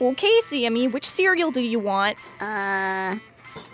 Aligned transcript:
Okay, 0.00 0.40
Sammy, 0.42 0.86
which 0.86 1.04
cereal 1.04 1.50
do 1.50 1.60
you 1.60 1.80
want? 1.80 2.16
Uh. 2.40 3.16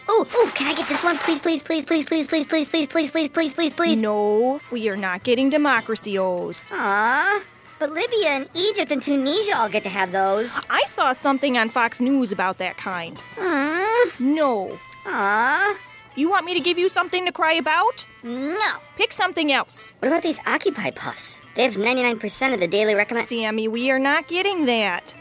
Oh, 0.08 0.26
oh, 0.32 0.53
can 0.54 0.66
I 0.69 0.74
get 0.74 0.88
this 0.88 1.03
one? 1.04 1.19
Please, 1.19 1.40
please, 1.40 1.62
please, 1.62 1.85
please, 1.85 2.06
please, 2.06 2.26
please, 2.26 2.46
please, 2.46 2.69
please, 2.69 2.88
please, 2.88 3.10
please, 3.10 3.30
please, 3.30 3.54
please, 3.54 3.74
please. 3.74 4.00
No, 4.00 4.60
we 4.71 4.88
are 4.88 4.96
not 4.96 5.22
getting 5.22 5.50
democracy 5.50 6.18
O's. 6.18 6.71
Aww. 6.71 7.42
But 7.79 7.92
Libya 7.92 8.28
and 8.28 8.49
Egypt 8.54 8.92
and 8.92 9.03
Tunisia 9.03 9.56
all 9.58 9.68
get 9.68 9.82
to 9.82 9.88
have 9.90 10.13
those. 10.13 10.50
I 10.71 10.85
saw 10.87 11.13
something 11.13 11.58
on 11.58 11.68
Fox 11.68 12.00
News 12.00 12.32
about 12.32 12.59
that 12.59 12.78
kind. 12.78 13.21
Aww. 13.36 14.21
No. 14.21 14.78
Aww. 15.04 15.77
You 16.16 16.30
want 16.30 16.46
me 16.46 16.54
to 16.54 16.60
give 16.60 16.78
you 16.78 16.88
something 16.88 17.27
to 17.27 17.32
cry 17.32 17.54
about? 17.54 18.06
No. 18.22 18.77
Pick 18.96 19.12
something 19.12 19.52
else. 19.52 19.92
What 19.98 20.09
about 20.09 20.22
these 20.22 20.38
Occupy 20.46 20.92
puffs? 20.92 21.41
They 21.56 21.64
have 21.64 21.74
99% 21.74 22.54
of 22.54 22.60
the 22.60 22.68
daily 22.68 22.95
recommend. 22.95 23.28
Sammy, 23.28 23.68
we 23.68 23.91
are 23.91 23.98
not 23.98 24.28
getting 24.28 24.64
that. 24.66 25.14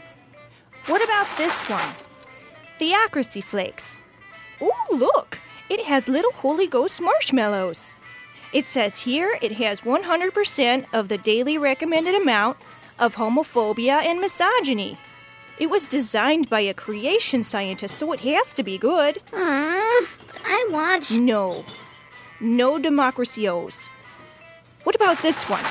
What 0.86 1.02
about 1.02 1.26
this 1.38 1.68
one? 1.68 1.94
Theocracy 2.78 3.40
Flakes. 3.40 3.98
Oh, 4.60 4.86
look! 4.90 5.38
It 5.70 5.86
has 5.86 6.08
little 6.08 6.32
Holy 6.32 6.66
Ghost 6.66 7.00
marshmallows. 7.00 7.94
It 8.52 8.66
says 8.66 9.00
here 9.00 9.38
it 9.40 9.52
has 9.52 9.80
100% 9.80 10.84
of 10.92 11.08
the 11.08 11.18
daily 11.18 11.56
recommended 11.56 12.14
amount 12.14 12.58
of 12.98 13.16
homophobia 13.16 14.04
and 14.04 14.20
misogyny. 14.20 14.98
It 15.58 15.70
was 15.70 15.86
designed 15.86 16.50
by 16.50 16.60
a 16.60 16.74
creation 16.74 17.42
scientist, 17.42 17.96
so 17.96 18.12
it 18.12 18.20
has 18.20 18.52
to 18.52 18.62
be 18.62 18.76
good. 18.76 19.22
Aww. 19.32 20.06
But 20.26 20.42
I 20.44 20.68
want. 20.70 21.16
No. 21.16 21.64
No 22.40 22.78
democracy 22.78 23.48
O's. 23.48 23.88
What 24.82 24.94
about 24.94 25.22
this 25.22 25.48
one? 25.48 25.64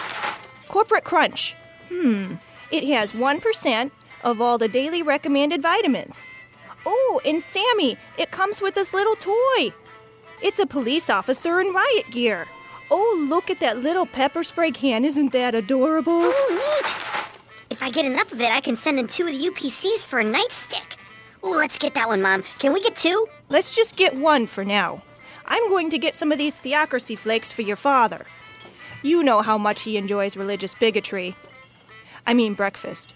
Corporate 0.70 1.04
Crunch. 1.04 1.56
Hmm. 1.90 2.36
It 2.72 2.86
has 2.86 3.12
1% 3.12 3.92
of 4.24 4.42
all 4.42 4.58
the 4.58 4.68
daily 4.68 5.02
recommended 5.02 5.62
vitamins. 5.62 6.26
Oh, 6.86 7.22
and 7.26 7.42
Sammy, 7.42 7.98
it 8.18 8.32
comes 8.32 8.62
with 8.62 8.76
this 8.76 8.94
little 8.94 9.16
toy. 9.16 9.74
It's 10.42 10.60
a 10.60 10.66
police 10.66 11.10
officer 11.10 11.62
in 11.62 11.74
riot 11.74 12.10
gear. 12.12 12.48
Oh, 12.92 13.26
look 13.30 13.50
at 13.50 13.60
that 13.60 13.80
little 13.80 14.06
pepper 14.06 14.44
spray 14.44 14.72
can. 14.72 15.06
Isn't 15.06 15.32
that 15.32 15.56
adorable? 15.56 16.12
Oh, 16.14 16.82
neat. 16.82 16.96
If 17.70 17.82
I 17.82 17.90
get 17.90 18.06
enough 18.06 18.32
of 18.32 18.42
it, 18.42 18.52
I 18.52 18.62
can 18.62 18.76
send 18.76 19.00
in 19.00 19.08
two 19.08 19.26
of 19.26 19.32
the 19.32 19.50
UPCs 19.50 20.06
for 20.06 20.20
a 20.20 20.24
nightstick. 20.24 20.98
Ooh, 21.44 21.56
let's 21.56 21.78
get 21.78 21.94
that 21.96 22.08
one, 22.08 22.22
Mom. 22.22 22.44
Can 22.60 22.74
we 22.74 22.82
get 22.82 22.96
two? 22.96 23.28
Let's 23.50 23.76
just 23.76 23.96
get 23.96 24.16
one 24.16 24.48
for 24.48 24.64
now. 24.64 25.02
I'm 25.46 25.68
going 25.70 25.90
to 25.90 25.98
get 25.98 26.16
some 26.16 26.32
of 26.32 26.38
these 26.38 26.60
theocracy 26.60 27.18
flakes 27.18 27.52
for 27.52 27.64
your 27.64 27.76
father. 27.76 28.26
You 29.02 29.24
know 29.24 29.42
how 29.42 29.58
much 29.58 29.82
he 29.82 29.98
enjoys 29.98 30.38
religious 30.38 30.76
bigotry. 30.76 31.36
I 32.26 32.34
mean, 32.34 32.54
breakfast. 32.54 33.16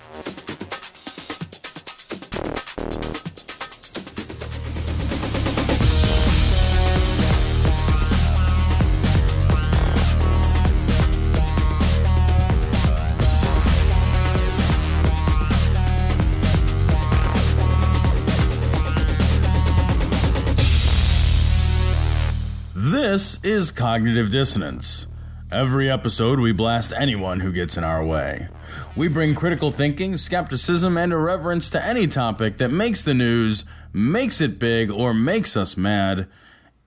This 23.11 23.43
is 23.43 23.71
Cognitive 23.71 24.29
Dissonance. 24.29 25.05
Every 25.51 25.89
episode, 25.91 26.39
we 26.39 26.53
blast 26.53 26.93
anyone 26.95 27.41
who 27.41 27.51
gets 27.51 27.75
in 27.75 27.83
our 27.83 28.01
way. 28.05 28.47
We 28.95 29.09
bring 29.09 29.35
critical 29.35 29.69
thinking, 29.69 30.15
skepticism, 30.15 30.95
and 30.95 31.11
irreverence 31.11 31.69
to 31.71 31.85
any 31.85 32.07
topic 32.07 32.57
that 32.59 32.71
makes 32.71 33.03
the 33.03 33.13
news, 33.13 33.65
makes 33.91 34.39
it 34.39 34.59
big, 34.59 34.89
or 34.89 35.13
makes 35.13 35.57
us 35.57 35.75
mad. 35.75 36.29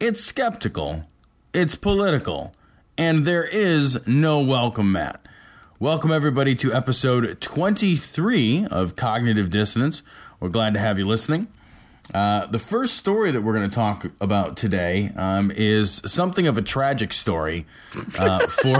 It's 0.01 0.25
skeptical, 0.25 1.05
it's 1.53 1.75
political, 1.75 2.55
and 2.97 3.27
there 3.27 3.45
is 3.45 4.09
no 4.09 4.41
welcome 4.41 4.93
mat. 4.93 5.21
Welcome, 5.79 6.11
everybody, 6.11 6.55
to 6.55 6.73
episode 6.73 7.39
23 7.43 8.69
of 8.71 8.97
Cognitive 8.97 9.51
Dissonance. 9.51 10.03
We're 10.41 10.49
glad 10.49 10.73
to 10.73 10.81
have 10.81 10.99
you 10.99 11.07
listening. 11.07 11.49
Uh, 12.13 12.47
the 12.47 12.59
first 12.59 12.97
story 12.97 13.31
that 13.31 13.41
we're 13.43 13.55
going 13.55 13.69
to 13.69 13.75
talk 13.75 14.07
about 14.21 14.57
today 14.57 15.11
um, 15.17 15.51
is 15.55 16.03
something 16.05 16.47
of 16.47 16.59
a 16.59 16.63
tragic 16.63 17.13
story 17.13 17.67
uh, 18.19 18.39
for. 18.49 18.77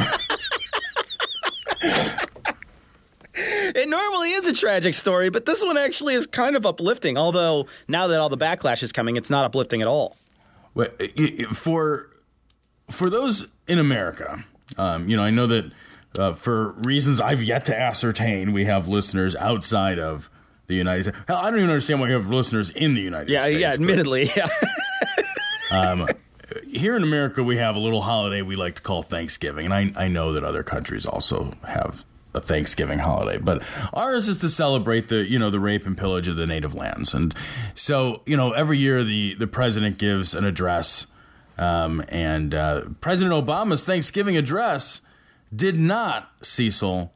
It 3.77 3.89
normally 3.89 4.31
is 4.31 4.47
a 4.47 4.55
tragic 4.55 4.95
story, 4.95 5.31
but 5.31 5.47
this 5.47 5.63
one 5.63 5.77
actually 5.77 6.15
is 6.15 6.27
kind 6.27 6.55
of 6.55 6.65
uplifting. 6.65 7.19
Although 7.19 7.67
now 7.89 8.07
that 8.07 8.21
all 8.21 8.29
the 8.29 8.39
backlash 8.39 8.83
is 8.83 8.93
coming, 8.93 9.17
it's 9.17 9.31
not 9.31 9.45
uplifting 9.45 9.81
at 9.83 9.89
all. 9.89 10.17
for 11.53 12.11
for 12.91 13.11
those 13.11 13.49
in 13.67 13.79
America, 13.79 14.45
um, 14.77 15.09
you 15.09 15.17
know, 15.17 15.25
I 15.25 15.31
know 15.31 15.47
that 15.49 15.73
uh, 16.17 16.33
for 16.35 16.73
reasons 16.73 17.21
I've 17.21 17.43
yet 17.43 17.65
to 17.67 17.79
ascertain, 17.79 18.53
we 18.53 18.67
have 18.67 18.87
listeners 18.87 19.35
outside 19.37 19.99
of 19.99 20.31
the 20.67 20.75
United 20.75 21.05
States. 21.05 21.19
Hell, 21.29 21.37
I 21.39 21.51
don't 21.51 21.59
even 21.61 21.71
understand 21.71 22.01
why 22.01 22.07
we 22.09 22.13
have 22.13 22.31
listeners 22.31 22.71
in 22.71 22.95
the 22.95 23.01
United 23.03 23.31
Yeah, 23.31 23.43
States. 23.43 23.59
yeah. 23.61 23.69
yeah, 23.69 23.75
Admittedly, 23.75 24.31
yeah. 24.37 24.49
um, 25.71 26.09
here 26.69 26.97
in 26.97 27.03
America, 27.03 27.43
we 27.43 27.57
have 27.57 27.77
a 27.77 27.79
little 27.79 28.03
holiday 28.03 28.43
we 28.43 28.57
like 28.57 28.77
to 28.77 28.83
call 28.83 29.03
Thanksgiving, 29.03 29.67
and 29.67 29.75
I, 29.75 29.93
I 29.97 30.09
know 30.09 30.33
that 30.33 30.45
other 30.45 30.63
countries 30.63 31.07
also 31.07 31.53
have 31.67 32.05
a 32.35 32.41
Thanksgiving 32.41 32.99
holiday, 32.99 33.39
but 33.39 33.63
ours 33.93 34.27
is 34.29 34.39
to 34.39 34.49
celebrate 34.49 35.09
the 35.09 35.25
you 35.29 35.39
know 35.39 35.51
the 35.51 35.61
rape 35.61 35.87
and 35.87 35.97
pillage 35.97 36.27
of 36.29 36.37
the 36.37 36.47
native 36.47 36.75
lands, 36.75 37.15
and 37.15 37.33
so 37.75 38.23
you 38.27 38.37
know 38.37 38.53
every 38.53 38.77
year 38.77 39.05
the 39.05 39.35
the 39.35 39.47
president 39.47 39.99
gives 39.99 40.35
an 40.35 40.45
address, 40.45 41.07
um, 41.59 42.03
and 42.09 42.53
uh, 42.55 42.83
President 43.01 43.33
Obama's 43.35 43.85
Thanksgiving 43.85 44.37
address 44.37 45.01
did 45.55 45.79
not 45.79 46.33
Cecil 46.43 47.13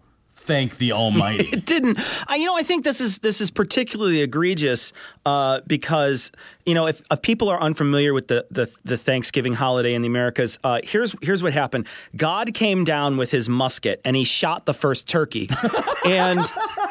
thank 0.49 0.79
the 0.79 0.93
Almighty. 0.93 1.47
it 1.53 1.67
didn't. 1.67 2.01
I, 2.27 2.37
you 2.37 2.47
know, 2.47 2.57
I 2.57 2.63
think 2.63 2.83
this 2.83 3.01
is 3.01 3.19
this 3.19 3.41
is 3.41 3.51
particularly 3.51 4.23
egregious 4.23 4.95
uh, 5.27 5.61
because 5.67 6.33
you 6.65 6.75
know 6.75 6.87
if, 6.87 7.03
if 7.11 7.23
people 7.23 7.51
are 7.51 7.61
unfamiliar 7.61 8.15
with 8.15 8.29
the, 8.29 8.47
the 8.51 8.75
the 8.83 8.97
Thanksgiving 8.97 9.53
holiday 9.53 9.95
in 9.95 10.01
the 10.01 10.09
Americas, 10.09 10.59
uh, 10.65 10.81
here's 10.83 11.15
here's 11.23 11.43
what 11.43 11.53
happened. 11.53 11.87
God 12.17 12.55
came 12.55 12.83
down 12.85 13.19
with 13.19 13.31
his 13.31 13.49
musket 13.49 14.01
and 14.05 14.17
he 14.17 14.25
shot 14.25 14.65
the 14.65 14.73
first 14.73 15.07
turkey, 15.07 15.51
and 16.07 16.41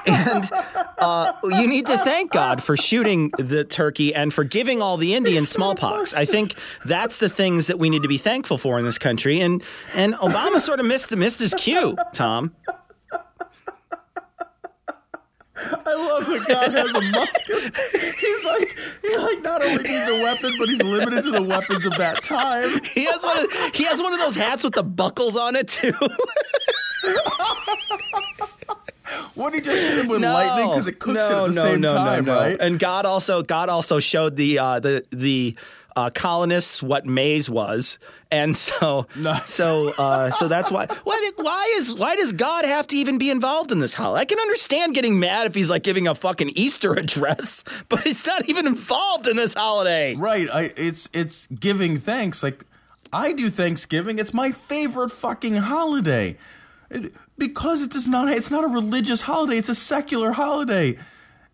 and 0.06 0.50
uh, 1.00 1.34
you 1.44 1.68
need 1.68 1.88
to 1.88 1.97
thank 1.97 2.31
God 2.31 2.62
for 2.62 2.78
shooting 2.78 3.31
the 3.39 3.66
turkey 3.66 4.13
and 4.13 4.31
for 4.31 4.44
giving 4.44 4.84
all 4.84 4.97
the 4.97 5.16
Indians 5.16 5.50
smallpox. 5.50 6.13
I 6.13 6.25
think 6.25 6.53
that's 6.85 7.18
the 7.18 7.29
things 7.29 7.68
that 7.68 7.79
we 7.79 7.89
need 7.89 8.03
to 8.03 8.07
be 8.07 8.19
thankful 8.19 8.59
for 8.59 8.78
in 8.78 8.85
this 8.85 9.00
country. 9.00 9.41
And 9.41 9.63
and 9.95 10.13
Obama 10.13 10.59
sort 10.59 10.79
of 10.79 10.85
missed 10.85 11.16
missed 11.16 11.39
his 11.39 11.56
cue, 11.56 11.97
Tom. 12.13 12.53
I 15.57 15.94
love 15.95 16.25
that 16.28 16.45
God 16.47 16.72
has 16.72 16.94
a 16.94 17.01
musket. 17.12 17.75
He's 18.19 18.45
like, 18.45 18.78
he 19.01 19.18
like 19.18 19.41
not 19.41 19.63
only 19.63 19.84
needs 19.84 20.09
a 20.09 20.22
weapon, 20.22 20.53
but 20.59 20.69
he's 20.69 20.84
limited 20.84 21.23
to 21.23 21.31
the 21.31 21.41
weapons 21.41 21.85
of 21.85 21.97
that 21.97 22.23
time. 22.23 22.79
He 22.97 23.06
has 23.06 23.23
one. 23.23 23.38
Of, 23.40 23.51
he 23.75 23.84
has 23.85 24.01
one 24.01 24.13
of 24.13 24.19
those 24.19 24.35
hats 24.35 24.63
with 24.63 24.73
the 24.73 24.84
buckles 24.84 25.35
on 25.38 25.56
it 25.56 25.68
too. 25.68 25.94
What 29.36 29.54
he 29.54 29.62
just 29.62 29.80
hit 29.80 30.00
him 30.00 30.07
with 30.07 30.21
lightning 30.21 30.69
because 30.69 30.88
it 30.88 31.00
cooks 31.00 31.15
no, 31.15 31.45
it 31.45 31.48
at 31.48 31.48
the 31.50 31.56
no, 31.56 31.63
same 31.63 31.81
no, 31.81 31.94
time, 31.94 32.25
no, 32.25 32.33
no. 32.33 32.39
right? 32.39 32.57
And 32.60 32.80
God 32.80 33.06
also 33.06 33.44
God 33.44 33.69
also 33.69 34.00
showed 34.00 34.36
the 34.36 34.60
uh, 34.60 34.80
the 34.80 35.06
the 35.12 35.56
uh, 35.98 36.10
colonists 36.12 36.82
what 36.84 37.06
maize 37.06 37.50
was, 37.50 37.98
and 38.32 38.56
so 38.56 39.08
Nice. 39.16 39.50
so 39.52 39.94
uh, 39.98 40.30
so 40.30 40.48
that's 40.48 40.70
why. 40.72 40.86
Why, 41.04 41.32
why 41.38 41.74
is 41.78 41.94
why 41.94 42.16
does 42.16 42.32
God 42.32 42.64
have 42.66 42.86
to 42.88 42.96
even 42.98 43.18
be 43.18 43.30
involved 43.32 43.72
in 43.72 43.80
this 43.80 43.94
holiday? 43.96 44.22
I 44.22 44.26
can 44.26 44.40
understand 44.40 44.94
getting 44.94 45.20
mad 45.20 45.48
if 45.48 45.56
he's 45.56 45.70
like 45.70 45.82
giving 45.84 46.08
a 46.08 46.14
fucking 46.16 46.52
Easter 46.56 46.94
address, 46.94 47.64
but 47.90 48.04
he's 48.04 48.26
not 48.26 48.48
even 48.48 48.68
involved 48.68 49.28
in 49.28 49.36
this 49.36 49.54
holiday. 49.56 50.16
right. 50.16 50.48
I 50.54 50.70
it's 50.78 51.10
it's 51.14 51.48
giving 51.48 51.98
thanks. 51.98 52.44
Like 52.44 52.64
I 53.12 53.34
do 53.34 53.50
Thanksgiving. 53.50 54.20
It's 54.20 54.34
my 54.34 54.52
favorite 54.52 55.12
fucking 55.12 55.56
holiday. 55.58 56.38
It- 56.92 57.14
because 57.40 57.84
it 57.84 57.92
does 57.92 58.08
not 58.08 58.30
it's 58.30 58.50
not 58.50 58.64
a 58.64 58.68
religious 58.68 59.22
holiday, 59.22 59.58
it's 59.58 59.70
a 59.70 59.76
secular 59.76 60.32
holiday. 60.32 60.98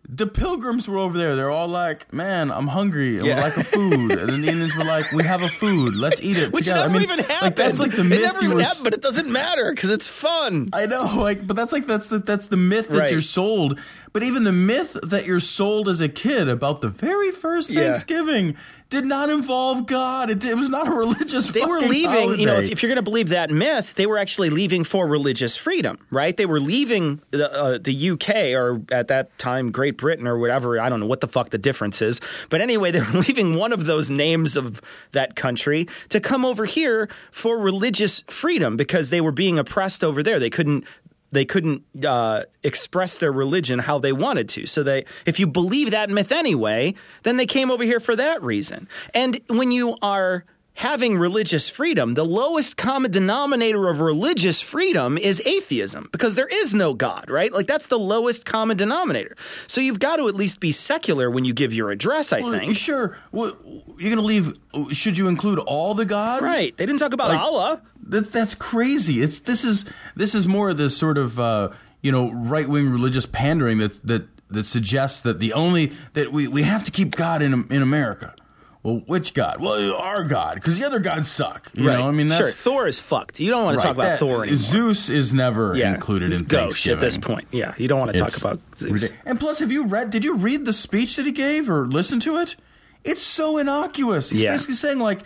The 0.08 0.26
pilgrims 0.26 0.86
were 0.86 0.98
over 0.98 1.16
there. 1.16 1.34
They're 1.34 1.50
all 1.50 1.66
like, 1.68 2.12
"Man, 2.12 2.50
I'm 2.52 2.66
hungry 2.66 3.16
and 3.16 3.26
Yeah. 3.26 3.40
like 3.40 3.56
a 3.56 3.64
food." 3.64 4.10
And 4.12 4.28
then 4.28 4.42
the 4.42 4.48
Indians 4.48 4.76
were 4.76 4.84
like, 4.84 5.10
"We 5.12 5.24
have 5.24 5.42
a 5.42 5.48
food. 5.48 5.94
Let's 5.94 6.20
eat 6.22 6.36
it 6.36 6.52
Which 6.52 6.64
together." 6.64 6.82
never 6.88 6.94
I 6.94 6.98
mean, 6.98 7.02
even 7.04 7.18
happened. 7.20 7.42
Like 7.42 7.56
that's 7.56 7.78
like 7.78 7.92
the 7.92 8.04
myth. 8.04 8.18
it 8.18 8.22
never 8.22 8.44
even 8.44 8.58
happened, 8.58 8.84
but 8.84 8.94
it 8.94 9.00
doesn't 9.02 9.30
matter 9.30 9.72
because 9.74 9.90
it's 9.90 10.06
fun. 10.06 10.68
I 10.72 10.86
know, 10.86 11.10
like, 11.16 11.46
but 11.46 11.56
that's 11.56 11.72
like 11.72 11.86
that's 11.86 12.08
the 12.08 12.18
that's 12.18 12.48
the 12.48 12.56
myth 12.58 12.88
that 12.88 12.98
Right. 12.98 13.10
you're 13.10 13.20
sold. 13.22 13.78
But 14.14 14.22
even 14.22 14.44
the 14.44 14.52
myth 14.52 14.96
that 15.02 15.26
you're 15.26 15.40
sold 15.40 15.88
as 15.88 16.00
a 16.00 16.08
kid 16.08 16.48
about 16.48 16.80
the 16.80 16.88
very 16.88 17.32
first 17.32 17.68
Yeah. 17.68 17.80
Thanksgiving 17.80 18.54
did 18.88 19.04
not 19.04 19.28
involve 19.28 19.86
God. 19.86 20.30
It, 20.30 20.44
it 20.44 20.56
was 20.56 20.68
not 20.68 20.86
a 20.86 20.92
religious. 20.92 21.50
Thing. 21.50 21.62
They 21.62 21.68
were 21.68 21.80
leaving, 21.80 22.38
you 22.38 22.46
know, 22.46 22.60
if, 22.60 22.70
if 22.70 22.82
you're 22.82 22.90
going 22.90 23.04
to 23.04 23.10
believe 23.10 23.30
that 23.30 23.50
myth, 23.50 23.94
they 23.94 24.06
were 24.06 24.16
actually 24.16 24.50
leaving 24.50 24.84
for 24.84 25.08
religious 25.08 25.56
freedom, 25.56 25.98
right? 26.12 26.36
They 26.36 26.46
were 26.46 26.60
leaving 26.60 27.22
the, 27.32 27.52
uh, 27.52 27.78
the 27.82 28.10
UK 28.10 28.54
or 28.54 28.82
at 28.92 29.08
that 29.08 29.36
time 29.36 29.72
Great 29.72 29.96
Britain 29.96 30.28
or 30.28 30.38
whatever. 30.38 30.80
I 30.80 30.88
don't 30.88 31.00
know 31.00 31.06
what 31.06 31.20
the 31.20 31.26
fuck 31.26 31.50
the 31.50 31.58
difference 31.58 32.00
is. 32.00 32.20
But 32.50 32.60
anyway, 32.60 32.90
they 32.92 33.00
were 33.00 33.18
leaving 33.18 33.56
one 33.56 33.72
of 33.72 33.86
those 33.86 34.12
names 34.12 34.56
of 34.56 34.80
that 35.10 35.34
country 35.34 35.88
to 36.10 36.20
come 36.20 36.44
over 36.44 36.66
here 36.66 37.08
for 37.32 37.58
religious 37.58 38.22
freedom 38.28 38.76
because 38.76 39.10
they 39.10 39.20
were 39.20 39.32
being 39.32 39.58
oppressed 39.58 40.04
over 40.04 40.22
there. 40.22 40.38
They 40.38 40.50
couldn't. 40.50 40.84
They 41.30 41.44
couldn't 41.44 41.82
uh, 42.06 42.42
express 42.62 43.18
their 43.18 43.32
religion 43.32 43.80
how 43.80 43.98
they 43.98 44.12
wanted 44.12 44.48
to. 44.50 44.66
So 44.66 44.82
they, 44.82 45.04
if 45.26 45.40
you 45.40 45.46
believe 45.46 45.90
that 45.90 46.08
myth 46.10 46.30
anyway, 46.30 46.94
then 47.24 47.36
they 47.38 47.46
came 47.46 47.70
over 47.70 47.82
here 47.82 47.98
for 48.00 48.14
that 48.14 48.42
reason. 48.42 48.88
And 49.14 49.40
when 49.48 49.72
you 49.72 49.96
are 50.00 50.44
having 50.76 51.16
religious 51.16 51.68
freedom, 51.68 52.14
the 52.14 52.24
lowest 52.24 52.76
common 52.76 53.08
denominator 53.10 53.88
of 53.88 54.00
religious 54.00 54.60
freedom 54.60 55.16
is 55.16 55.40
atheism 55.46 56.08
because 56.10 56.34
there 56.34 56.48
is 56.50 56.74
no 56.74 56.92
God, 56.94 57.30
right? 57.30 57.52
Like 57.52 57.68
that's 57.68 57.86
the 57.86 57.98
lowest 57.98 58.44
common 58.44 58.76
denominator. 58.76 59.36
So 59.68 59.80
you've 59.80 60.00
got 60.00 60.16
to 60.16 60.26
at 60.26 60.34
least 60.34 60.58
be 60.58 60.72
secular 60.72 61.30
when 61.30 61.44
you 61.44 61.52
give 61.54 61.72
your 61.72 61.90
address, 61.92 62.32
I 62.32 62.40
Well, 62.40 62.58
think. 62.58 62.76
sure. 62.76 63.16
Well, 63.30 63.56
you're 63.98 64.10
gonna 64.14 64.26
leave. 64.26 64.52
Should 64.90 65.16
you 65.16 65.28
include 65.28 65.60
all 65.60 65.94
the 65.94 66.06
gods? 66.06 66.42
Right. 66.42 66.76
They 66.76 66.86
didn't 66.86 66.98
talk 66.98 67.12
about 67.12 67.28
Like- 67.28 67.38
Allah. 67.40 67.82
That 68.08 68.32
that's 68.32 68.54
crazy. 68.54 69.22
It's 69.22 69.40
this 69.40 69.64
is 69.64 69.90
this 70.14 70.34
is 70.34 70.46
more 70.46 70.70
of 70.70 70.76
this 70.76 70.96
sort 70.96 71.18
of 71.18 71.40
uh, 71.40 71.70
you 72.02 72.12
know 72.12 72.30
right 72.32 72.68
wing 72.68 72.90
religious 72.90 73.26
pandering 73.26 73.78
that 73.78 74.06
that 74.06 74.28
that 74.50 74.64
suggests 74.64 75.20
that 75.22 75.40
the 75.40 75.52
only 75.52 75.92
that 76.12 76.32
we, 76.32 76.46
we 76.48 76.62
have 76.62 76.84
to 76.84 76.90
keep 76.90 77.16
God 77.16 77.42
in 77.42 77.66
in 77.70 77.82
America. 77.82 78.34
Well, 78.82 78.96
which 79.06 79.32
God? 79.32 79.62
Well, 79.62 79.94
our 79.94 80.24
God, 80.24 80.56
because 80.56 80.78
the 80.78 80.84
other 80.84 80.98
gods 80.98 81.30
suck. 81.30 81.70
You 81.72 81.88
right. 81.88 81.98
know, 81.98 82.06
I 82.06 82.10
mean, 82.10 82.28
that's 82.28 82.40
sure. 82.42 82.50
Thor 82.50 82.86
is 82.86 82.98
fucked. 82.98 83.40
You 83.40 83.50
don't 83.50 83.64
want 83.64 83.80
to 83.80 83.82
talk 83.86 83.94
about 83.94 84.02
that- 84.02 84.18
Thor 84.18 84.42
anymore. 84.42 84.56
Zeus 84.56 85.08
is 85.08 85.32
never 85.32 85.74
yeah. 85.74 85.94
included 85.94 86.34
in 86.34 86.44
Thanksgiving 86.44 86.98
at 86.98 87.00
this 87.00 87.16
point. 87.16 87.48
Yeah. 87.50 87.72
You 87.78 87.88
don't 87.88 87.98
want 87.98 88.12
to 88.12 88.18
talk 88.18 88.36
about 88.36 88.60
Zeus. 88.76 88.90
ridiculous. 88.90 89.22
And 89.24 89.40
plus, 89.40 89.60
have 89.60 89.72
you 89.72 89.86
read? 89.86 90.10
Did 90.10 90.22
you 90.22 90.34
read 90.36 90.66
the 90.66 90.74
speech 90.74 91.16
that 91.16 91.24
he 91.24 91.32
gave 91.32 91.70
or 91.70 91.86
listen 91.86 92.20
to 92.20 92.36
it? 92.36 92.56
It's 93.04 93.22
so 93.22 93.56
innocuous. 93.56 94.28
He's 94.28 94.42
Yeah. 94.42 94.50
basically 94.50 94.74
saying 94.74 94.98
like, 94.98 95.20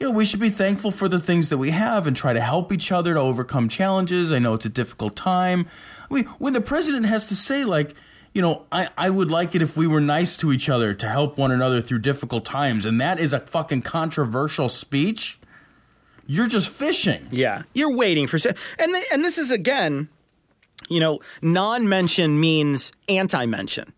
you 0.00 0.06
know, 0.08 0.12
we 0.12 0.24
should 0.24 0.40
be 0.40 0.48
thankful 0.48 0.90
for 0.90 1.08
the 1.08 1.20
things 1.20 1.50
that 1.50 1.58
we 1.58 1.70
have 1.70 2.06
and 2.06 2.16
try 2.16 2.32
to 2.32 2.40
help 2.40 2.72
each 2.72 2.90
other 2.90 3.12
to 3.14 3.20
overcome 3.20 3.68
challenges. 3.68 4.32
I 4.32 4.38
know 4.38 4.54
it's 4.54 4.64
a 4.64 4.70
difficult 4.70 5.14
time. 5.14 5.66
I 6.10 6.14
mean, 6.14 6.24
when 6.38 6.54
the 6.54 6.62
president 6.62 7.06
has 7.06 7.28
to 7.28 7.36
say 7.36 7.64
like. 7.64 7.94
You 8.32 8.42
know, 8.42 8.64
I, 8.70 8.86
I 8.96 9.10
would 9.10 9.28
like 9.28 9.56
it 9.56 9.60
if 9.60 9.76
we 9.76 9.88
were 9.88 10.00
nice 10.00 10.36
to 10.36 10.52
each 10.52 10.68
other 10.68 10.94
to 10.94 11.08
help 11.08 11.36
one 11.36 11.50
another 11.50 11.82
through 11.82 11.98
difficult 11.98 12.44
times, 12.44 12.86
and 12.86 13.00
that 13.00 13.18
is 13.18 13.32
a 13.32 13.40
fucking 13.40 13.82
controversial 13.82 14.68
speech. 14.68 15.40
You're 16.28 16.46
just 16.46 16.68
fishing. 16.68 17.26
Yeah, 17.32 17.62
you're 17.74 17.92
waiting 17.92 18.28
for 18.28 18.36
and 18.36 18.54
th- 18.78 19.04
and 19.12 19.24
this 19.24 19.36
is 19.36 19.50
again, 19.50 20.08
you 20.88 21.00
know, 21.00 21.18
non-mention 21.42 22.38
means 22.38 22.92
anti-mention. 23.08 23.92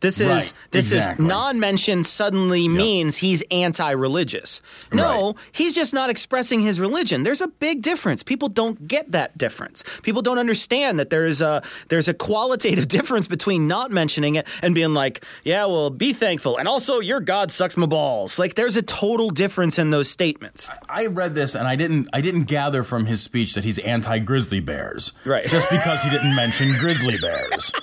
This 0.00 0.18
is 0.20 0.28
Right, 0.28 0.52
this 0.70 0.92
exactly. 0.92 1.24
is 1.24 1.28
non-mention 1.28 2.04
suddenly 2.04 2.68
means 2.68 3.18
he's 3.18 3.42
anti-religious. 3.50 4.62
No, 4.92 5.26
Right. 5.28 5.34
he's 5.52 5.74
just 5.74 5.92
not 5.92 6.08
expressing 6.10 6.60
his 6.60 6.80
religion. 6.80 7.22
There's 7.22 7.40
a 7.40 7.48
big 7.48 7.82
difference. 7.82 8.22
People 8.22 8.48
don't 8.48 8.88
get 8.88 9.12
that 9.12 9.36
difference. 9.36 9.82
People 10.02 10.22
don't 10.22 10.38
understand 10.38 10.98
that 10.98 11.10
there's 11.10 11.40
a 11.40 11.62
there's 11.88 12.08
a 12.08 12.14
qualitative 12.14 12.88
difference 12.96 13.26
between 13.26 13.68
not 13.68 13.90
mentioning 13.90 14.36
it 14.36 14.46
and 14.62 14.74
being 14.74 14.94
like, 14.94 15.24
yeah, 15.44 15.66
well, 15.66 15.90
be 15.90 16.12
thankful, 16.12 16.56
and 16.56 16.66
also 16.66 17.00
your 17.00 17.20
God 17.20 17.50
sucks 17.50 17.76
my 17.76 17.86
balls. 17.86 18.38
Like 18.38 18.54
there's 18.54 18.76
a 18.76 18.82
total 18.82 19.30
difference 19.30 19.78
in 19.78 19.90
those 19.90 20.08
statements. 20.08 20.70
I 20.88 21.06
read 21.06 21.34
this 21.34 21.54
and 21.54 21.68
I 21.68 21.76
didn't 21.76 22.08
I 22.12 22.20
didn't 22.20 22.44
gather 22.44 22.82
from 22.84 23.06
his 23.06 23.20
speech 23.22 23.54
that 23.54 23.64
he's 23.64 23.78
anti 23.80 24.18
grizzly 24.20 24.60
bears. 24.60 25.12
Right. 25.24 25.46
Just 25.46 25.68
because 25.70 26.00
he 26.02 26.10
didn't 26.10 26.34
mention 26.34 26.72
grizzly 26.80 27.18
bears. 27.20 27.70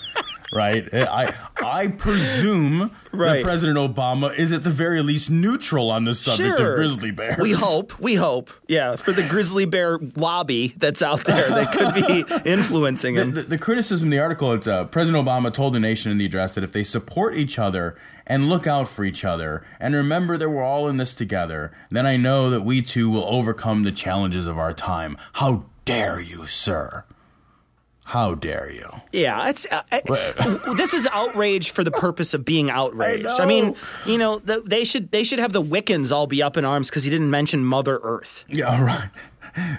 Right? 0.54 0.88
I 0.94 1.34
I 1.58 1.88
presume 1.88 2.92
Right. 3.12 3.38
that 3.38 3.44
President 3.44 3.78
Obama 3.78 4.34
is 4.38 4.52
at 4.52 4.64
the 4.64 4.70
very 4.70 5.02
least 5.02 5.30
neutral 5.30 5.90
on 5.92 6.04
the 6.06 6.14
subject 6.14 6.58
Sure. 6.58 6.72
of 6.72 6.76
grizzly 6.78 7.12
bears. 7.12 7.38
We 7.40 7.52
hope. 7.52 8.00
We 8.00 8.16
hope. 8.16 8.52
Yeah, 8.68 8.96
for 8.96 9.12
the 9.12 9.24
grizzly 9.28 9.66
bear 9.66 9.98
lobby 10.16 10.74
that's 10.78 11.02
out 11.02 11.26
there 11.26 11.50
that 11.50 11.72
could 11.74 11.94
be 11.96 12.24
influencing 12.50 13.16
The, 13.16 13.22
him. 13.22 13.34
the, 13.34 13.42
the 13.44 13.58
criticism 13.58 14.08
in 14.08 14.10
the 14.12 14.20
article 14.20 14.54
it's 14.54 14.68
uh, 14.68 14.86
President 14.86 15.26
Obama 15.26 15.52
told 15.52 15.74
the 15.74 15.80
nation 15.80 16.12
in 16.12 16.18
the 16.18 16.26
address 16.26 16.54
that 16.56 16.64
if 16.64 16.72
they 16.72 16.84
support 16.84 17.36
each 17.36 17.58
other 17.60 17.98
and 18.26 18.48
look 18.50 18.68
out 18.68 18.88
for 18.88 19.04
each 19.04 19.26
other 19.26 19.66
and 19.80 19.96
remember 19.96 20.38
that 20.38 20.50
we're 20.50 20.64
all 20.64 20.88
in 20.88 20.98
this 20.98 21.16
together, 21.16 21.72
then 21.90 22.06
I 22.06 22.18
know 22.18 22.50
that 22.50 22.62
we 22.62 22.82
too 22.82 23.10
will 23.10 23.26
overcome 23.26 23.84
the 23.84 23.92
challenges 23.92 24.46
of 24.46 24.58
our 24.58 24.74
time. 24.74 25.18
How 25.34 25.66
dare 25.86 26.20
you, 26.22 26.46
sir? 26.48 27.04
How 28.12 28.36
dare 28.36 28.72
you? 28.72 28.90
Yeah, 29.12 29.50
it's 29.50 29.66
uh, 29.70 29.82
uh, 29.92 30.74
this 30.76 30.94
is 30.94 31.06
outrage 31.12 31.72
for 31.72 31.84
the 31.84 31.92
purpose 31.92 32.34
of 32.34 32.46
being 32.46 32.70
outraged. 32.72 33.28
I 33.28 33.46
mean, 33.46 33.76
you 34.06 34.18
know, 34.18 34.40
the, 34.40 34.62
they 34.66 34.86
should 34.86 35.12
they 35.12 35.26
should 35.26 35.40
have 35.40 35.52
the 35.52 35.62
Wiccans 35.62 36.10
all 36.12 36.26
be 36.26 36.42
up 36.42 36.56
in 36.56 36.64
arms 36.64 36.90
because 36.90 37.04
he 37.04 37.10
didn't 37.10 37.30
mention 37.30 37.66
Mother 37.66 38.00
Earth. 38.02 38.46
Yeah, 38.48 38.74
all 38.74 38.82
right. 38.84 39.10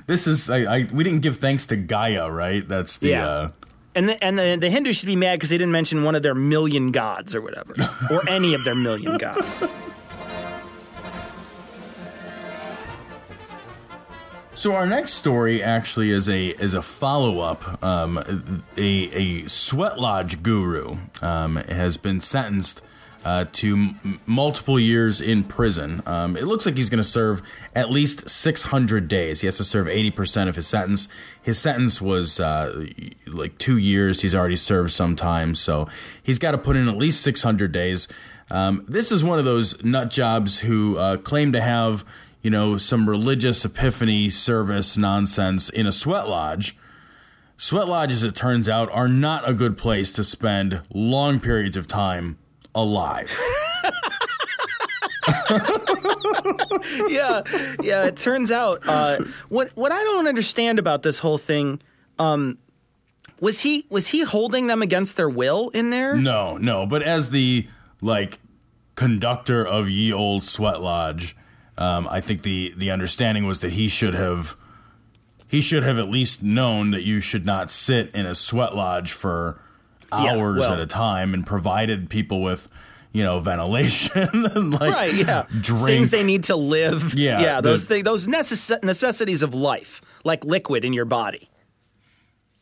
This 0.06 0.26
is 0.26 0.50
I, 0.50 0.58
I 0.80 0.88
we 0.92 1.04
didn't 1.04 1.20
give 1.20 1.38
thanks 1.38 1.66
to 1.68 1.76
Gaia, 1.76 2.30
right? 2.30 2.68
That's 2.68 2.98
the 2.98 3.08
Yeah. 3.08 3.26
uh 3.26 3.50
And 3.94 4.08
the, 4.10 4.22
and 4.22 4.38
the, 4.38 4.56
the 4.60 4.68
Hindus 4.70 4.96
should 4.96 5.06
be 5.06 5.16
mad 5.16 5.36
because 5.38 5.48
they 5.48 5.56
didn't 5.58 5.72
mention 5.72 6.04
one 6.04 6.14
of 6.14 6.22
their 6.22 6.34
million 6.34 6.92
gods 6.92 7.34
or 7.34 7.40
whatever, 7.40 7.74
or 8.10 8.28
any 8.28 8.52
of 8.54 8.62
their 8.64 8.74
million 8.74 9.16
gods. 9.16 9.62
So 14.58 14.74
our 14.74 14.86
next 14.86 15.12
story 15.12 15.62
actually 15.62 16.10
is 16.10 16.28
a 16.28 16.48
is 16.48 16.74
a 16.74 16.82
follow 16.82 17.38
up. 17.38 17.80
Um, 17.80 18.64
a 18.76 18.82
a 18.82 19.46
sweat 19.46 20.00
lodge 20.00 20.42
guru 20.42 20.96
um, 21.22 21.54
has 21.54 21.96
been 21.96 22.18
sentenced 22.18 22.82
uh, 23.24 23.44
to 23.52 23.74
m- 23.74 24.20
multiple 24.26 24.80
years 24.80 25.20
in 25.20 25.44
prison. 25.44 26.02
Um, 26.06 26.36
it 26.36 26.42
looks 26.42 26.66
like 26.66 26.76
he's 26.76 26.90
going 26.90 26.98
to 27.00 27.08
serve 27.08 27.40
at 27.76 27.92
least 27.92 28.28
six 28.28 28.62
hundred 28.62 29.06
days. 29.06 29.42
He 29.42 29.46
has 29.46 29.58
to 29.58 29.64
serve 29.64 29.86
eighty 29.86 30.10
percent 30.10 30.50
of 30.50 30.56
his 30.56 30.66
sentence. 30.66 31.06
His 31.40 31.56
sentence 31.56 32.00
was 32.00 32.40
uh, 32.40 32.84
like 33.28 33.58
two 33.58 33.78
years. 33.78 34.22
He's 34.22 34.34
already 34.34 34.56
served 34.56 34.90
some 34.90 35.14
time, 35.14 35.54
so 35.54 35.88
he's 36.20 36.40
got 36.40 36.50
to 36.50 36.58
put 36.58 36.74
in 36.74 36.88
at 36.88 36.96
least 36.96 37.20
six 37.20 37.42
hundred 37.42 37.70
days. 37.70 38.08
Um, 38.50 38.84
this 38.88 39.12
is 39.12 39.22
one 39.22 39.38
of 39.38 39.44
those 39.44 39.84
nut 39.84 40.10
jobs 40.10 40.58
who 40.60 40.96
uh, 40.98 41.18
claim 41.18 41.52
to 41.52 41.60
have 41.60 42.04
you 42.48 42.50
know, 42.50 42.78
some 42.78 43.06
religious 43.06 43.62
epiphany 43.62 44.30
service 44.30 44.96
nonsense 44.96 45.68
in 45.68 45.86
a 45.86 45.92
sweat 45.92 46.26
lodge. 46.26 46.74
Sweat 47.58 47.86
lodges, 47.86 48.22
it 48.22 48.34
turns 48.34 48.70
out, 48.70 48.90
are 48.90 49.06
not 49.06 49.46
a 49.46 49.52
good 49.52 49.76
place 49.76 50.14
to 50.14 50.24
spend 50.24 50.80
long 50.90 51.40
periods 51.40 51.76
of 51.76 51.86
time 51.86 52.38
alive. 52.74 53.30
yeah, 57.06 57.42
yeah. 57.82 58.06
It 58.06 58.16
turns 58.16 58.50
out 58.50 58.78
uh, 58.88 59.18
what 59.50 59.68
what 59.74 59.92
I 59.92 60.02
don't 60.02 60.26
understand 60.26 60.78
about 60.78 61.02
this 61.02 61.18
whole 61.18 61.36
thing 61.36 61.82
um, 62.18 62.56
was 63.40 63.60
he 63.60 63.84
was 63.90 64.06
he 64.06 64.22
holding 64.22 64.68
them 64.68 64.80
against 64.80 65.18
their 65.18 65.28
will 65.28 65.68
in 65.74 65.90
there? 65.90 66.16
No, 66.16 66.56
no, 66.56 66.86
but 66.86 67.02
as 67.02 67.28
the 67.28 67.66
like 68.00 68.38
conductor 68.94 69.66
of 69.66 69.90
ye 69.90 70.10
old 70.10 70.44
sweat 70.44 70.80
lodge, 70.80 71.36
um, 71.78 72.06
I 72.10 72.20
think 72.20 72.42
the 72.42 72.74
the 72.76 72.90
understanding 72.90 73.46
was 73.46 73.60
that 73.60 73.72
he 73.72 73.88
should 73.88 74.14
have 74.14 74.56
he 75.46 75.60
should 75.62 75.82
have 75.82 75.98
at 75.98 76.08
least 76.10 76.42
known 76.42 76.90
that 76.90 77.04
you 77.04 77.20
should 77.20 77.46
not 77.46 77.70
sit 77.70 78.14
in 78.14 78.26
a 78.26 78.34
sweat 78.34 78.74
lodge 78.74 79.12
for 79.12 79.60
Yeah, 80.12 80.32
hours 80.34 80.58
well- 80.60 80.72
at 80.74 80.80
a 80.80 80.86
time 80.86 81.32
and 81.34 81.46
provided 81.46 82.10
people 82.10 82.42
with 82.42 82.68
you 83.12 83.22
know 83.22 83.40
ventilation 83.40 84.28
and 84.34 84.72
like 84.74 84.92
Right, 84.92 85.14
yeah. 85.14 85.46
drink 85.60 85.86
Things 85.86 86.10
they 86.10 86.22
need 86.24 86.44
to 86.44 86.56
live. 86.56 87.14
Yeah, 87.14 87.40
yeah. 87.40 87.60
Those 87.62 87.86
the- 87.86 88.02
those 88.02 88.26
necess- 88.26 88.82
necessities 88.82 89.42
of 89.42 89.54
life, 89.54 90.02
like 90.24 90.44
liquid 90.44 90.84
in 90.84 90.92
your 90.92 91.06
body, 91.06 91.48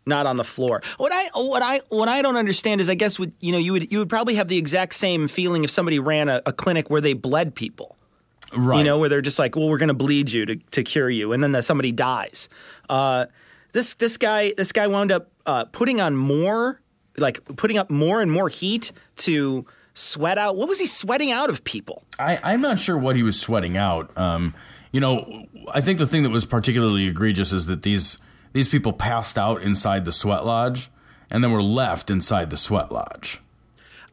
not 0.04 0.26
on 0.26 0.36
the 0.36 0.44
floor. 0.44 0.82
What 0.98 1.10
I 1.12 1.28
what 1.34 1.62
I 1.62 1.80
what 1.88 2.08
I 2.08 2.22
don't 2.22 2.36
understand 2.36 2.80
is, 2.80 2.88
I 2.88 2.94
guess 2.94 3.18
would 3.18 3.32
you 3.40 3.50
know 3.50 3.58
you 3.58 3.72
would 3.72 3.92
you 3.92 3.98
would 3.98 4.08
probably 4.08 4.36
have 4.36 4.46
the 4.48 4.56
exact 4.58 4.94
same 4.94 5.26
feeling 5.26 5.64
if 5.64 5.70
somebody 5.70 5.98
ran 5.98 6.28
a, 6.28 6.42
a 6.46 6.52
clinic 6.52 6.90
where 6.90 7.00
they 7.00 7.12
bled 7.14 7.54
people. 7.54 7.95
Right 8.54 8.78
You 8.78 8.84
know, 8.84 8.98
where 8.98 9.08
they're 9.08 9.20
just 9.22 9.38
like, 9.38 9.56
well, 9.56 9.68
we're 9.68 9.78
going 9.78 9.88
to 9.88 9.94
bleed 9.94 10.30
you 10.30 10.46
to, 10.46 10.56
to 10.56 10.82
cure 10.82 11.10
you, 11.10 11.32
and 11.32 11.42
then 11.42 11.52
that 11.52 11.64
somebody 11.64 11.92
dies. 11.92 12.48
Uh, 12.88 13.26
this 13.72 13.94
this 13.94 14.16
guy 14.16 14.52
this 14.56 14.72
guy 14.72 14.86
wound 14.86 15.12
up 15.12 15.30
uh, 15.44 15.64
putting 15.66 16.00
on 16.00 16.16
more 16.16 16.80
like 17.18 17.44
putting 17.56 17.78
up 17.78 17.90
more 17.90 18.20
and 18.20 18.30
more 18.30 18.48
heat 18.48 18.92
to 19.16 19.66
sweat 19.94 20.38
out. 20.38 20.56
What 20.56 20.68
was 20.68 20.78
he 20.78 20.86
sweating 20.86 21.32
out 21.32 21.50
of 21.50 21.64
people? 21.64 22.04
I, 22.18 22.38
I'm 22.42 22.60
not 22.60 22.78
sure 22.78 22.96
what 22.98 23.16
he 23.16 23.22
was 23.22 23.38
sweating 23.38 23.76
out. 23.76 24.10
Um, 24.16 24.54
you 24.92 25.00
know, 25.00 25.46
I 25.72 25.80
think 25.80 25.98
the 25.98 26.06
thing 26.06 26.22
that 26.22 26.30
was 26.30 26.44
particularly 26.44 27.06
egregious 27.06 27.52
is 27.52 27.66
that 27.66 27.82
these 27.82 28.18
these 28.52 28.68
people 28.68 28.92
passed 28.92 29.36
out 29.36 29.62
inside 29.62 30.04
the 30.04 30.12
sweat 30.12 30.44
lodge 30.44 30.90
and 31.30 31.42
then 31.42 31.52
were 31.52 31.62
left 31.62 32.10
inside 32.10 32.50
the 32.50 32.56
sweat 32.56 32.90
lodge. 32.92 33.40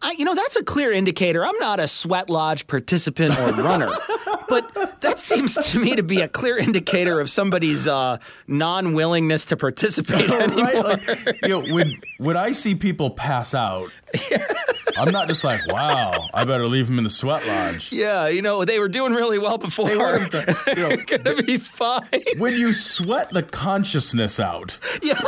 I, 0.04 0.16
you 0.18 0.26
know, 0.26 0.36
that's 0.36 0.56
a 0.58 0.64
clear 0.64 0.92
indicator. 0.92 1.46
I'm 1.46 1.58
not 1.60 1.80
a 1.80 1.88
sweat 1.88 2.30
lodge 2.30 2.68
participant 2.68 3.40
or 3.40 3.52
runner, 3.54 3.88
but 4.50 5.00
that 5.02 5.18
seems 5.18 5.56
to 5.56 5.80
me 5.80 5.96
to 5.96 6.04
be 6.04 6.20
a 6.22 6.28
clear 6.28 6.58
indicator 6.58 7.20
of 7.22 7.30
somebody's 7.30 7.88
uh, 7.88 8.18
non 8.48 8.94
willingness 8.94 9.46
to 9.48 9.58
participate 9.58 10.30
anymore. 10.30 10.66
right? 10.74 11.08
Like, 11.08 11.42
you 11.42 11.48
know, 11.50 11.62
when 11.74 11.98
when 12.18 12.36
I 12.38 12.52
see 12.52 12.76
people 12.76 13.12
pass 13.12 13.54
out, 13.56 13.92
I'm 14.98 15.12
not 15.12 15.28
just 15.30 15.44
like, 15.44 15.62
wow, 15.68 16.28
I 16.34 16.44
better 16.44 16.68
leave 16.68 16.88
them 16.88 16.98
in 16.98 17.04
the 17.06 17.10
sweat 17.10 17.46
lodge. 17.48 17.92
Yeah, 17.92 18.28
you 18.28 18.42
know, 18.42 18.66
they 18.66 18.80
were 18.80 18.90
doing 18.90 19.14
really 19.14 19.40
well 19.40 19.58
before. 19.58 19.88
They 19.88 19.96
them 19.98 20.30
to, 20.30 20.56
you 20.76 20.76
know, 20.90 20.98
gonna 20.98 21.42
be 21.44 21.58
fine. 21.58 22.04
when 22.38 22.54
you 22.60 22.74
sweat 22.74 23.32
the 23.32 23.42
consciousness 23.44 24.40
out, 24.40 24.78
Yeah. 25.02 25.20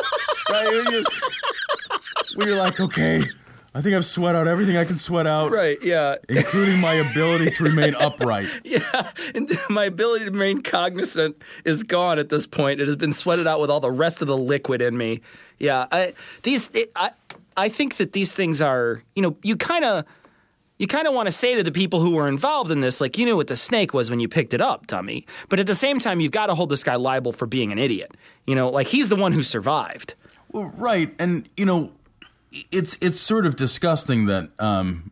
right? 0.51 0.83
When, 0.85 0.93
you, 0.93 1.05
when 2.35 2.47
you're 2.49 2.57
like, 2.57 2.79
okay, 2.79 3.23
I 3.75 3.81
think 3.81 3.93
I've 3.93 4.05
sweat 4.05 4.35
out 4.35 4.47
everything 4.47 4.77
I 4.77 4.85
can 4.85 4.97
sweat 4.97 5.27
out, 5.27 5.51
Right, 5.51 5.77
yeah. 5.83 6.15
including 6.29 6.79
my 6.79 6.93
ability 7.11 7.51
to 7.51 7.63
remain 7.65 7.93
upright. 7.93 8.61
Yeah, 8.63 9.11
and 9.35 9.51
my 9.69 9.83
ability 9.83 10.25
to 10.25 10.31
remain 10.31 10.61
cognizant 10.61 11.35
is 11.65 11.83
gone 11.83 12.17
at 12.17 12.29
this 12.29 12.47
point. 12.47 12.79
It 12.79 12.87
has 12.87 12.95
been 12.95 13.11
sweated 13.11 13.47
out 13.47 13.59
with 13.59 13.69
all 13.69 13.81
the 13.81 13.91
rest 13.91 14.21
of 14.21 14.27
the 14.29 14.37
liquid 14.37 14.81
in 14.81 14.97
me. 14.97 15.19
Yeah, 15.59 15.87
I, 15.91 16.13
these 16.43 16.69
it, 16.73 16.89
I 16.95 17.11
I 17.57 17.67
think 17.67 17.97
that 17.97 18.13
these 18.13 18.33
things 18.33 18.61
are 18.61 19.03
you 19.13 19.21
know 19.21 19.35
you 19.43 19.57
kind 19.57 19.83
of 19.83 20.05
you 20.79 20.87
kind 20.87 21.05
of 21.05 21.13
want 21.13 21.27
to 21.27 21.31
say 21.31 21.55
to 21.55 21.63
the 21.63 21.71
people 21.71 21.99
who 21.99 22.15
were 22.15 22.29
involved 22.29 22.71
in 22.71 22.79
this 22.79 23.01
like 23.01 23.17
you 23.17 23.25
knew 23.25 23.35
what 23.35 23.47
the 23.47 23.55
snake 23.57 23.93
was 23.93 24.09
when 24.09 24.21
you 24.21 24.29
picked 24.29 24.53
it 24.53 24.61
up, 24.61 24.87
dummy. 24.87 25.25
But 25.49 25.59
at 25.59 25.67
the 25.67 25.75
same 25.75 25.99
time, 25.99 26.21
you've 26.21 26.31
got 26.31 26.47
to 26.47 26.55
hold 26.55 26.69
this 26.69 26.83
guy 26.83 26.95
liable 26.95 27.33
for 27.33 27.45
being 27.45 27.73
an 27.73 27.77
idiot. 27.77 28.13
You 28.47 28.55
know, 28.55 28.69
like 28.69 28.87
he's 28.87 29.09
the 29.09 29.17
one 29.17 29.33
who 29.33 29.43
survived. 29.43 30.15
Well, 30.51 30.71
right, 30.77 31.13
and 31.19 31.49
you 31.57 31.65
know, 31.65 31.91
it's 32.71 32.97
it's 33.01 33.19
sort 33.19 33.45
of 33.45 33.55
disgusting 33.55 34.25
that 34.25 34.49
um, 34.59 35.11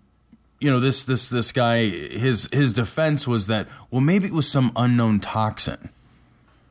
you 0.60 0.70
know 0.70 0.80
this 0.80 1.04
this 1.04 1.30
this 1.30 1.52
guy 1.52 1.86
his 1.88 2.50
his 2.52 2.74
defense 2.74 3.28
was 3.28 3.48
that 3.48 3.68
well 3.92 4.02
maybe 4.02 4.28
it 4.28 4.34
was 4.34 4.50
some 4.50 4.72
unknown 4.76 5.20
toxin 5.20 5.90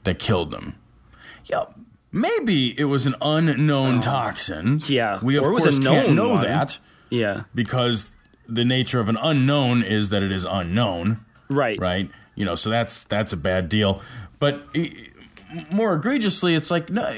that 0.05 0.19
killed 0.19 0.55
him. 0.55 0.77
Yeah, 1.45 1.65
maybe 2.11 2.79
it 2.79 2.85
was 2.85 3.07
an 3.07 3.15
unknown 3.21 4.01
toxin. 4.01 4.81
Oh. 4.83 4.87
Yeah, 4.87 5.19
we 5.23 5.37
of 5.37 5.45
or 5.45 5.51
it 5.51 5.55
was 5.55 5.65
course 5.65 5.79
can't 5.79 6.13
know 6.13 6.31
one. 6.31 6.45
that 6.45 6.79
Yeah, 7.11 7.45
because 7.55 8.09
the 8.49 8.65
nature 8.65 9.01
of 9.01 9.09
an 9.09 9.19
unknown 9.21 9.83
is 9.83 10.11
that 10.11 10.23
it 10.23 10.33
is 10.33 10.45
unknown. 10.45 11.25
right, 11.49 11.79
right? 11.79 12.11
You 12.35 12.45
know, 12.45 12.55
so 12.55 12.71
that's 12.71 13.05
that's 13.05 13.33
a 13.33 13.37
bad 13.37 13.69
deal. 13.69 14.01
But 14.39 14.63
more 15.71 15.95
egregiously, 15.95 16.55
it's 16.55 16.71
like 16.71 16.91
no, 16.91 17.13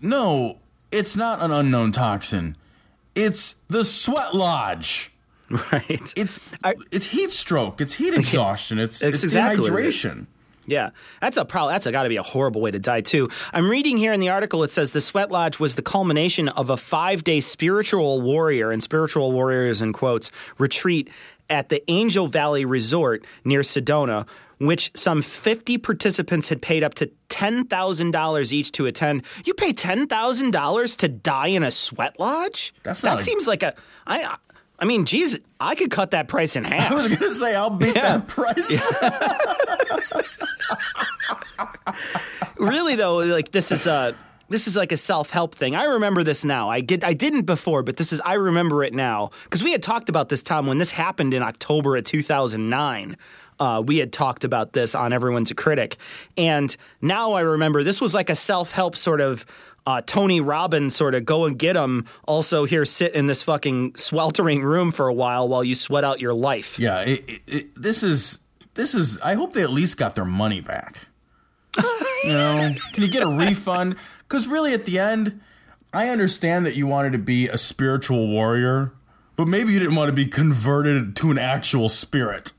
no, 0.00 0.58
it's 0.92 1.16
not 1.16 1.42
an 1.42 1.50
unknown 1.50 1.92
toxin. 1.92 2.56
It's 3.14 3.56
the 3.68 3.84
sweat 3.84 4.34
lodge. 4.34 5.12
right. 5.50 6.12
It's 6.16 6.38
it's 6.92 7.06
heat 7.06 7.32
stroke. 7.32 7.80
It's 7.80 7.94
heat 7.94 8.14
exhaustion. 8.14 8.78
It's, 8.78 9.00
That's 9.00 9.16
it's 9.16 9.24
exactly 9.24 9.70
what 9.70 9.80
it 9.80 9.86
dehydration. 9.86 10.26
Yeah, 10.66 10.90
that's 11.20 11.36
a 11.36 11.44
problem. 11.44 11.74
That's 11.74 11.90
got 11.90 12.04
to 12.04 12.08
be 12.08 12.18
a 12.18 12.22
horrible 12.22 12.60
way 12.60 12.70
to 12.70 12.78
die 12.78 13.00
too. 13.00 13.28
I'm 13.52 13.68
reading 13.68 13.98
here 13.98 14.12
in 14.12 14.20
the 14.20 14.28
article. 14.28 14.62
It 14.62 14.70
says 14.70 14.92
the 14.92 15.00
Sweat 15.00 15.32
Lodge 15.32 15.58
was 15.58 15.74
the 15.74 15.82
culmination 15.82 16.48
of 16.48 16.70
a 16.70 16.76
five 16.76 17.24
day 17.24 17.40
spiritual 17.40 18.20
warrior 18.20 18.70
and 18.70 18.80
spiritual 18.80 19.32
warriors 19.32 19.82
in 19.82 19.92
quotes 19.92 20.30
retreat 20.58 21.10
at 21.48 21.70
the 21.70 21.82
Angel 21.90 22.28
Valley 22.28 22.64
Resort 22.64 23.24
near 23.44 23.62
Sedona, 23.62 24.28
which 24.60 24.90
some 24.94 25.22
50 25.22 25.78
participants 25.78 26.50
had 26.50 26.60
paid 26.60 26.84
up 26.84 26.92
to 26.94 27.10
$10,000 27.30 28.52
each 28.52 28.72
to 28.72 28.84
attend. 28.86 29.24
You 29.46 29.54
pay 29.54 29.72
$10,000 29.72 30.96
to 30.98 31.08
die 31.08 31.46
in 31.46 31.62
a 31.62 31.70
sweat 31.70 32.20
lodge? 32.20 32.74
That's 32.82 33.00
that 33.00 33.20
a- 33.20 33.24
seems 33.24 33.46
like 33.46 33.62
a 33.62 33.74
I 34.06 34.36
I 34.78 34.84
mean, 34.86 35.04
geez, 35.04 35.38
I 35.58 35.74
could 35.74 35.90
cut 35.90 36.12
that 36.12 36.28
price 36.28 36.56
in 36.56 36.64
half. 36.64 36.92
I 36.92 36.94
was 36.94 37.14
gonna 37.14 37.34
say 37.34 37.54
I'll 37.54 37.70
beat 37.76 37.94
that 37.94 38.28
price. 38.28 38.82
really 42.58 42.96
though, 42.96 43.16
like 43.18 43.50
this 43.50 43.72
is 43.72 43.86
a 43.86 44.14
this 44.48 44.66
is 44.66 44.76
like 44.76 44.90
a 44.90 44.96
self-help 44.96 45.54
thing. 45.54 45.76
I 45.76 45.84
remember 45.84 46.22
this 46.24 46.44
now. 46.44 46.68
I 46.70 46.80
get 46.80 47.04
I 47.04 47.12
didn't 47.14 47.42
before, 47.42 47.82
but 47.82 47.96
this 47.96 48.12
is 48.12 48.20
I 48.22 48.34
remember 48.34 48.82
it 48.82 48.92
now 48.94 49.30
because 49.44 49.62
we 49.62 49.72
had 49.72 49.82
talked 49.82 50.08
about 50.08 50.28
this 50.28 50.42
Tom 50.42 50.66
when 50.66 50.78
this 50.78 50.90
happened 50.92 51.34
in 51.34 51.42
October 51.42 51.96
of 51.96 52.04
2009. 52.04 53.16
Uh, 53.60 53.82
we 53.84 53.98
had 53.98 54.12
talked 54.12 54.42
about 54.42 54.72
this 54.72 54.94
on 54.94 55.12
Everyone's 55.12 55.50
a 55.50 55.54
Critic, 55.54 55.96
and 56.36 56.74
now 57.00 57.34
I 57.34 57.42
remember 57.42 57.84
this 57.84 58.00
was 58.00 58.14
like 58.14 58.30
a 58.30 58.34
self-help 58.34 58.96
sort 58.96 59.20
of. 59.20 59.46
Uh, 59.86 60.02
Tony 60.04 60.42
Robbins 60.42 60.94
sort 60.94 61.14
of 61.14 61.24
go 61.24 61.46
and 61.46 61.58
get 61.58 61.74
him. 61.74 62.04
Also, 62.28 62.66
here 62.66 62.84
sit 62.84 63.14
in 63.14 63.26
this 63.26 63.42
fucking 63.42 63.96
sweltering 63.96 64.62
room 64.62 64.92
for 64.92 65.08
a 65.08 65.12
while 65.12 65.48
while 65.48 65.64
you 65.64 65.74
sweat 65.74 66.04
out 66.04 66.20
your 66.20 66.34
life. 66.34 66.78
yeah, 66.78 67.00
it, 67.00 67.24
it, 67.26 67.42
it, 67.46 67.82
this 67.82 68.02
is 68.02 68.40
this 68.74 68.94
is. 68.94 69.20
I 69.22 69.34
hope 69.34 69.54
they 69.54 69.62
at 69.62 69.70
least 69.70 69.96
got 69.96 70.14
their 70.14 70.26
money 70.26 70.60
back. 70.60 71.08
you 72.24 72.32
know, 72.32 72.74
can 72.92 73.02
you 73.02 73.08
get 73.08 73.22
a 73.22 73.28
refund? 73.28 73.96
Because 74.28 74.46
really, 74.46 74.74
at 74.74 74.84
the 74.84 74.98
end, 74.98 75.40
I 75.92 76.08
understand 76.08 76.66
that 76.66 76.76
you 76.76 76.86
wanted 76.86 77.12
to 77.12 77.18
be 77.18 77.48
a 77.48 77.58
spiritual 77.58 78.28
warrior, 78.28 78.92
but 79.36 79.48
maybe 79.48 79.72
you 79.72 79.78
didn't 79.78 79.96
want 79.96 80.08
to 80.08 80.14
be 80.14 80.26
converted 80.26 81.16
to 81.16 81.30
an 81.30 81.38
actual 81.38 81.88
spirit. 81.88 82.52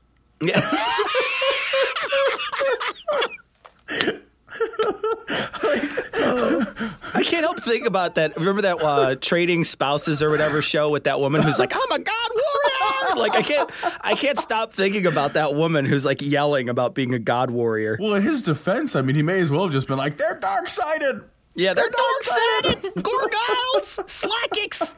I 7.14 7.22
can't 7.24 7.44
help 7.44 7.60
think 7.60 7.86
about 7.86 8.14
that. 8.16 8.36
Remember 8.36 8.62
that 8.62 8.82
uh, 8.82 9.14
trading 9.16 9.64
spouses 9.64 10.22
or 10.22 10.30
whatever 10.30 10.62
show 10.62 10.90
with 10.90 11.04
that 11.04 11.20
woman 11.20 11.42
who's 11.42 11.58
like, 11.58 11.72
"I'm 11.74 11.92
a 11.92 11.98
god 11.98 12.30
warrior." 12.30 13.16
Like 13.16 13.34
I 13.34 13.42
can't, 13.42 13.70
I 14.00 14.14
can't 14.14 14.38
stop 14.38 14.72
thinking 14.72 15.06
about 15.06 15.34
that 15.34 15.54
woman 15.54 15.84
who's 15.84 16.04
like 16.04 16.22
yelling 16.22 16.68
about 16.68 16.94
being 16.94 17.12
a 17.14 17.18
god 17.18 17.50
warrior. 17.50 17.96
Well, 18.00 18.14
in 18.14 18.22
his 18.22 18.42
defense, 18.42 18.96
I 18.96 19.02
mean, 19.02 19.16
he 19.16 19.22
may 19.22 19.40
as 19.40 19.50
well 19.50 19.64
have 19.64 19.72
just 19.72 19.86
been 19.88 19.98
like, 19.98 20.16
"They're 20.18 20.38
dark 20.40 20.68
sided." 20.68 21.22
Yeah, 21.54 21.74
they're 21.74 21.90
dark 21.90 22.22
sided, 22.22 22.82
gorgiles, 22.94 24.00
slackics. 24.08 24.94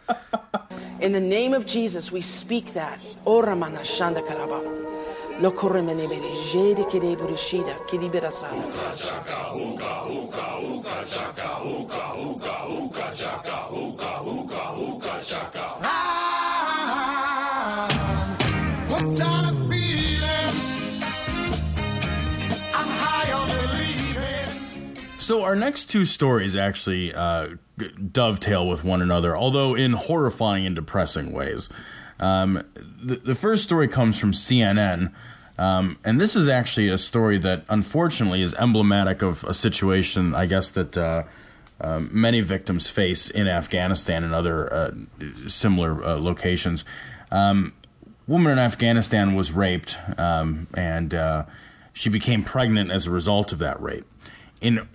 In 1.00 1.10
the 1.12 1.20
name 1.20 1.52
of 1.52 1.66
Jesus, 1.66 2.12
we 2.12 2.20
speak 2.20 2.72
that. 2.74 3.00
Ora 3.24 3.56
mana 3.56 3.80
shanda 3.80 4.24
karaba. 4.24 4.93
Lo 5.40 5.50
koremene 5.50 6.08
bere 6.08 6.30
jede 6.52 6.84
kede 6.84 7.16
burishida 7.16 7.74
kidi 7.88 8.08
berasana. 8.08 8.62
Hooked 18.86 19.20
on 19.22 19.44
a 19.44 19.52
feeling. 19.68 20.54
I'm 22.72 22.88
high 22.88 23.32
on 23.32 23.48
believing. 23.48 24.96
So 25.18 25.42
our 25.42 25.56
next 25.56 25.86
two 25.86 26.04
stories 26.04 26.54
actually 26.54 27.12
uh, 27.12 27.48
dovetail 28.12 28.68
with 28.68 28.84
one 28.84 29.02
another, 29.02 29.36
although 29.36 29.74
in 29.74 29.94
horrifying 29.94 30.64
and 30.64 30.76
depressing 30.76 31.32
ways. 31.32 31.68
Um, 32.24 32.62
the, 33.02 33.16
the 33.16 33.34
first 33.34 33.64
story 33.64 33.86
comes 33.86 34.18
from 34.18 34.32
CNN, 34.32 35.12
um, 35.58 35.98
and 36.04 36.18
this 36.18 36.34
is 36.34 36.48
actually 36.48 36.88
a 36.88 36.96
story 36.96 37.36
that 37.36 37.64
unfortunately 37.68 38.40
is 38.40 38.54
emblematic 38.54 39.20
of 39.20 39.44
a 39.44 39.52
situation, 39.52 40.34
I 40.34 40.46
guess, 40.46 40.70
that 40.70 40.96
uh, 40.96 41.24
uh, 41.82 42.00
many 42.10 42.40
victims 42.40 42.88
face 42.88 43.28
in 43.28 43.46
Afghanistan 43.46 44.24
and 44.24 44.32
other 44.32 44.72
uh, 44.72 44.90
similar 45.46 46.02
uh, 46.02 46.16
locations. 46.16 46.86
Um, 47.30 47.74
woman 48.26 48.52
in 48.52 48.58
Afghanistan 48.58 49.34
was 49.34 49.52
raped, 49.52 49.98
um, 50.16 50.66
and 50.72 51.12
uh, 51.12 51.44
she 51.92 52.08
became 52.08 52.42
pregnant 52.42 52.90
as 52.90 53.06
a 53.06 53.10
result 53.10 53.52
of 53.52 53.58
that 53.58 53.78
rape. 53.82 54.06
In 54.62 54.88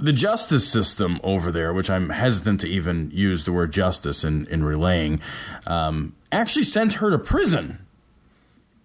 the 0.00 0.12
justice 0.12 0.66
system 0.66 1.20
over 1.22 1.52
there, 1.52 1.72
which 1.72 1.90
I'm 1.90 2.10
hesitant 2.10 2.60
to 2.60 2.68
even 2.68 3.10
use 3.12 3.44
the 3.44 3.52
word 3.52 3.72
justice 3.72 4.24
in, 4.24 4.46
in 4.46 4.64
relaying, 4.64 5.20
um, 5.66 6.14
actually 6.32 6.64
sent 6.64 6.94
her 6.94 7.10
to 7.10 7.18
prison. 7.18 7.84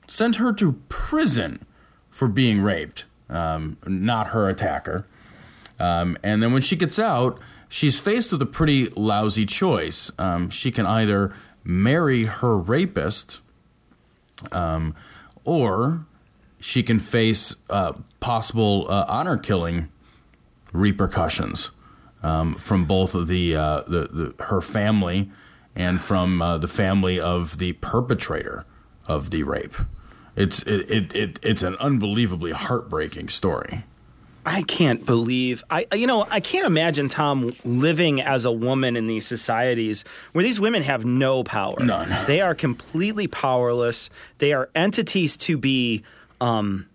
Sent 0.07 0.35
her 0.35 0.53
to 0.53 0.73
prison 0.89 1.65
for 2.09 2.27
being 2.27 2.61
raped, 2.61 3.05
um, 3.29 3.77
not 3.87 4.27
her 4.27 4.49
attacker. 4.49 5.07
Um, 5.79 6.17
and 6.23 6.43
then 6.43 6.53
when 6.53 6.61
she 6.61 6.75
gets 6.75 6.99
out, 6.99 7.39
she's 7.69 7.99
faced 7.99 8.31
with 8.31 8.41
a 8.41 8.45
pretty 8.45 8.89
lousy 8.95 9.45
choice. 9.45 10.11
Um, 10.19 10.49
she 10.49 10.71
can 10.71 10.85
either 10.85 11.33
marry 11.63 12.25
her 12.25 12.57
rapist, 12.57 13.39
um, 14.51 14.95
or 15.43 16.05
she 16.59 16.83
can 16.83 16.99
face 16.99 17.55
uh, 17.69 17.93
possible 18.19 18.85
uh, 18.89 19.05
honor 19.07 19.37
killing 19.37 19.89
repercussions. 20.75 21.71
um, 22.25 22.55
from 22.55 22.85
both 22.85 23.13
of 23.13 23.27
the, 23.27 23.55
uh, 23.55 23.81
the, 23.81 24.33
the 24.37 24.43
her 24.45 24.59
family 24.59 25.29
and 25.75 26.01
from 26.01 26.41
uh, 26.41 26.57
the 26.57 26.67
family 26.67 27.19
of 27.19 27.59
the 27.59 27.73
perpetrator 27.73 28.65
of 29.07 29.29
the 29.29 29.43
rape. 29.43 29.75
It's 30.35 30.63
it, 30.63 30.89
it, 30.89 31.15
it 31.15 31.39
it's 31.43 31.61
an 31.63 31.75
unbelievably 31.79 32.51
heartbreaking 32.51 33.29
story. 33.29 33.83
I 34.45 34.63
can't 34.63 35.05
believe 35.05 35.63
I 35.69 35.87
you 35.93 36.07
know 36.07 36.27
I 36.29 36.39
can't 36.39 36.65
imagine 36.65 37.09
Tom 37.09 37.55
living 37.63 38.21
as 38.21 38.43
a 38.43 38.51
woman 38.51 38.95
in 38.95 39.07
these 39.07 39.25
societies 39.25 40.03
where 40.33 40.43
these 40.43 40.59
women 40.59 40.83
have 40.83 41.05
no 41.05 41.43
power. 41.43 41.77
None. 41.79 42.09
They 42.25 42.41
are 42.41 42.55
completely 42.55 43.27
powerless. 43.27 44.09
They 44.39 44.51
are 44.51 44.69
entities 44.75 45.37
to 45.37 45.57
be 45.57 46.03
um 46.41 46.87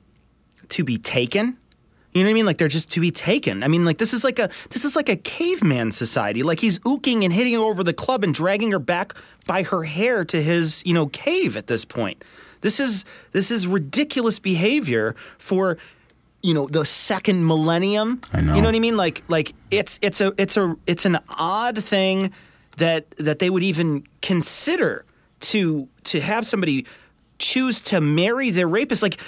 to 0.71 0.85
be 0.85 0.99
taken. 0.99 1.57
You 2.13 2.23
know 2.23 2.29
what 2.29 2.31
I 2.31 2.35
mean? 2.35 2.47
Like 2.47 2.59
they're 2.59 2.69
just 2.69 2.91
to 2.93 3.01
be 3.01 3.11
taken. 3.11 3.63
I 3.63 3.69
mean, 3.69 3.85
like 3.85 3.99
this 3.99 4.13
is 4.13 4.25
like 4.25 4.39
a 4.39 4.49
this 4.71 4.85
is 4.85 4.97
like 4.97 5.09
a 5.09 5.17
caveman 5.17 5.93
society. 5.93 6.43
Like 6.43 6.59
he's 6.59 6.81
ooking 6.81 7.25
and 7.25 7.33
hitting 7.33 7.55
her 7.55 7.61
over 7.61 7.85
the 7.85 7.93
club 7.93 8.25
and 8.25 8.35
dragging 8.35 8.73
her 8.73 8.81
back 8.81 9.15
by 9.47 9.63
her 9.63 9.85
hair 9.85 10.25
to 10.25 10.43
his 10.43 10.83
you 10.85 10.93
know 10.93 11.07
cave 11.07 11.57
at 11.57 11.69
this 11.69 11.85
point. 11.85 12.25
This 12.63 12.81
is 12.81 13.05
this 13.33 13.51
is 13.51 13.67
ridiculous 13.67 14.39
behavior 14.41 15.15
for 15.39 15.79
you 16.43 16.53
know 16.53 16.67
the 16.67 16.85
second 16.85 17.47
millennium. 17.47 18.21
I 18.33 18.41
know. 18.41 18.55
You 18.55 18.63
know 18.63 18.69
what 18.69 18.75
I 18.75 18.81
mean? 18.81 18.97
Like 18.97 19.23
like 19.29 19.55
it's 19.71 19.99
it's 20.03 20.21
a 20.21 20.33
it's 20.37 20.57
a 20.57 20.77
it's 20.89 21.05
an 21.05 21.19
odd 21.29 21.79
thing 21.79 22.33
that 22.79 23.09
that 23.19 23.39
they 23.39 23.51
would 23.51 23.63
even 23.63 24.05
consider 24.21 25.05
to 25.41 25.89
to 26.05 26.21
have 26.21 26.45
somebody 26.45 26.87
choose 27.39 27.81
to 27.81 28.01
marry 28.01 28.51
their 28.51 28.69
rapist. 28.69 29.03
Like 29.03 29.21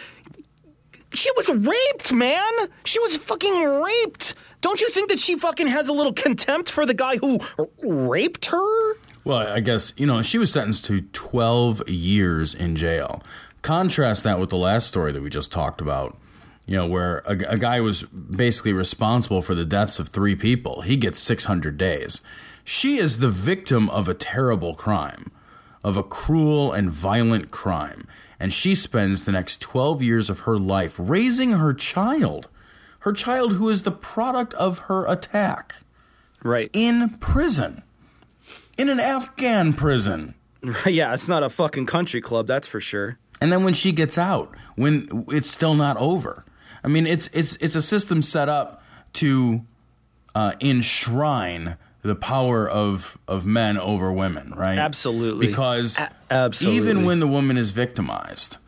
she 1.15 1.31
was 1.37 1.49
raped, 1.49 2.13
man. 2.13 2.53
She 2.85 2.99
was 2.99 3.17
fucking 3.17 3.65
raped. 3.65 4.35
Don't 4.61 4.81
you 4.81 4.89
think 4.91 5.11
that 5.11 5.19
she 5.19 5.37
fucking 5.39 5.67
has 5.67 5.89
a 5.89 5.93
little 5.93 6.13
contempt 6.13 6.71
for 6.71 6.87
the 6.87 6.95
guy 6.95 7.17
who 7.17 7.39
r- 7.59 7.69
raped 7.83 8.47
her? 8.47 8.95
Well, 9.25 9.39
I 9.39 9.61
guess, 9.61 9.93
you 9.97 10.07
know, 10.07 10.23
she 10.23 10.39
was 10.39 10.53
sentenced 10.53 10.85
to 10.87 11.03
12 11.03 11.89
years 11.89 12.55
in 12.55 12.77
jail. 12.77 13.23
Contrast 13.63 14.25
that 14.25 14.41
with 14.41 14.51
the 14.51 14.57
last 14.57 14.89
story 14.89 15.13
that 15.13 15.23
we 15.23 15.31
just 15.31 15.53
talked 15.53 15.81
about, 15.81 16.19
you 16.67 16.77
know, 16.77 16.87
where 16.87 17.19
a, 17.27 17.37
a 17.49 17.59
guy 17.59 17.81
was 17.81 18.03
basically 18.03 18.73
responsible 18.73 19.43
for 19.43 19.55
the 19.55 19.65
deaths 19.65 19.99
of 19.99 20.09
three 20.09 20.35
people. 20.35 20.83
He 20.83 20.97
gets 20.97 21.21
600 21.21 21.77
days. 21.79 22.21
She 22.65 22.97
is 22.97 23.19
the 23.19 23.31
victim 23.31 23.91
of 23.91 24.09
a 24.09 24.15
terrible 24.15 24.75
crime, 24.75 25.31
of 25.85 25.97
a 25.97 26.03
cruel 26.03 26.73
and 26.73 26.91
violent 26.91 27.51
crime. 27.51 28.07
And 28.43 28.53
she 28.53 28.75
spends 28.75 29.23
the 29.23 29.31
next 29.31 29.61
12 29.61 30.03
years 30.03 30.29
of 30.29 30.41
her 30.41 30.59
life 30.59 30.97
raising 30.99 31.53
her 31.53 31.73
child, 31.73 32.49
her 33.01 33.13
child 33.13 33.53
who 33.53 33.69
is 33.69 33.85
the 33.85 33.93
product 33.93 34.53
of 34.55 34.81
her 34.91 35.07
attack, 35.07 35.77
Right. 36.43 36.69
in 36.73 37.11
prison 37.21 37.85
in 38.77 38.89
an 38.89 38.99
Afghan 38.99 39.75
prison. 39.75 40.35
yeah, 40.87 41.15
it's 41.15 41.29
not 41.29 41.45
a 41.45 41.49
fucking 41.49 41.87
country 41.87 42.21
club, 42.21 42.49
that's 42.49 42.67
for 42.67 42.81
sure. 42.81 43.17
And 43.41 43.53
then 43.53 43.63
when 43.63 43.75
she 43.75 43.93
gets 43.93 44.19
out, 44.19 44.53
when 44.75 45.25
it's 45.29 45.49
still 45.51 45.77
not 45.77 45.97
over. 45.99 46.45
I 46.83 46.89
mean, 46.89 47.07
it's 47.07 47.29
it's 47.29 47.55
it's 47.57 47.77
a 47.77 47.83
system 47.83 48.23
set 48.23 48.49
up 48.49 48.83
to 49.15 49.63
uh, 50.35 50.55
enshrine 50.61 51.77
the 52.03 52.15
power 52.17 52.69
of 52.69 53.17
of 53.27 53.47
men 53.47 53.79
over 53.79 54.13
women, 54.13 54.53
right? 54.57 54.79
Absolutely. 54.79 55.47
Because 55.47 55.99
A- 55.99 56.11
absolutely. 56.31 56.79
even 56.79 57.05
when 57.05 57.21
the 57.21 57.27
woman 57.29 57.57
is 57.57 57.71
victimized, 57.71 58.59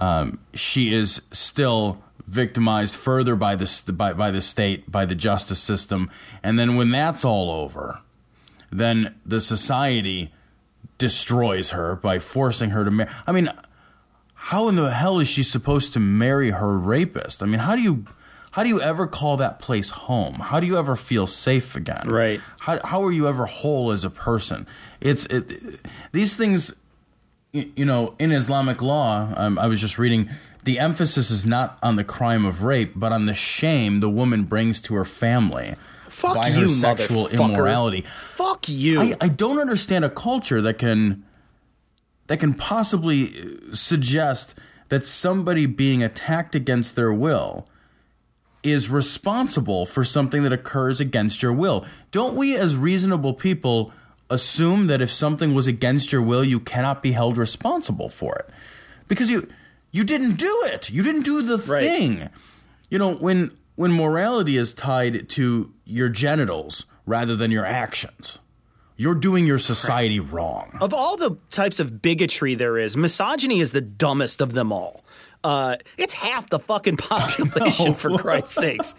um, 0.00 0.38
she 0.54 0.94
is 0.94 1.22
still 1.32 2.02
victimized 2.26 2.96
further 2.96 3.36
by 3.36 3.56
the 3.56 3.66
st- 3.66 3.96
by 3.96 4.12
by 4.12 4.30
the 4.30 4.40
state, 4.40 4.90
by 4.90 5.04
the 5.04 5.14
justice 5.14 5.60
system, 5.60 6.10
and 6.42 6.58
then 6.58 6.76
when 6.76 6.90
that's 6.90 7.24
all 7.24 7.50
over, 7.50 8.00
then 8.70 9.14
the 9.24 9.40
society 9.40 10.32
destroys 10.98 11.70
her 11.70 11.96
by 11.96 12.18
forcing 12.18 12.70
her 12.70 12.84
to 12.84 12.90
marry. 12.90 13.10
I 13.26 13.32
mean, 13.32 13.48
how 14.34 14.68
in 14.68 14.76
the 14.76 14.90
hell 14.92 15.20
is 15.20 15.28
she 15.28 15.42
supposed 15.42 15.92
to 15.94 16.00
marry 16.00 16.50
her 16.50 16.78
rapist? 16.78 17.42
I 17.42 17.46
mean, 17.46 17.60
how 17.60 17.76
do 17.76 17.82
you 17.82 18.04
how 18.54 18.62
do 18.62 18.68
you 18.68 18.80
ever 18.80 19.08
call 19.08 19.38
that 19.38 19.58
place 19.58 19.90
home? 19.90 20.34
How 20.34 20.60
do 20.60 20.66
you 20.68 20.78
ever 20.78 20.94
feel 20.94 21.26
safe 21.26 21.74
again? 21.74 22.06
Right. 22.06 22.40
How 22.60 22.78
how 22.84 23.02
are 23.02 23.10
you 23.10 23.26
ever 23.26 23.46
whole 23.46 23.90
as 23.90 24.04
a 24.04 24.10
person? 24.10 24.68
It's 25.00 25.26
it, 25.26 25.82
these 26.12 26.36
things 26.36 26.72
you 27.50 27.84
know, 27.84 28.14
in 28.20 28.30
Islamic 28.30 28.80
law, 28.80 29.32
um, 29.36 29.58
I 29.58 29.66
was 29.66 29.80
just 29.80 29.98
reading 29.98 30.30
the 30.62 30.78
emphasis 30.78 31.32
is 31.32 31.44
not 31.44 31.80
on 31.82 31.96
the 31.96 32.04
crime 32.04 32.44
of 32.44 32.62
rape, 32.62 32.92
but 32.94 33.10
on 33.10 33.26
the 33.26 33.34
shame 33.34 33.98
the 33.98 34.08
woman 34.08 34.44
brings 34.44 34.80
to 34.82 34.94
her 34.94 35.04
family 35.04 35.74
Fuck 36.08 36.36
by 36.36 36.46
you, 36.50 36.62
her 36.62 36.68
sexual 36.68 37.26
immorality. 37.26 38.02
Fuck 38.02 38.68
you. 38.68 39.00
I, 39.00 39.14
I 39.20 39.28
don't 39.30 39.58
understand 39.58 40.04
a 40.04 40.10
culture 40.10 40.62
that 40.62 40.78
can 40.78 41.24
that 42.28 42.38
can 42.38 42.54
possibly 42.54 43.36
uh, 43.36 43.74
suggest 43.74 44.54
that 44.90 45.04
somebody 45.04 45.66
being 45.66 46.04
attacked 46.04 46.54
against 46.54 46.94
their 46.94 47.12
will 47.12 47.66
is 48.64 48.88
responsible 48.88 49.86
for 49.86 50.04
something 50.04 50.42
that 50.42 50.52
occurs 50.52 51.00
against 51.00 51.42
your 51.42 51.52
will. 51.52 51.84
Don't 52.10 52.34
we 52.36 52.56
as 52.56 52.74
reasonable 52.76 53.34
people 53.34 53.92
assume 54.30 54.86
that 54.86 55.02
if 55.02 55.10
something 55.10 55.54
was 55.54 55.66
against 55.66 56.10
your 56.10 56.22
will 56.22 56.42
you 56.42 56.58
cannot 56.58 57.02
be 57.02 57.12
held 57.12 57.36
responsible 57.36 58.08
for 58.08 58.34
it? 58.36 58.50
Because 59.06 59.30
you 59.30 59.46
you 59.92 60.02
didn't 60.02 60.32
do 60.36 60.62
it. 60.72 60.90
You 60.90 61.02
didn't 61.04 61.22
do 61.22 61.40
the 61.42 61.58
Right. 61.58 61.82
thing. 61.84 62.28
You 62.90 62.98
know, 62.98 63.14
when 63.14 63.50
when 63.76 63.92
morality 63.92 64.56
is 64.56 64.72
tied 64.74 65.28
to 65.30 65.72
your 65.84 66.08
genitals 66.08 66.86
rather 67.06 67.36
than 67.36 67.50
your 67.50 67.66
actions, 67.66 68.38
you're 68.96 69.14
doing 69.14 69.46
your 69.46 69.58
society 69.58 70.20
wrong. 70.20 70.78
Of 70.80 70.94
all 70.94 71.16
the 71.16 71.36
types 71.50 71.80
of 71.80 72.00
bigotry 72.00 72.54
there 72.54 72.78
is, 72.78 72.96
misogyny 72.96 73.60
is 73.60 73.72
the 73.72 73.80
dumbest 73.80 74.40
of 74.40 74.52
them 74.54 74.72
all. 74.72 75.03
Uh, 75.44 75.76
it's 75.98 76.14
half 76.14 76.48
the 76.48 76.58
fucking 76.58 76.96
population, 76.98 77.94
for 77.94 78.16
Christ's 78.18 78.54
sakes. 78.54 78.94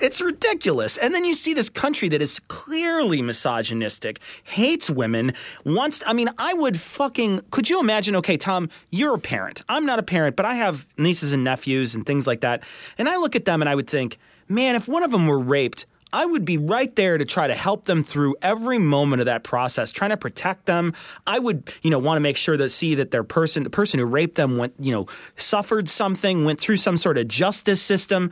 It's 0.00 0.20
ridiculous. 0.20 0.96
And 0.96 1.12
then 1.12 1.24
you 1.24 1.34
see 1.34 1.52
this 1.52 1.68
country 1.68 2.08
that 2.10 2.22
is 2.22 2.38
clearly 2.48 3.20
misogynistic, 3.20 4.20
hates 4.44 4.88
women, 4.88 5.34
wants. 5.64 6.02
I 6.06 6.12
mean, 6.12 6.28
I 6.38 6.54
would 6.54 6.80
fucking. 6.80 7.40
Could 7.50 7.68
you 7.68 7.80
imagine? 7.80 8.14
Okay, 8.16 8.36
Tom, 8.36 8.70
you're 8.90 9.14
a 9.14 9.18
parent. 9.18 9.62
I'm 9.68 9.84
not 9.84 9.98
a 9.98 10.04
parent, 10.04 10.36
but 10.36 10.46
I 10.46 10.54
have 10.54 10.86
nieces 10.96 11.32
and 11.32 11.42
nephews 11.42 11.94
and 11.94 12.06
things 12.06 12.26
like 12.26 12.40
that. 12.42 12.62
And 12.96 13.08
I 13.08 13.16
look 13.16 13.34
at 13.34 13.44
them 13.44 13.60
and 13.60 13.68
I 13.68 13.74
would 13.74 13.88
think, 13.90 14.16
man, 14.48 14.76
if 14.76 14.86
one 14.86 15.02
of 15.02 15.10
them 15.10 15.26
were 15.26 15.40
raped, 15.40 15.86
I 16.12 16.26
would 16.26 16.44
be 16.44 16.58
right 16.58 16.94
there 16.96 17.18
to 17.18 17.24
try 17.24 17.46
to 17.46 17.54
help 17.54 17.84
them 17.84 18.02
through 18.02 18.36
every 18.42 18.78
moment 18.78 19.20
of 19.20 19.26
that 19.26 19.44
process, 19.44 19.90
trying 19.90 20.10
to 20.10 20.16
protect 20.16 20.66
them. 20.66 20.94
I 21.26 21.38
would, 21.38 21.72
you 21.82 21.90
know, 21.90 21.98
want 21.98 22.16
to 22.16 22.20
make 22.20 22.36
sure 22.36 22.56
that 22.56 22.70
see 22.70 22.94
that 22.96 23.10
their 23.10 23.24
person, 23.24 23.62
the 23.62 23.70
person 23.70 24.00
who 24.00 24.06
raped 24.06 24.36
them, 24.36 24.56
went, 24.56 24.74
you 24.78 24.92
know, 24.92 25.06
suffered 25.36 25.88
something, 25.88 26.44
went 26.44 26.60
through 26.60 26.76
some 26.78 26.96
sort 26.96 27.18
of 27.18 27.28
justice 27.28 27.80
system. 27.80 28.30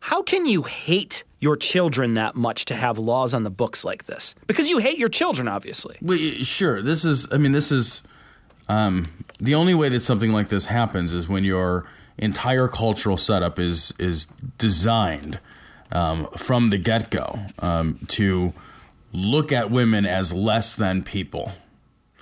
How 0.00 0.22
can 0.22 0.46
you 0.46 0.62
hate 0.62 1.24
your 1.40 1.56
children 1.56 2.14
that 2.14 2.34
much 2.34 2.64
to 2.66 2.74
have 2.74 2.98
laws 2.98 3.34
on 3.34 3.42
the 3.42 3.50
books 3.50 3.84
like 3.84 4.06
this? 4.06 4.34
Because 4.46 4.68
you 4.68 4.78
hate 4.78 4.98
your 4.98 5.08
children, 5.08 5.48
obviously. 5.48 5.96
Well, 6.00 6.18
sure. 6.18 6.82
This 6.82 7.04
is. 7.04 7.30
I 7.32 7.36
mean, 7.36 7.52
this 7.52 7.72
is. 7.72 8.02
Um, 8.68 9.06
the 9.40 9.54
only 9.54 9.74
way 9.74 9.88
that 9.88 10.00
something 10.00 10.30
like 10.30 10.48
this 10.48 10.66
happens 10.66 11.12
is 11.12 11.28
when 11.28 11.44
your 11.44 11.86
entire 12.18 12.68
cultural 12.68 13.16
setup 13.16 13.58
is 13.58 13.92
is 13.98 14.26
designed 14.58 15.40
um, 15.92 16.26
from 16.36 16.70
the 16.70 16.78
get 16.78 17.10
go 17.10 17.38
um, 17.60 17.98
to 18.08 18.52
look 19.12 19.52
at 19.52 19.70
women 19.70 20.06
as 20.06 20.32
less 20.32 20.76
than 20.76 21.02
people. 21.02 21.52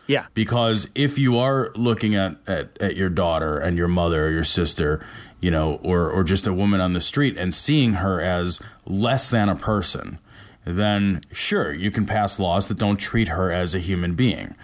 Yeah. 0.08 0.26
because 0.34 0.88
if 0.94 1.18
you 1.18 1.36
are 1.36 1.72
looking 1.74 2.14
at, 2.14 2.36
at, 2.46 2.80
at 2.80 2.94
your 2.94 3.08
daughter 3.08 3.58
and 3.58 3.76
your 3.76 3.88
mother 3.88 4.26
or 4.26 4.30
your 4.30 4.44
sister 4.44 5.04
you 5.40 5.50
know 5.50 5.80
or, 5.82 6.10
or 6.10 6.22
just 6.22 6.46
a 6.46 6.52
woman 6.52 6.80
on 6.80 6.92
the 6.92 7.00
street 7.00 7.36
and 7.36 7.52
seeing 7.52 7.94
her 7.94 8.20
as 8.20 8.60
less 8.84 9.28
than 9.30 9.48
a 9.48 9.56
person 9.56 10.18
then 10.64 11.22
sure 11.32 11.72
you 11.72 11.90
can 11.90 12.06
pass 12.06 12.38
laws 12.38 12.68
that 12.68 12.78
don't 12.78 12.98
treat 12.98 13.28
her 13.28 13.50
as 13.50 13.74
a 13.74 13.78
human 13.78 14.14
being 14.14 14.54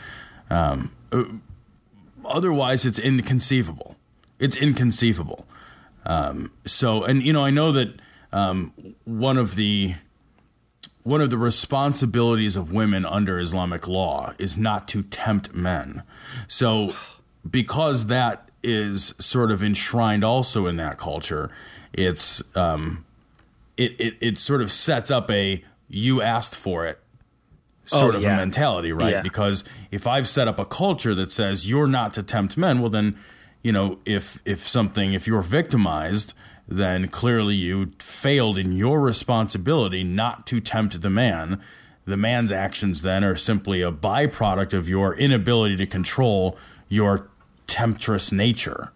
um, 0.50 0.92
uh, 1.12 1.24
otherwise 2.24 2.86
it's 2.86 2.98
inconceivable 2.98 3.96
it's 4.38 4.56
inconceivable 4.56 5.46
um, 6.04 6.52
so 6.64 7.04
and 7.04 7.22
you 7.22 7.32
know 7.32 7.44
i 7.44 7.50
know 7.50 7.72
that 7.72 8.00
um, 8.32 8.72
one 9.04 9.36
of 9.38 9.56
the 9.56 9.94
one 11.04 11.20
of 11.20 11.30
the 11.30 11.38
responsibilities 11.38 12.54
of 12.56 12.72
women 12.72 13.04
under 13.04 13.38
Islamic 13.40 13.88
law 13.88 14.32
is 14.38 14.56
not 14.56 14.86
to 14.88 15.02
tempt 15.02 15.52
men. 15.52 16.02
So, 16.46 16.94
because 17.48 18.06
that 18.06 18.48
is 18.62 19.14
sort 19.18 19.50
of 19.50 19.62
enshrined 19.64 20.22
also 20.22 20.66
in 20.68 20.76
that 20.76 20.98
culture, 20.98 21.50
it's 21.92 22.42
um, 22.56 23.04
it, 23.76 23.92
it 24.00 24.14
it 24.20 24.38
sort 24.38 24.62
of 24.62 24.70
sets 24.70 25.10
up 25.10 25.30
a 25.30 25.64
you 25.88 26.22
asked 26.22 26.54
for 26.54 26.86
it 26.86 27.00
sort 27.84 28.14
Oh, 28.14 28.18
of 28.18 28.22
yeah. 28.22 28.34
a 28.34 28.36
mentality, 28.36 28.92
right? 28.92 29.10
Yeah. 29.14 29.22
Because 29.22 29.64
if 29.90 30.06
I've 30.06 30.28
set 30.28 30.46
up 30.46 30.58
a 30.60 30.64
culture 30.64 31.14
that 31.16 31.30
says 31.32 31.68
you're 31.68 31.88
not 31.88 32.14
to 32.14 32.22
tempt 32.22 32.56
men, 32.56 32.80
well 32.80 32.90
then 32.90 33.18
you 33.62 33.72
know, 33.72 33.98
if 34.04 34.40
if 34.44 34.66
something 34.68 35.12
if 35.14 35.26
you're 35.26 35.42
victimized, 35.42 36.32
then 36.78 37.08
clearly 37.08 37.54
you 37.54 37.92
failed 37.98 38.58
in 38.58 38.72
your 38.72 39.00
responsibility 39.00 40.04
not 40.04 40.46
to 40.48 40.60
tempt 40.60 41.00
the 41.00 41.10
man. 41.10 41.60
The 42.04 42.16
man's 42.16 42.50
actions 42.50 43.02
then 43.02 43.22
are 43.24 43.36
simply 43.36 43.82
a 43.82 43.92
byproduct 43.92 44.72
of 44.72 44.88
your 44.88 45.14
inability 45.14 45.76
to 45.76 45.86
control 45.86 46.58
your 46.88 47.28
temptress 47.66 48.32
nature. 48.32 48.92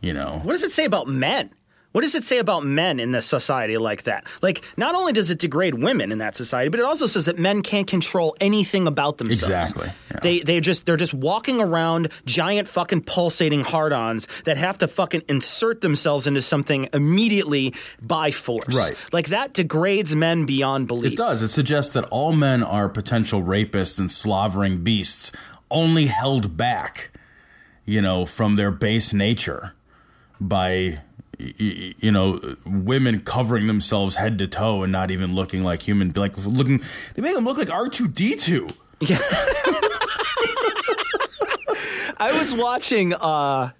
You 0.00 0.14
know. 0.14 0.40
What 0.42 0.52
does 0.52 0.62
it 0.62 0.72
say 0.72 0.84
about 0.84 1.06
men? 1.06 1.50
What 1.92 2.00
does 2.00 2.14
it 2.14 2.24
say 2.24 2.38
about 2.38 2.64
men 2.64 2.98
in 2.98 3.12
this 3.12 3.26
society 3.26 3.78
like 3.78 4.04
that? 4.04 4.26
Like, 4.40 4.64
not 4.76 4.94
only 4.94 5.12
does 5.12 5.30
it 5.30 5.38
degrade 5.38 5.74
women 5.74 6.10
in 6.10 6.18
that 6.18 6.34
society, 6.34 6.68
but 6.68 6.80
it 6.80 6.86
also 6.86 7.06
says 7.06 7.26
that 7.26 7.38
men 7.38 7.62
can't 7.62 7.86
control 7.86 8.34
anything 8.40 8.86
about 8.86 9.18
themselves. 9.18 9.70
Exactly, 9.70 9.92
yeah. 10.10 10.20
They 10.22 10.40
they 10.40 10.60
just 10.60 10.86
they're 10.86 10.96
just 10.96 11.14
walking 11.14 11.60
around 11.60 12.10
giant 12.24 12.68
fucking 12.68 13.02
pulsating 13.02 13.62
hard-ons 13.62 14.26
that 14.44 14.56
have 14.56 14.78
to 14.78 14.88
fucking 14.88 15.22
insert 15.28 15.80
themselves 15.82 16.26
into 16.26 16.40
something 16.40 16.88
immediately 16.92 17.74
by 18.00 18.30
force. 18.30 18.76
Right. 18.76 18.96
Like 19.12 19.28
that 19.28 19.52
degrades 19.52 20.16
men 20.16 20.46
beyond 20.46 20.88
belief. 20.88 21.12
It 21.12 21.16
does. 21.16 21.42
It 21.42 21.48
suggests 21.48 21.92
that 21.92 22.04
all 22.04 22.32
men 22.32 22.62
are 22.62 22.88
potential 22.88 23.42
rapists 23.42 23.98
and 23.98 24.10
slavering 24.10 24.82
beasts, 24.82 25.30
only 25.70 26.06
held 26.06 26.56
back, 26.56 27.10
you 27.84 28.00
know, 28.00 28.24
from 28.24 28.56
their 28.56 28.70
base 28.70 29.12
nature 29.12 29.74
by, 30.40 31.00
you 31.56 32.12
know, 32.12 32.56
women 32.64 33.20
covering 33.20 33.66
themselves 33.66 34.16
head 34.16 34.38
to 34.38 34.46
toe 34.46 34.82
and 34.82 34.92
not 34.92 35.10
even 35.10 35.34
looking 35.34 35.62
like 35.62 35.82
human, 35.82 36.12
like 36.14 36.36
looking. 36.38 36.82
They 37.14 37.22
make 37.22 37.34
them 37.34 37.44
look 37.44 37.58
like 37.58 37.72
R 37.72 37.88
two 37.88 38.08
D 38.08 38.36
two. 38.36 38.68
Yeah. 39.00 39.18
I 42.18 42.30
was 42.38 42.54
watching. 42.54 43.14
Uh, 43.14 43.70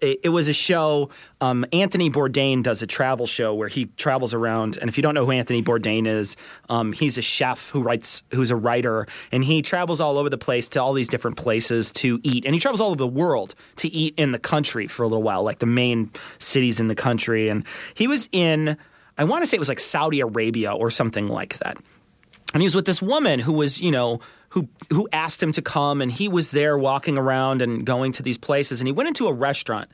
it, 0.00 0.28
was 0.28 0.48
a 0.48 0.52
show. 0.52 1.10
Um, 1.40 1.64
Anthony 1.72 2.10
Bourdain 2.10 2.62
does 2.62 2.82
a 2.82 2.86
travel 2.86 3.26
show 3.26 3.54
where 3.54 3.68
he 3.68 3.86
travels 3.96 4.34
around. 4.34 4.76
And 4.76 4.88
if 4.88 4.96
you 4.96 5.02
don't 5.02 5.14
know 5.14 5.24
who 5.24 5.32
Anthony 5.32 5.62
Bourdain 5.62 6.06
is, 6.06 6.36
um, 6.68 6.92
he's 6.92 7.16
a 7.18 7.22
chef 7.22 7.70
who 7.70 7.82
writes, 7.82 8.22
who's 8.32 8.50
a 8.50 8.56
writer, 8.56 9.06
and 9.32 9.42
he 9.42 9.62
travels 9.62 10.00
all 10.00 10.18
over 10.18 10.28
the 10.28 10.38
place 10.38 10.68
to 10.70 10.82
all 10.82 10.92
these 10.92 11.08
different 11.08 11.36
places 11.36 11.90
to 11.92 12.20
eat. 12.22 12.44
And 12.44 12.54
he 12.54 12.60
travels 12.60 12.80
all 12.80 12.88
over 12.88 12.96
the 12.96 13.06
world 13.06 13.54
to 13.76 13.88
eat 13.88 14.14
in 14.16 14.32
the 14.32 14.38
country 14.38 14.86
for 14.86 15.02
a 15.02 15.06
little 15.06 15.22
while, 15.22 15.42
like 15.42 15.60
the 15.60 15.66
main 15.66 16.10
cities 16.38 16.78
in 16.80 16.88
the 16.88 16.94
country. 16.94 17.48
And 17.48 17.64
he 17.94 18.06
was 18.06 18.28
in, 18.32 18.76
I 19.16 19.24
want 19.24 19.42
to 19.42 19.46
say 19.46 19.56
it 19.56 19.60
was 19.60 19.68
like 19.68 19.80
Saudi 19.80 20.20
Arabia 20.20 20.72
or 20.72 20.90
something 20.90 21.28
like 21.28 21.58
that 21.58 21.78
and 22.54 22.62
he 22.62 22.64
was 22.64 22.74
with 22.74 22.86
this 22.86 23.02
woman 23.02 23.40
who 23.40 23.52
was 23.52 23.80
you 23.80 23.90
know 23.90 24.20
who 24.56 24.66
who 24.90 25.06
asked 25.12 25.42
him 25.42 25.52
to 25.52 25.60
come 25.60 26.00
and 26.00 26.10
he 26.10 26.28
was 26.28 26.50
there 26.50 26.78
walking 26.78 27.18
around 27.18 27.60
and 27.60 27.84
going 27.84 28.10
to 28.10 28.22
these 28.22 28.38
places 28.38 28.80
and 28.80 28.88
he 28.88 28.92
went 28.92 29.06
into 29.06 29.26
a 29.26 29.32
restaurant. 29.32 29.90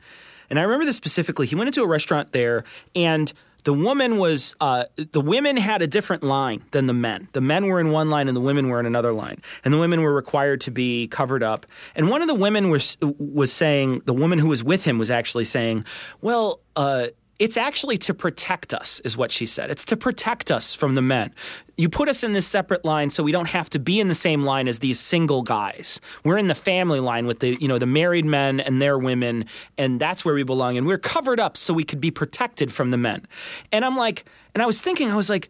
And 0.49 0.57
i 0.57 0.61
remember 0.61 0.85
this 0.85 0.95
specifically. 0.95 1.47
He 1.47 1.55
went 1.55 1.67
into 1.67 1.83
a 1.83 1.87
restaurant 1.87 2.31
there 2.31 2.63
and 2.95 3.31
the 3.65 3.73
woman 3.73 4.17
was 4.17 4.55
uh, 4.61 4.85
the 4.95 5.19
women 5.19 5.57
had 5.57 5.81
a 5.81 5.87
different 5.87 6.23
line 6.23 6.63
than 6.71 6.87
the 6.87 6.93
men. 6.93 7.27
The 7.33 7.41
men 7.41 7.67
were 7.67 7.79
in 7.81 7.91
one 7.91 8.09
line 8.09 8.29
and 8.29 8.37
the 8.37 8.41
women 8.41 8.69
were 8.69 8.79
in 8.79 8.85
another 8.85 9.11
line. 9.11 9.41
And 9.65 9.73
the 9.73 9.79
women 9.79 10.01
were 10.01 10.13
required 10.13 10.61
to 10.61 10.71
be 10.71 11.07
covered 11.07 11.43
up. 11.43 11.65
And 11.95 12.09
one 12.09 12.21
of 12.21 12.29
the 12.29 12.35
women 12.35 12.69
was 12.69 12.97
was 13.01 13.51
saying 13.51 14.03
the 14.05 14.13
woman 14.13 14.39
who 14.39 14.47
was 14.47 14.63
with 14.63 14.85
him 14.85 14.97
was 14.97 15.11
actually 15.11 15.45
saying 15.45 15.83
well 16.21 16.61
uh, 16.75 17.07
it's 17.39 17.57
actually 17.57 17.97
to 17.97 18.13
protect 18.13 18.73
us, 18.73 18.99
is 19.01 19.17
what 19.17 19.31
she 19.31 19.45
said. 19.45 19.71
It's 19.71 19.83
to 19.85 19.97
protect 19.97 20.51
us 20.51 20.75
from 20.75 20.95
the 20.95 21.01
men. 21.01 21.33
You 21.77 21.89
put 21.89 22.07
us 22.07 22.23
in 22.23 22.33
this 22.33 22.45
separate 22.45 22.85
line 22.85 23.09
so 23.09 23.23
we 23.23 23.31
don't 23.31 23.49
have 23.49 23.69
to 23.71 23.79
be 23.79 23.99
in 23.99 24.07
the 24.07 24.15
same 24.15 24.43
line 24.43 24.67
as 24.67 24.79
these 24.79 24.99
single 24.99 25.41
guys. 25.41 25.99
We're 26.23 26.37
in 26.37 26.47
the 26.47 26.55
family 26.55 26.99
line 26.99 27.25
with 27.25 27.39
the, 27.39 27.57
you 27.59 27.67
know, 27.67 27.79
the 27.79 27.87
married 27.87 28.25
men 28.25 28.59
and 28.59 28.81
their 28.81 28.97
women, 28.97 29.45
and 29.77 29.99
that's 29.99 30.23
where 30.23 30.35
we 30.35 30.43
belong. 30.43 30.77
And 30.77 30.85
we're 30.85 30.99
covered 30.99 31.39
up 31.39 31.57
so 31.57 31.73
we 31.73 31.83
could 31.83 31.99
be 31.99 32.11
protected 32.11 32.71
from 32.71 32.91
the 32.91 32.97
men. 32.97 33.25
And 33.71 33.83
I'm 33.83 33.95
like, 33.95 34.25
and 34.53 34.61
I 34.61 34.67
was 34.67 34.79
thinking, 34.79 35.09
I 35.09 35.15
was 35.15 35.29
like, 35.29 35.49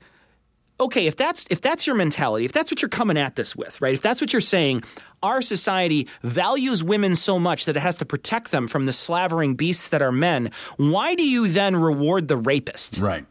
okay, 0.80 1.08
if 1.08 1.15
that's 1.15 1.46
if 1.50 1.62
that's 1.62 1.86
your 1.86 1.96
mentality, 1.96 2.46
if 2.46 2.52
that's 2.52 2.72
what 2.72 2.82
you're 2.82 2.89
coming 2.89 3.17
at 3.17 3.36
this 3.36 3.56
with, 3.56 3.80
right? 3.82 3.93
If 3.93 4.02
that's 4.02 4.22
what 4.22 4.34
you're 4.34 4.41
saying, 4.41 4.84
our 5.24 5.42
society 5.42 6.08
values 6.22 6.84
women 6.84 7.16
so 7.16 7.40
much 7.40 7.66
that 7.66 7.76
it 7.76 7.80
has 7.80 7.98
to 7.98 8.06
protect 8.06 8.52
them 8.52 8.68
from 8.68 8.86
the 8.86 8.94
slavering 8.94 9.56
beasts 9.56 9.88
that 9.90 10.02
are 10.02 10.12
men. 10.12 10.52
Why 10.78 11.16
do 11.16 11.28
you 11.28 11.48
then 11.48 11.76
reward 11.76 12.28
the 12.28 12.38
rapist? 12.38 13.00
Right. 13.00 13.26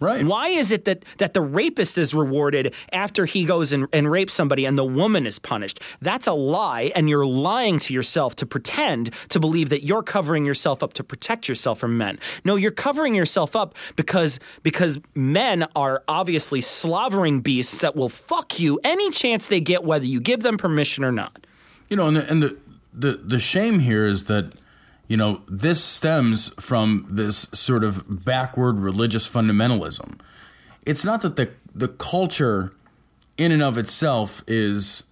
Right. 0.00 0.24
Why 0.24 0.48
is 0.48 0.70
it 0.70 0.84
that, 0.84 1.04
that 1.18 1.34
the 1.34 1.40
rapist 1.40 1.98
is 1.98 2.14
rewarded 2.14 2.72
after 2.92 3.24
he 3.24 3.44
goes 3.44 3.72
and, 3.72 3.88
and 3.92 4.08
rapes 4.10 4.32
somebody 4.32 4.64
and 4.64 4.78
the 4.78 4.84
woman 4.84 5.26
is 5.26 5.38
punished? 5.38 5.80
That's 6.00 6.26
a 6.26 6.32
lie, 6.32 6.92
and 6.94 7.08
you're 7.10 7.26
lying 7.26 7.80
to 7.80 7.94
yourself 7.94 8.36
to 8.36 8.46
pretend 8.46 9.12
to 9.30 9.40
believe 9.40 9.70
that 9.70 9.82
you're 9.82 10.04
covering 10.04 10.44
yourself 10.44 10.82
up 10.82 10.92
to 10.94 11.04
protect 11.04 11.48
yourself 11.48 11.80
from 11.80 11.98
men. 11.98 12.18
No, 12.44 12.54
you're 12.54 12.70
covering 12.70 13.14
yourself 13.14 13.56
up 13.56 13.74
because 13.96 14.38
because 14.62 15.00
men 15.14 15.66
are 15.74 16.04
obviously 16.06 16.60
slavering 16.60 17.40
beasts 17.40 17.80
that 17.80 17.96
will 17.96 18.08
fuck 18.08 18.60
you 18.60 18.78
any 18.84 19.10
chance 19.10 19.48
they 19.48 19.60
get, 19.60 19.82
whether 19.82 20.06
you 20.06 20.20
give 20.20 20.42
them 20.42 20.56
permission 20.56 21.04
or 21.04 21.12
not. 21.12 21.46
You 21.88 21.96
know, 21.96 22.06
and 22.06 22.16
the, 22.16 22.30
and 22.30 22.42
the 22.42 22.56
the 22.92 23.12
the 23.14 23.38
shame 23.38 23.80
here 23.80 24.06
is 24.06 24.24
that 24.24 24.52
you 25.08 25.16
know 25.16 25.40
this 25.48 25.82
stems 25.82 26.50
from 26.60 27.06
this 27.10 27.48
sort 27.52 27.82
of 27.82 28.24
backward 28.24 28.78
religious 28.78 29.28
fundamentalism. 29.28 30.20
It's 30.86 31.04
not 31.04 31.22
that 31.22 31.36
the 31.36 31.50
the 31.74 31.88
culture 31.88 32.72
in 33.36 33.50
and 33.50 33.62
of 33.62 33.78
itself 33.78 34.44
is 34.46 35.04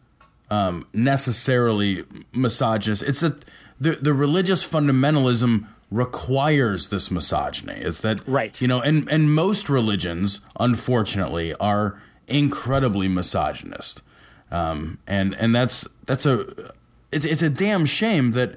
um, 0.50 0.86
necessarily 0.92 2.04
misogynist. 2.32 3.02
It's 3.02 3.20
that 3.20 3.44
the 3.80 3.92
the 3.92 4.12
religious 4.12 4.66
fundamentalism 4.68 5.66
requires 5.90 6.88
this 6.88 7.10
misogyny. 7.10 7.74
It's 7.74 8.00
that 8.02 8.20
Right. 8.28 8.60
You 8.60 8.68
know, 8.68 8.80
and 8.80 9.10
and 9.10 9.32
most 9.32 9.68
religions, 9.68 10.40
unfortunately, 10.60 11.54
are 11.54 12.00
incredibly 12.26 13.08
misogynist, 13.08 14.02
um, 14.50 14.98
and 15.06 15.34
and 15.36 15.54
that's 15.54 15.88
that's 16.04 16.26
a 16.26 16.72
it's 17.12 17.24
it's 17.24 17.42
a 17.42 17.50
damn 17.50 17.86
shame 17.86 18.32
that 18.32 18.56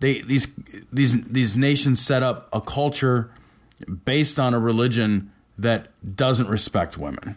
they 0.00 0.22
these 0.22 0.48
these 0.92 1.22
these 1.24 1.56
nations 1.56 2.04
set 2.04 2.22
up 2.22 2.48
a 2.52 2.60
culture 2.60 3.30
based 4.04 4.40
on 4.40 4.54
a 4.54 4.58
religion 4.58 5.30
that 5.58 5.88
doesn't 6.16 6.48
respect 6.48 6.98
women, 6.98 7.36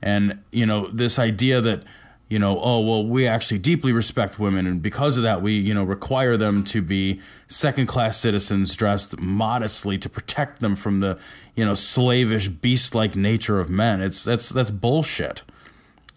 and 0.00 0.42
you 0.52 0.64
know 0.64 0.86
this 0.86 1.18
idea 1.18 1.60
that 1.60 1.82
you 2.28 2.38
know 2.38 2.58
oh 2.60 2.80
well 2.80 3.04
we 3.04 3.26
actually 3.26 3.58
deeply 3.58 3.92
respect 3.92 4.38
women 4.38 4.66
and 4.66 4.82
because 4.82 5.16
of 5.16 5.22
that 5.22 5.42
we 5.42 5.52
you 5.52 5.74
know 5.74 5.84
require 5.84 6.36
them 6.36 6.64
to 6.64 6.82
be 6.82 7.20
second 7.46 7.86
class 7.86 8.18
citizens 8.18 8.74
dressed 8.74 9.20
modestly 9.20 9.96
to 9.96 10.08
protect 10.08 10.60
them 10.60 10.74
from 10.74 11.00
the 11.00 11.18
you 11.54 11.64
know 11.64 11.74
slavish 11.74 12.48
beast 12.48 12.94
like 12.94 13.16
nature 13.16 13.58
of 13.58 13.68
men. 13.68 14.00
It's 14.00 14.22
that's 14.22 14.48
that's 14.48 14.70
bullshit. 14.70 15.42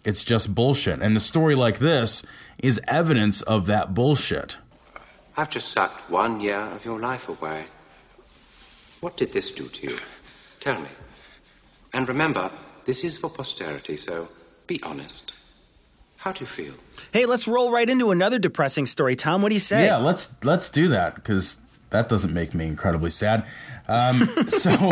It's 0.04 0.24
just 0.24 0.54
bullshit. 0.54 1.00
And 1.02 1.16
a 1.16 1.20
story 1.20 1.54
like 1.54 1.78
this 1.78 2.22
is 2.58 2.80
evidence 2.86 3.42
of 3.42 3.66
that 3.66 3.92
bullshit 3.92 4.56
I've 5.40 5.48
just 5.48 5.72
sucked 5.72 6.10
one 6.10 6.38
year 6.42 6.58
of 6.58 6.84
your 6.84 6.98
life 6.98 7.30
away. 7.30 7.64
What 9.00 9.16
did 9.16 9.32
this 9.32 9.50
do 9.50 9.68
to 9.68 9.86
you? 9.92 9.98
Tell 10.60 10.78
me. 10.78 10.88
And 11.94 12.06
remember, 12.06 12.50
this 12.84 13.04
is 13.04 13.16
for 13.16 13.30
posterity, 13.30 13.96
so 13.96 14.28
be 14.66 14.82
honest. 14.82 15.32
How 16.18 16.32
do 16.32 16.40
you 16.40 16.46
feel? 16.46 16.74
Hey, 17.10 17.24
let's 17.24 17.48
roll 17.48 17.72
right 17.72 17.88
into 17.88 18.10
another 18.10 18.38
depressing 18.38 18.84
story. 18.84 19.16
Tom, 19.16 19.40
what 19.40 19.48
do 19.48 19.54
you 19.54 19.60
say? 19.60 19.86
Yeah, 19.86 19.96
let's 19.96 20.34
let's 20.44 20.68
do 20.68 20.88
that 20.88 21.14
because 21.14 21.58
that 21.88 22.10
doesn't 22.10 22.34
make 22.34 22.52
me 22.54 22.66
incredibly 22.66 23.10
sad. 23.10 23.46
Um, 23.88 24.26
so 24.48 24.90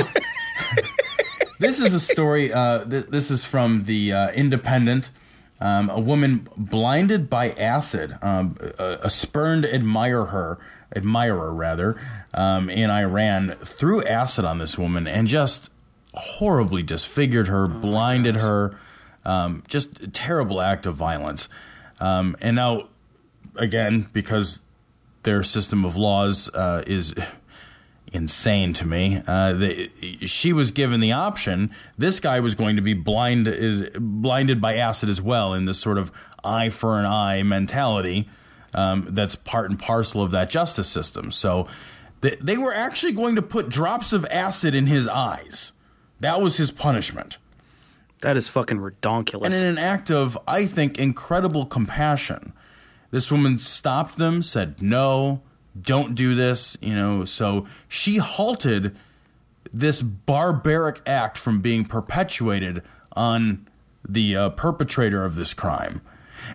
this 1.58 1.78
is 1.78 1.92
a 1.92 2.00
story. 2.00 2.54
Uh, 2.54 2.86
th- 2.86 3.08
this 3.08 3.30
is 3.30 3.44
from 3.44 3.84
the 3.84 4.14
uh, 4.14 4.30
Independent. 4.30 5.10
Um, 5.60 5.90
a 5.90 5.98
woman 5.98 6.48
blinded 6.56 7.28
by 7.28 7.50
acid, 7.50 8.16
um, 8.22 8.56
a, 8.78 8.98
a 9.02 9.10
spurned 9.10 9.64
admirer, 9.64 10.58
admirer 10.94 11.52
rather, 11.52 12.00
um, 12.32 12.70
in 12.70 12.90
Iran 12.90 13.56
threw 13.64 14.02
acid 14.04 14.44
on 14.44 14.58
this 14.58 14.78
woman 14.78 15.06
and 15.08 15.26
just 15.26 15.70
horribly 16.14 16.82
disfigured 16.82 17.48
her, 17.48 17.66
blinded 17.66 18.36
her. 18.36 18.78
Um, 19.24 19.62
just 19.68 20.00
a 20.00 20.08
terrible 20.08 20.60
act 20.60 20.86
of 20.86 20.94
violence. 20.94 21.48
Um, 22.00 22.36
and 22.40 22.56
now, 22.56 22.88
again, 23.56 24.08
because 24.12 24.60
their 25.24 25.42
system 25.42 25.84
of 25.84 25.96
laws 25.96 26.48
uh, 26.54 26.82
is 26.86 27.14
insane 28.12 28.72
to 28.74 28.86
me. 28.86 29.22
Uh, 29.26 29.52
the, 29.52 29.90
she 30.26 30.52
was 30.52 30.70
given 30.70 31.00
the 31.00 31.12
option. 31.12 31.70
This 31.96 32.20
guy 32.20 32.40
was 32.40 32.54
going 32.54 32.76
to 32.76 32.82
be 32.82 32.94
blind, 32.94 33.48
uh, 33.48 33.98
blinded 33.98 34.60
by 34.60 34.76
acid 34.76 35.08
as 35.08 35.20
well, 35.20 35.54
in 35.54 35.64
this 35.64 35.78
sort 35.78 35.98
of 35.98 36.12
eye 36.44 36.70
for 36.70 36.98
an 36.98 37.06
eye 37.06 37.42
mentality 37.42 38.28
um, 38.74 39.06
that's 39.10 39.34
part 39.34 39.70
and 39.70 39.78
parcel 39.78 40.22
of 40.22 40.30
that 40.30 40.50
justice 40.50 40.88
system. 40.88 41.30
So 41.30 41.68
th- 42.22 42.38
they 42.40 42.56
were 42.56 42.74
actually 42.74 43.12
going 43.12 43.36
to 43.36 43.42
put 43.42 43.68
drops 43.68 44.12
of 44.12 44.26
acid 44.30 44.74
in 44.74 44.86
his 44.86 45.08
eyes. 45.08 45.72
That 46.20 46.40
was 46.42 46.56
his 46.56 46.70
punishment. 46.70 47.38
That 48.20 48.36
is 48.36 48.48
fucking 48.48 48.78
redonkulous. 48.78 49.46
And 49.46 49.54
in 49.54 49.66
an 49.66 49.78
act 49.78 50.10
of, 50.10 50.36
I 50.46 50.66
think, 50.66 50.98
incredible 50.98 51.66
compassion, 51.66 52.52
this 53.10 53.30
woman 53.30 53.58
stopped 53.58 54.16
them, 54.18 54.42
said, 54.42 54.82
No, 54.82 55.40
don't 55.80 56.14
do 56.14 56.34
this, 56.34 56.76
you 56.80 56.94
know. 56.94 57.24
So 57.24 57.66
she 57.88 58.16
halted 58.16 58.96
this 59.72 60.02
barbaric 60.02 61.00
act 61.06 61.36
from 61.38 61.60
being 61.60 61.84
perpetuated 61.84 62.82
on 63.12 63.68
the 64.08 64.36
uh, 64.36 64.50
perpetrator 64.50 65.24
of 65.24 65.34
this 65.34 65.54
crime. 65.54 66.00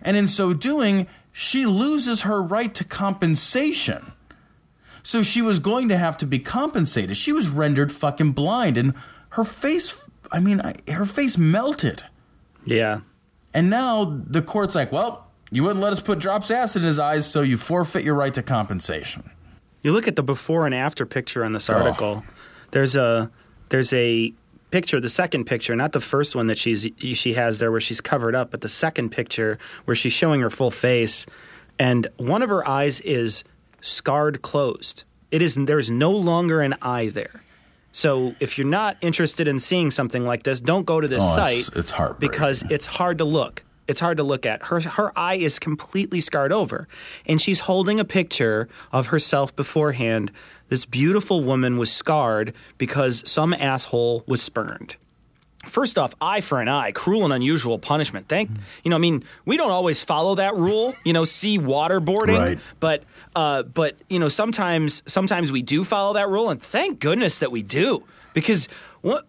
And 0.02 0.16
in 0.16 0.26
so 0.26 0.52
doing, 0.52 1.06
she 1.32 1.66
loses 1.66 2.22
her 2.22 2.42
right 2.42 2.74
to 2.74 2.84
compensation. 2.84 4.12
So 5.02 5.22
she 5.22 5.42
was 5.42 5.58
going 5.58 5.88
to 5.90 5.98
have 5.98 6.16
to 6.18 6.26
be 6.26 6.38
compensated. 6.38 7.16
She 7.16 7.32
was 7.32 7.48
rendered 7.48 7.92
fucking 7.92 8.32
blind, 8.32 8.78
and 8.78 8.94
her 9.30 9.44
face, 9.44 10.08
I 10.32 10.40
mean, 10.40 10.60
I, 10.62 10.74
her 10.90 11.04
face 11.04 11.36
melted. 11.36 12.02
Yeah. 12.64 13.00
And 13.52 13.68
now 13.68 14.22
the 14.26 14.42
court's 14.42 14.74
like, 14.74 14.90
well, 14.90 15.23
you 15.54 15.62
wouldn't 15.62 15.80
let 15.80 15.92
us 15.92 16.00
put 16.00 16.18
drops 16.18 16.50
acid 16.50 16.82
in 16.82 16.88
his 16.88 16.98
eyes, 16.98 17.26
so 17.30 17.40
you 17.42 17.56
forfeit 17.56 18.04
your 18.04 18.14
right 18.14 18.34
to 18.34 18.42
compensation. 18.42 19.30
You 19.82 19.92
look 19.92 20.08
at 20.08 20.16
the 20.16 20.22
before 20.22 20.66
and 20.66 20.74
after 20.74 21.06
picture 21.06 21.44
in 21.44 21.52
this 21.52 21.70
Oh. 21.70 21.74
article. 21.74 22.24
There's 22.72 22.96
a 22.96 23.30
there's 23.70 23.92
a 23.92 24.32
picture, 24.70 24.98
the 25.00 25.08
second 25.08 25.44
picture, 25.44 25.74
not 25.76 25.92
the 25.92 26.00
first 26.00 26.34
one 26.34 26.48
that 26.48 26.58
she's 26.58 26.86
she 26.98 27.34
has 27.34 27.58
there 27.58 27.70
where 27.70 27.80
she's 27.80 28.00
covered 28.00 28.34
up, 28.34 28.50
but 28.50 28.60
the 28.62 28.68
second 28.68 29.10
picture 29.10 29.58
where 29.84 29.94
she's 29.94 30.12
showing 30.12 30.40
her 30.40 30.50
full 30.50 30.70
face, 30.72 31.24
and 31.78 32.06
one 32.16 32.42
of 32.42 32.48
her 32.50 32.66
eyes 32.68 33.00
is 33.02 33.44
scarred 33.80 34.42
closed. 34.42 35.04
It 35.30 35.40
is 35.42 35.54
there's 35.54 35.90
no 35.90 36.10
longer 36.10 36.60
an 36.62 36.74
eye 36.82 37.08
there. 37.08 37.42
So 37.92 38.34
if 38.40 38.58
you're 38.58 38.66
not 38.66 38.96
interested 39.02 39.46
in 39.46 39.60
seeing 39.60 39.92
something 39.92 40.26
like 40.26 40.42
this, 40.42 40.60
don't 40.60 40.84
go 40.84 41.00
to 41.00 41.06
this 41.06 41.22
Oh, 41.22 41.36
site 41.36 41.58
it's- 41.58 41.70
it's 41.76 41.90
heartbreaking. 41.92 42.28
because 42.30 42.64
it's 42.70 42.86
hard 42.86 43.18
to 43.18 43.24
look. 43.24 43.64
It's 43.86 44.00
hard 44.00 44.16
to 44.16 44.22
look 44.22 44.46
at. 44.46 44.64
Her 44.64 44.80
her 44.80 45.12
eye 45.18 45.34
is 45.34 45.58
completely 45.58 46.20
scarred 46.20 46.52
over, 46.52 46.88
and 47.26 47.40
she's 47.40 47.60
holding 47.60 48.00
a 48.00 48.04
picture 48.04 48.68
of 48.92 49.08
herself 49.08 49.54
beforehand. 49.54 50.30
This 50.68 50.84
beautiful 50.86 51.44
woman 51.44 51.76
was 51.76 51.92
scarred 51.92 52.54
because 52.78 53.22
some 53.30 53.52
asshole 53.52 54.24
was 54.26 54.40
spurned. 54.42 54.96
First 55.66 55.96
off, 55.98 56.14
eye 56.20 56.42
for 56.42 56.60
an 56.60 56.68
eye, 56.68 56.92
cruel 56.92 57.24
and 57.24 57.32
unusual 57.32 57.78
punishment. 57.78 58.28
Thank 58.28 58.50
you 58.84 58.90
know, 58.90 58.96
I 58.96 58.98
mean, 58.98 59.24
we 59.46 59.56
don't 59.56 59.70
always 59.70 60.04
follow 60.04 60.34
that 60.34 60.54
rule. 60.56 60.94
You 61.04 61.12
know, 61.14 61.24
see 61.24 61.58
waterboarding, 61.58 62.38
Right. 62.38 62.58
but 62.80 63.02
uh, 63.36 63.62
but 63.62 63.96
you 64.08 64.18
know, 64.18 64.28
sometimes 64.28 65.02
sometimes 65.06 65.50
we 65.52 65.62
do 65.62 65.84
follow 65.84 66.14
that 66.14 66.28
rule, 66.28 66.50
and 66.50 66.60
thank 66.62 67.00
goodness 67.00 67.38
that 67.38 67.50
we 67.50 67.62
do 67.62 68.04
because 68.34 68.68
what 69.00 69.24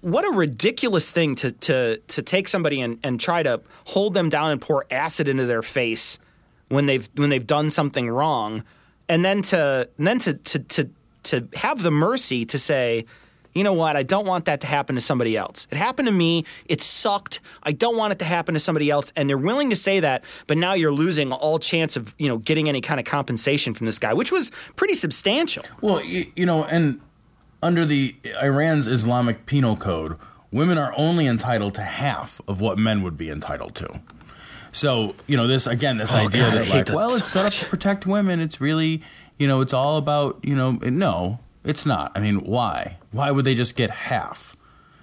what 0.00 0.24
a 0.24 0.30
ridiculous 0.30 1.10
thing 1.10 1.34
to 1.36 1.52
to 1.52 1.98
to 1.98 2.22
take 2.22 2.48
somebody 2.48 2.80
and, 2.80 2.98
and 3.02 3.20
try 3.20 3.42
to 3.42 3.60
hold 3.86 4.14
them 4.14 4.28
down 4.28 4.50
and 4.50 4.60
pour 4.60 4.86
acid 4.90 5.28
into 5.28 5.46
their 5.46 5.62
face 5.62 6.18
when 6.68 6.86
they've 6.86 7.08
when 7.16 7.30
they've 7.30 7.46
done 7.46 7.70
something 7.70 8.08
wrong, 8.08 8.64
and 9.08 9.24
then 9.24 9.42
to 9.42 9.88
and 9.98 10.06
then 10.06 10.18
to 10.20 10.34
to 10.34 10.58
to 10.58 10.90
to 11.24 11.48
have 11.54 11.82
the 11.82 11.90
mercy 11.90 12.44
to 12.46 12.58
say. 12.58 13.04
You 13.52 13.64
know 13.64 13.72
what? 13.72 13.96
I 13.96 14.04
don't 14.04 14.26
want 14.26 14.44
that 14.44 14.60
to 14.60 14.68
happen 14.68 14.94
to 14.94 15.00
somebody 15.00 15.36
else. 15.36 15.66
It 15.72 15.76
happened 15.76 16.06
to 16.06 16.12
me. 16.14 16.44
It 16.66 16.80
sucked. 16.80 17.40
I 17.64 17.72
don't 17.72 17.96
want 17.96 18.12
it 18.12 18.20
to 18.20 18.24
happen 18.24 18.54
to 18.54 18.60
somebody 18.60 18.90
else. 18.90 19.12
And 19.16 19.28
they're 19.28 19.36
willing 19.36 19.70
to 19.70 19.76
say 19.76 19.98
that, 19.98 20.22
but 20.46 20.56
now 20.56 20.74
you're 20.74 20.92
losing 20.92 21.32
all 21.32 21.58
chance 21.58 21.96
of 21.96 22.14
you 22.16 22.28
know 22.28 22.38
getting 22.38 22.68
any 22.68 22.80
kind 22.80 23.00
of 23.00 23.06
compensation 23.06 23.74
from 23.74 23.86
this 23.86 23.98
guy, 23.98 24.14
which 24.14 24.30
was 24.30 24.52
pretty 24.76 24.94
substantial. 24.94 25.64
Well, 25.80 26.00
you, 26.00 26.26
you 26.36 26.46
know, 26.46 26.62
and 26.62 27.00
under 27.62 27.84
the 27.84 28.14
Iran's 28.42 28.86
Islamic 28.86 29.46
Penal 29.46 29.76
Code, 29.76 30.16
women 30.50 30.78
are 30.78 30.92
only 30.96 31.26
entitled 31.26 31.74
to 31.74 31.82
half 31.82 32.40
of 32.48 32.60
what 32.60 32.78
men 32.78 33.02
would 33.02 33.16
be 33.16 33.30
entitled 33.30 33.74
to. 33.76 34.00
So, 34.72 35.14
you 35.26 35.36
know, 35.36 35.46
this 35.46 35.66
again, 35.66 35.98
this 35.98 36.12
oh, 36.12 36.18
idea 36.18 36.46
Oh, 36.46 36.50
God, 36.50 36.58
that 36.58 36.68
like, 36.68 36.86
that 36.86 36.94
well, 36.94 37.10
so 37.10 37.16
it's 37.16 37.28
set 37.28 37.46
up 37.46 37.52
to 37.52 37.64
protect 37.66 38.06
women. 38.06 38.40
It's 38.40 38.60
really, 38.60 39.02
you 39.38 39.48
know, 39.48 39.60
it's 39.60 39.72
all 39.72 39.96
about, 39.96 40.38
you 40.42 40.54
know, 40.54 40.72
no, 40.72 41.40
it's 41.64 41.84
not. 41.84 42.12
I 42.14 42.20
mean, 42.20 42.40
why? 42.40 42.98
Why 43.10 43.30
would 43.30 43.44
they 43.44 43.54
just 43.54 43.74
get 43.76 43.90
half? 43.90 44.56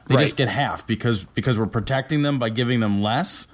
They 0.08 0.16
Right. 0.16 0.24
just 0.24 0.38
get 0.38 0.48
half 0.48 0.88
because 0.88 1.26
because 1.34 1.58
we're 1.58 1.66
protecting 1.66 2.22
them 2.22 2.40
by 2.40 2.50
giving 2.50 2.80
them 2.80 3.02
less. 3.02 3.48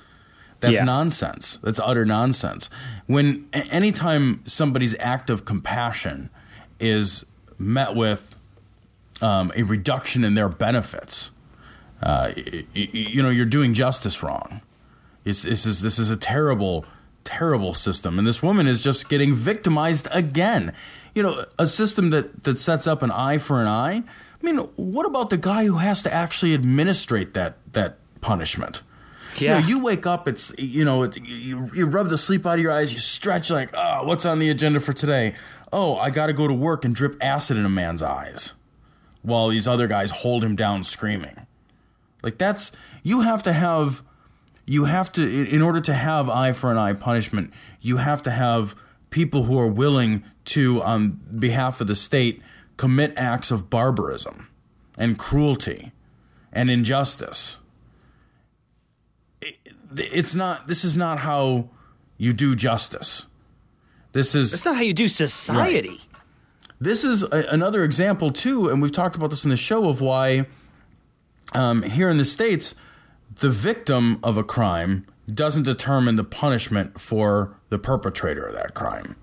That's 0.59 0.75
Yeah. 0.75 0.83
nonsense. 0.83 1.57
That's 1.63 1.79
utter 1.79 2.05
nonsense. 2.05 2.69
When 3.07 3.47
anytime 3.53 4.41
somebody's 4.45 4.95
act 4.99 5.29
of 5.29 5.45
compassion 5.45 6.29
is 6.79 7.25
met 7.57 7.95
with 7.95 8.37
um, 9.21 9.51
a 9.55 9.63
reduction 9.63 10.23
in 10.23 10.33
their 10.33 10.49
benefits, 10.49 11.31
uh, 12.01 12.31
y- 12.35 12.65
y- 12.75 12.89
you 12.91 13.21
know, 13.23 13.29
you're 13.29 13.45
doing 13.45 13.73
justice 13.73 14.21
wrong. 14.23 14.61
It's, 15.25 15.43
this 15.43 15.65
is 15.65 15.81
this 15.81 15.99
is 15.99 16.09
a 16.09 16.17
terrible, 16.17 16.85
terrible 17.23 17.73
system, 17.73 18.17
and 18.19 18.27
this 18.27 18.43
woman 18.43 18.67
is 18.67 18.81
just 18.83 19.07
getting 19.09 19.33
victimized 19.33 20.07
again. 20.11 20.73
You 21.15 21.23
know, 21.23 21.45
a 21.57 21.67
system 21.67 22.09
that 22.09 22.43
that 22.43 22.57
sets 22.59 22.87
up 22.87 23.01
an 23.03 23.11
eye 23.11 23.37
for 23.37 23.61
an 23.61 23.67
eye. 23.67 24.03
I 24.41 24.45
mean, 24.45 24.57
what 24.75 25.05
about 25.05 25.29
the 25.29 25.37
guy 25.37 25.65
who 25.65 25.77
has 25.77 26.01
to 26.03 26.13
actually 26.13 26.53
administrate 26.53 27.33
that 27.35 27.55
that 27.71 27.97
punishment? 28.19 28.81
Yeah. 29.37 29.55
You, 29.57 29.61
know, 29.61 29.67
you 29.67 29.83
wake 29.83 30.05
up, 30.05 30.27
it's 30.27 30.53
you 30.59 30.83
know, 30.83 31.03
it, 31.03 31.17
you 31.23 31.69
you 31.73 31.85
rub 31.87 32.09
the 32.09 32.17
sleep 32.17 32.45
out 32.45 32.55
of 32.55 32.61
your 32.61 32.71
eyes, 32.73 32.93
you 32.93 32.99
stretch 32.99 33.49
like, 33.49 33.69
oh, 33.73 34.03
what's 34.05 34.25
on 34.25 34.39
the 34.39 34.49
agenda 34.49 34.79
for 34.81 34.91
today? 34.93 35.35
Oh, 35.71 35.95
I 35.95 36.09
got 36.09 36.27
to 36.27 36.33
go 36.33 36.47
to 36.47 36.53
work 36.53 36.83
and 36.85 36.93
drip 36.93 37.15
acid 37.21 37.55
in 37.57 37.65
a 37.65 37.69
man's 37.69 38.03
eyes, 38.03 38.53
while 39.23 39.47
these 39.47 39.67
other 39.67 39.87
guys 39.87 40.11
hold 40.11 40.43
him 40.43 40.55
down 40.55 40.83
screaming. 40.83 41.47
Like 42.21 42.37
that's 42.37 42.71
you 43.01 43.21
have 43.21 43.41
to 43.43 43.53
have 43.53 44.03
you 44.65 44.85
have 44.85 45.11
to 45.13 45.21
in 45.49 45.61
order 45.61 45.81
to 45.81 45.93
have 45.93 46.29
eye 46.29 46.53
for 46.53 46.71
an 46.71 46.77
eye 46.77 46.93
punishment, 46.93 47.51
you 47.81 47.97
have 47.97 48.21
to 48.23 48.31
have 48.31 48.75
people 49.09 49.43
who 49.43 49.59
are 49.59 49.67
willing 49.67 50.23
to 50.45 50.81
on 50.81 51.19
behalf 51.39 51.81
of 51.81 51.87
the 51.87 51.95
state 51.95 52.41
commit 52.77 53.13
acts 53.17 53.51
of 53.51 53.69
barbarism 53.69 54.47
and 54.97 55.17
cruelty 55.17 55.91
and 56.51 56.69
injustice. 56.69 57.57
It- 59.41 59.57
it's 59.95 60.33
not 60.33 60.67
this 60.67 60.83
is 60.83 60.97
not 60.97 61.19
how 61.19 61.69
you 62.17 62.33
do 62.33 62.55
justice. 62.55 63.27
This 64.13 64.33
is 64.35 64.51
That's 64.51 64.65
not 64.65 64.75
how 64.75 64.81
you 64.81 64.93
do 64.93 65.07
society. 65.07 65.99
This 66.83 67.03
is 67.03 67.23
a, 67.23 67.45
another 67.49 67.83
example 67.83 68.29
too, 68.29 68.69
and 68.69 68.81
we've 68.81 68.91
talked 68.91 69.15
about 69.15 69.29
this 69.29 69.43
in 69.43 69.49
the 69.49 69.57
show 69.57 69.87
of 69.89 70.01
why 70.01 70.45
um, 71.53 71.83
here 71.83 72.09
in 72.09 72.17
the 72.17 72.25
states, 72.25 72.75
the 73.35 73.49
victim 73.49 74.19
of 74.23 74.37
a 74.37 74.43
crime 74.43 75.05
doesn't 75.31 75.63
determine 75.63 76.15
the 76.15 76.23
punishment 76.23 76.99
for 76.99 77.55
the 77.69 77.79
perpetrator 77.79 78.43
of 78.43 78.53
that 78.53 78.73
crime. 78.73 79.15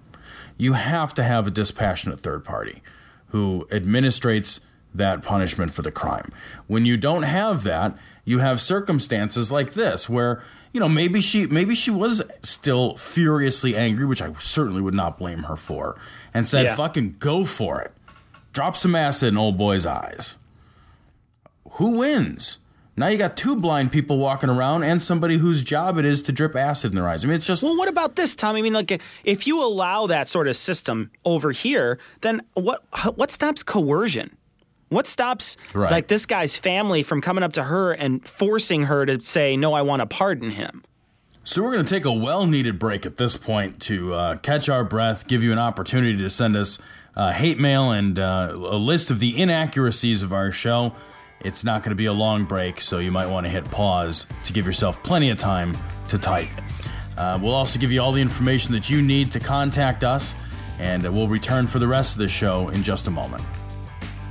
You 0.57 0.73
have 0.73 1.15
to 1.15 1.23
have 1.23 1.47
a 1.47 1.51
dispassionate 1.51 2.21
third 2.21 2.45
party 2.45 2.83
who 3.29 3.67
administrates 3.71 4.61
that 4.95 5.23
punishment 5.23 5.73
for 5.73 5.83
the 5.83 5.93
crime. 5.93 6.33
When 6.67 6.85
you 6.85 6.97
don't 6.97 7.23
have 7.23 7.63
that, 7.65 7.97
you 8.25 8.39
have 8.39 8.61
circumstances 8.61 9.53
like 9.53 9.75
this 9.75 10.09
where 10.09 10.43
you 10.73 10.81
know 10.81 10.89
maybe 10.89 11.21
she 11.21 11.47
maybe 11.47 11.75
she 11.75 11.91
was 11.91 12.23
still 12.43 12.97
furiously 12.97 13.77
angry, 13.77 14.05
which 14.05 14.23
I 14.23 14.33
certainly 14.35 14.81
would 14.81 14.95
not 14.95 15.19
blame 15.19 15.45
her 15.45 15.57
for, 15.57 15.97
and 16.35 16.47
said, 16.49 16.67
Yeah. 16.67 16.77
"Fucking 16.77 17.17
go 17.19 17.45
for 17.45 17.81
it, 17.81 17.93
drop 18.53 18.77
some 18.77 18.95
acid 18.95 19.29
in 19.29 19.39
old 19.39 19.57
boy's 19.59 19.87
eyes." 19.87 20.37
Who 21.73 21.99
wins? 21.99 22.59
Now 22.97 23.07
you 23.07 23.17
got 23.17 23.37
two 23.37 23.57
blind 23.57 23.93
people 23.93 24.19
walking 24.19 24.51
around 24.51 24.83
and 24.85 25.01
somebody 25.01 25.39
whose 25.39 25.63
job 25.63 25.97
it 25.97 26.05
is 26.05 26.23
to 26.25 26.33
drip 26.33 26.55
acid 26.57 26.91
in 26.93 26.97
their 26.97 27.09
eyes. 27.09 27.25
I 27.25 27.29
mean, 27.29 27.37
it's 27.37 27.47
just 27.47 27.63
Well, 27.63 27.77
what 27.77 27.89
about 27.89 28.17
this, 28.17 28.35
Tom? 28.35 28.57
I 28.57 28.63
mean, 28.63 28.73
like, 28.75 29.01
if 29.25 29.47
you 29.47 29.63
allow 29.65 30.07
that 30.09 30.29
sort 30.29 30.49
of 30.49 30.57
system 30.57 31.11
over 31.25 31.53
here, 31.53 31.99
then 32.21 32.43
what? 32.55 32.83
What 33.15 33.31
stops 33.31 33.63
coercion? 33.63 34.37
What 34.89 35.07
stops 35.07 35.57
Right. 35.73 35.91
like 35.93 36.09
this 36.09 36.27
guy's 36.27 36.57
family 36.57 37.03
from 37.05 37.21
coming 37.21 37.45
up 37.45 37.53
to 37.55 37.63
her 37.65 37.93
and 37.93 38.27
forcing 38.27 38.83
her 38.85 39.07
to 39.07 39.23
say, 39.23 39.57
"No, 39.57 39.73
I 39.73 39.83
want 39.83 40.01
to 40.01 40.07
pardon 40.07 40.51
him"? 40.51 40.83
So 41.43 41.63
we're 41.63 41.73
going 41.73 41.85
to 41.85 41.95
take 41.95 42.05
a 42.05 42.13
well-needed 42.13 42.79
break 42.79 43.07
at 43.07 43.17
this 43.17 43.37
point 43.37 43.81
to 43.83 44.13
uh, 44.13 44.37
catch 44.37 44.69
our 44.69 44.85
breath, 44.85 45.27
give 45.27 45.43
you 45.43 45.53
an 45.53 45.59
opportunity 45.59 46.17
to 46.19 46.29
send 46.29 46.55
us 46.55 46.79
uh, 47.17 47.33
hate 47.33 47.59
mail 47.59 47.91
and 47.91 48.19
uh, 48.19 48.53
a 48.55 48.77
list 48.77 49.11
of 49.11 49.21
the 49.21 49.41
inaccuracies 49.41 50.23
of 50.23 50.33
our 50.33 50.53
show. 50.53 50.95
It's 51.41 51.65
not 51.65 51.83
going 51.83 51.91
to 51.91 51.97
be 51.97 52.05
a 52.05 52.13
long 52.13 52.45
break, 52.45 52.81
so 52.83 52.99
you 52.99 53.11
might 53.11 53.27
want 53.27 53.47
to 53.47 53.51
hit 53.51 53.65
pause 53.71 54.27
to 54.45 54.53
give 54.53 54.67
yourself 54.67 55.03
plenty 55.03 55.31
of 55.31 55.39
time 55.39 55.77
to 56.09 56.19
type. 56.19 56.51
Uh, 57.17 57.39
we'll 57.41 57.55
also 57.55 57.79
give 57.79 57.91
you 57.91 58.03
all 58.03 58.13
the 58.13 58.21
information 58.21 58.75
that 58.75 58.91
you 58.91 59.01
need 59.01 59.33
to 59.33 59.41
contact 59.41 60.05
us, 60.05 60.35
and 60.79 61.03
we'll 61.03 61.27
return 61.29 61.67
for 61.67 61.79
the 61.79 61.89
rest 61.89 62.13
of 62.13 62.19
the 62.19 62.29
show 62.29 62.69
in 62.69 62.83
just 62.83 63.07
a 63.07 63.11
moment. 63.11 63.43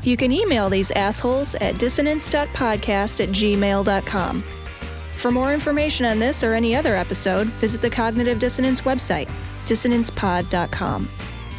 You 0.04 0.16
can 0.16 0.32
email 0.32 0.70
these 0.70 0.92
assholes 0.92 1.56
at 1.56 1.80
dissonance.podcast 1.80 3.24
at 3.24 3.30
gmail.com. 3.30 4.44
For 5.20 5.32
more 5.32 5.54
information 5.54 6.06
on 6.06 6.18
this 6.18 6.46
or 6.46 6.54
any 6.54 6.74
other 6.78 6.96
episode, 6.96 7.48
visit 7.48 7.82
the 7.82 7.90
Cognitive 7.90 8.40
Dissonance 8.40 8.82
website, 8.82 9.30
dissonancepod.com. 9.66 11.10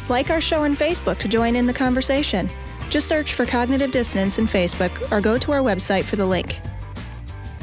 Like 0.09 0.31
our 0.31 0.41
show 0.41 0.63
on 0.63 0.75
Facebook 0.75 1.19
to 1.19 1.27
join 1.27 1.55
in 1.55 1.67
the 1.67 1.73
conversation. 1.73 2.49
Just 2.89 3.07
search 3.07 3.35
for 3.35 3.45
Cognitive 3.45 3.91
Dissonance 3.91 4.39
in 4.39 4.47
Facebook 4.47 5.11
or 5.11 5.21
go 5.21 5.37
to 5.37 5.51
our 5.51 5.59
website 5.59 6.05
for 6.05 6.15
the 6.15 6.25
link. 6.25 6.59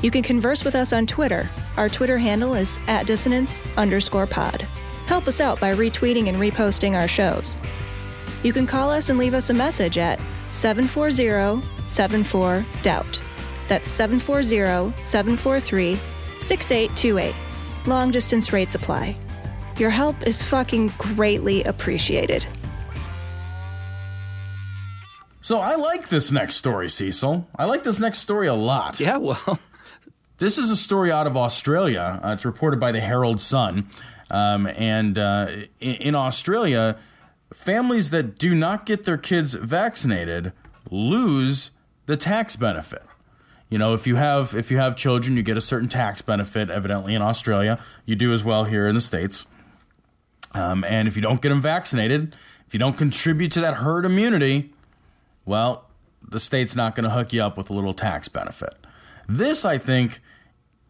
You 0.00 0.12
can 0.12 0.22
converse 0.22 0.62
with 0.62 0.76
us 0.76 0.92
on 0.92 1.04
Twitter. 1.04 1.50
Our 1.76 1.88
Twitter 1.88 2.16
handle 2.16 2.54
is 2.54 2.78
at 2.86 3.08
dissonance 3.08 3.60
underscore 3.76 4.28
pod. 4.28 4.62
Help 5.06 5.26
us 5.26 5.40
out 5.40 5.58
by 5.58 5.74
retweeting 5.74 6.28
and 6.28 6.38
reposting 6.38 6.96
our 6.96 7.08
shows. 7.08 7.56
You 8.44 8.52
can 8.52 8.68
call 8.68 8.92
us 8.92 9.08
and 9.08 9.18
leave 9.18 9.34
us 9.34 9.50
a 9.50 9.54
message 9.54 9.98
at 9.98 10.20
740 10.52 11.66
74 11.88 12.64
Doubt. 12.82 13.20
That's 13.68 13.88
740 13.88 15.02
743 15.02 15.98
6828. 16.38 17.34
Long 17.86 18.10
distance 18.10 18.52
rates 18.52 18.74
apply. 18.74 19.16
Your 19.78 19.90
help 19.90 20.26
is 20.26 20.42
fucking 20.42 20.92
greatly 20.98 21.62
appreciated. 21.64 22.46
So 25.40 25.58
I 25.58 25.76
like 25.76 26.08
this 26.08 26.32
next 26.32 26.56
story, 26.56 26.90
Cecil. 26.90 27.48
I 27.56 27.64
like 27.64 27.84
this 27.84 27.98
next 28.00 28.18
story 28.18 28.48
a 28.48 28.54
lot. 28.54 28.98
Yeah, 28.98 29.18
well, 29.18 29.58
This 30.38 30.56
is 30.56 30.70
a 30.70 30.76
story 30.76 31.10
out 31.10 31.26
of 31.26 31.36
Australia. 31.36 32.20
Uh, 32.22 32.32
it's 32.34 32.44
reported 32.44 32.78
by 32.78 32.92
the 32.92 33.00
Herald 33.00 33.40
Sun. 33.40 33.88
Um, 34.30 34.68
and 34.68 35.18
uh, 35.18 35.48
in, 35.80 35.94
in 35.96 36.14
Australia, 36.14 36.96
families 37.52 38.10
that 38.10 38.38
do 38.38 38.54
not 38.54 38.86
get 38.86 39.04
their 39.04 39.18
kids 39.18 39.54
vaccinated 39.54 40.52
lose 40.92 41.72
the 42.06 42.16
tax 42.16 42.54
benefit. 42.54 43.02
You 43.68 43.78
know, 43.78 43.92
if 43.94 44.06
you 44.06 44.16
have 44.16 44.54
if 44.54 44.70
you 44.70 44.78
have 44.78 44.96
children, 44.96 45.36
you 45.36 45.42
get 45.42 45.56
a 45.56 45.60
certain 45.60 45.88
tax 45.88 46.22
benefit. 46.22 46.70
Evidently, 46.70 47.14
in 47.14 47.22
Australia, 47.22 47.78
you 48.06 48.16
do 48.16 48.32
as 48.32 48.42
well 48.42 48.64
here 48.64 48.86
in 48.86 48.94
the 48.94 49.00
states. 49.00 49.46
Um, 50.54 50.84
and 50.84 51.06
if 51.06 51.16
you 51.16 51.22
don't 51.22 51.42
get 51.42 51.50
them 51.50 51.60
vaccinated, 51.60 52.34
if 52.66 52.72
you 52.72 52.80
don't 52.80 52.96
contribute 52.96 53.52
to 53.52 53.60
that 53.60 53.74
herd 53.74 54.06
immunity, 54.06 54.72
well, 55.44 55.84
the 56.26 56.40
state's 56.40 56.74
not 56.74 56.94
going 56.94 57.04
to 57.04 57.10
hook 57.10 57.32
you 57.32 57.42
up 57.42 57.56
with 57.56 57.68
a 57.68 57.74
little 57.74 57.94
tax 57.94 58.28
benefit. 58.28 58.74
This, 59.28 59.64
I 59.64 59.76
think, 59.76 60.20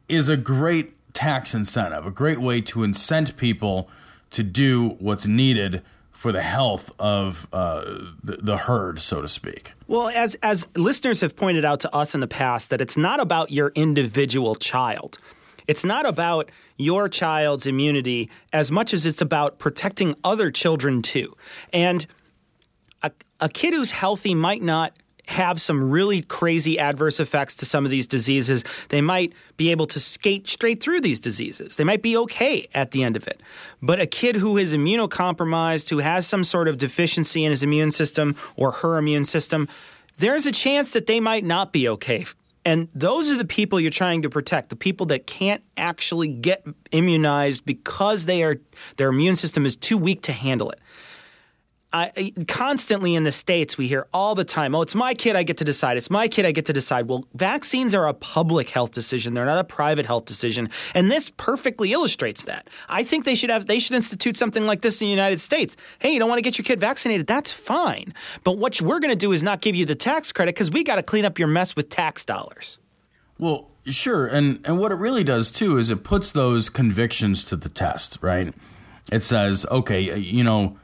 is 0.08 0.28
a 0.28 0.36
great 0.36 0.94
tax 1.12 1.54
incentive, 1.54 2.06
a 2.06 2.10
great 2.10 2.38
way 2.38 2.60
to 2.60 2.80
incent 2.80 3.36
people 3.36 3.90
to 4.30 4.42
do 4.42 4.90
what's 5.00 5.26
needed 5.26 5.82
for 6.18 6.32
the 6.32 6.42
health 6.42 6.90
of 6.98 7.46
uh, 7.52 7.84
the, 8.24 8.38
the 8.42 8.56
herd, 8.56 8.98
so 8.98 9.22
to 9.22 9.28
speak. 9.28 9.74
Well, 9.86 10.08
as 10.08 10.34
as 10.42 10.66
listeners 10.74 11.20
have 11.20 11.36
pointed 11.36 11.64
out 11.64 11.78
to 11.80 11.94
us 11.94 12.12
in 12.12 12.18
the 12.18 12.26
past, 12.26 12.70
that 12.70 12.80
it's 12.80 12.96
not 12.96 13.20
about 13.20 13.52
your 13.52 13.70
individual 13.76 14.56
child. 14.56 15.18
It's 15.68 15.84
not 15.84 16.08
about 16.08 16.50
your 16.76 17.08
child's 17.08 17.66
immunity 17.66 18.30
as 18.52 18.72
much 18.72 18.92
as 18.92 19.06
it's 19.06 19.20
about 19.20 19.60
protecting 19.60 20.16
other 20.24 20.50
children 20.50 21.02
too. 21.02 21.36
And 21.72 22.04
a, 23.00 23.12
a 23.38 23.48
kid 23.48 23.72
who's 23.72 23.92
healthy 23.92 24.34
might 24.34 24.62
not 24.62 24.96
have 25.28 25.60
some 25.60 25.90
really 25.90 26.22
crazy 26.22 26.78
adverse 26.78 27.20
effects 27.20 27.54
to 27.56 27.66
some 27.66 27.84
of 27.84 27.90
these 27.90 28.06
diseases. 28.06 28.64
They 28.88 29.02
might 29.02 29.34
be 29.58 29.70
able 29.70 29.86
to 29.88 30.00
skate 30.00 30.48
straight 30.48 30.82
through 30.82 31.02
these 31.02 31.20
diseases. 31.20 31.76
They 31.76 31.84
might 31.84 32.00
be 32.00 32.16
okay 32.16 32.66
at 32.74 32.92
the 32.92 33.02
end 33.02 33.14
of 33.14 33.26
it. 33.26 33.42
But 33.82 34.00
a 34.00 34.06
kid 34.06 34.36
who 34.36 34.56
is 34.56 34.74
immunocompromised, 34.74 35.90
who 35.90 35.98
has 35.98 36.26
some 36.26 36.44
sort 36.44 36.66
of 36.66 36.78
deficiency 36.78 37.44
in 37.44 37.50
his 37.50 37.62
immune 37.62 37.90
system 37.90 38.36
or 38.56 38.72
her 38.72 38.96
immune 38.96 39.24
system, 39.24 39.68
there's 40.16 40.46
a 40.46 40.52
chance 40.52 40.92
that 40.92 41.06
they 41.06 41.20
might 41.20 41.44
not 41.44 41.72
be 41.72 41.88
okay. 41.88 42.24
And 42.64 42.88
those 42.94 43.30
are 43.30 43.36
the 43.36 43.46
people 43.46 43.78
you're 43.78 43.90
trying 43.90 44.22
to 44.22 44.30
protect, 44.30 44.70
the 44.70 44.76
people 44.76 45.06
that 45.06 45.26
can't 45.26 45.62
actually 45.76 46.28
get 46.28 46.66
immunized 46.90 47.64
because 47.64 48.24
they 48.24 48.42
are 48.42 48.56
their 48.96 49.08
immune 49.08 49.36
system 49.36 49.64
is 49.64 49.76
too 49.76 49.96
weak 49.96 50.22
to 50.22 50.32
handle 50.32 50.70
it. 50.70 50.80
I, 51.90 52.34
constantly 52.46 53.14
in 53.14 53.22
the 53.22 53.32
states 53.32 53.78
we 53.78 53.88
hear 53.88 54.06
all 54.12 54.34
the 54.34 54.44
time 54.44 54.74
oh 54.74 54.82
it's 54.82 54.94
my 54.94 55.14
kid 55.14 55.36
i 55.36 55.42
get 55.42 55.56
to 55.58 55.64
decide. 55.64 55.96
It's 55.96 56.10
my 56.10 56.28
kid 56.28 56.44
i 56.44 56.52
get 56.52 56.66
to 56.66 56.72
decide. 56.72 57.08
Well 57.08 57.24
vaccines 57.34 57.94
are 57.94 58.06
a 58.06 58.14
public 58.14 58.68
health 58.68 58.92
decision. 58.92 59.34
They're 59.34 59.46
not 59.46 59.58
a 59.58 59.64
private 59.64 60.04
health 60.04 60.26
decision. 60.26 60.68
And 60.94 61.10
this 61.10 61.30
perfectly 61.30 61.92
illustrates 61.92 62.44
that. 62.44 62.68
I 62.88 63.04
think 63.04 63.24
they 63.24 63.34
should 63.34 63.50
have 63.50 63.66
they 63.66 63.78
should 63.78 63.96
institute 63.96 64.36
something 64.36 64.66
like 64.66 64.82
this 64.82 65.00
in 65.00 65.06
the 65.06 65.10
united 65.10 65.40
states. 65.40 65.76
Hey 65.98 66.12
you 66.12 66.18
don't 66.18 66.28
want 66.28 66.38
to 66.38 66.42
get 66.42 66.58
your 66.58 66.64
kid 66.64 66.78
vaccinated. 66.78 67.26
That's 67.26 67.52
fine. 67.52 68.12
But 68.44 68.58
what 68.58 68.80
we're 68.82 69.00
going 69.00 69.12
to 69.12 69.16
do 69.16 69.32
is 69.32 69.42
not 69.42 69.60
give 69.62 69.74
you 69.74 69.86
the 69.86 69.94
tax 69.94 70.30
credit 70.32 70.54
because 70.54 70.70
we 70.70 70.84
got 70.84 70.96
to 70.96 71.02
clean 71.02 71.24
up 71.24 71.38
your 71.38 71.48
mess 71.48 71.74
with 71.74 71.88
tax 71.88 72.24
dollars. 72.24 72.78
Well, 73.38 73.70
sure, 73.86 74.26
and 74.26 74.60
and 74.66 74.78
what 74.78 74.92
it 74.92 74.96
really 74.96 75.24
does 75.24 75.50
too 75.50 75.78
is 75.78 75.90
it 75.90 76.02
puts 76.04 76.32
those 76.32 76.68
convictions 76.68 77.44
to 77.46 77.56
the 77.56 77.68
test, 77.68 78.18
right? 78.20 78.52
It 79.10 79.22
says, 79.22 79.64
okay, 79.70 80.10
uh, 80.10 80.16
you 80.16 80.44
know, 80.44 80.76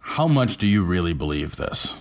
how 0.00 0.26
much 0.26 0.56
do 0.56 0.66
you 0.66 0.84
really 0.84 1.12
believe 1.12 1.56
this? 1.56 1.96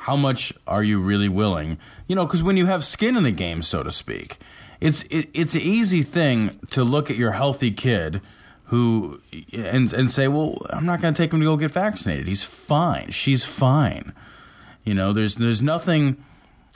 How 0.00 0.16
much 0.16 0.52
are 0.66 0.82
you 0.82 1.00
really 1.00 1.28
willing? 1.28 1.78
You 2.06 2.16
know, 2.16 2.24
because 2.24 2.42
when 2.42 2.56
you 2.56 2.66
have 2.66 2.84
skin 2.84 3.16
in 3.16 3.24
the 3.24 3.32
game, 3.32 3.62
so 3.62 3.82
to 3.82 3.90
speak, 3.90 4.38
it's 4.80 5.02
it, 5.04 5.28
it's 5.34 5.54
an 5.54 5.60
easy 5.60 6.02
thing 6.02 6.58
to 6.70 6.84
look 6.84 7.10
at 7.10 7.16
your 7.16 7.32
healthy 7.32 7.70
kid 7.70 8.22
who 8.64 9.20
and 9.52 9.92
and 9.92 10.10
say, 10.10 10.28
well, 10.28 10.58
I'm 10.70 10.86
not 10.86 11.00
going 11.00 11.12
to 11.12 11.22
take 11.22 11.32
him 11.32 11.40
to 11.40 11.46
go 11.46 11.56
get 11.56 11.72
vaccinated. 11.72 12.26
He's 12.26 12.44
fine. 12.44 13.10
She's 13.10 13.44
fine. 13.44 14.12
You 14.84 14.94
know, 14.94 15.12
there's 15.12 15.34
there's 15.34 15.60
nothing. 15.60 16.22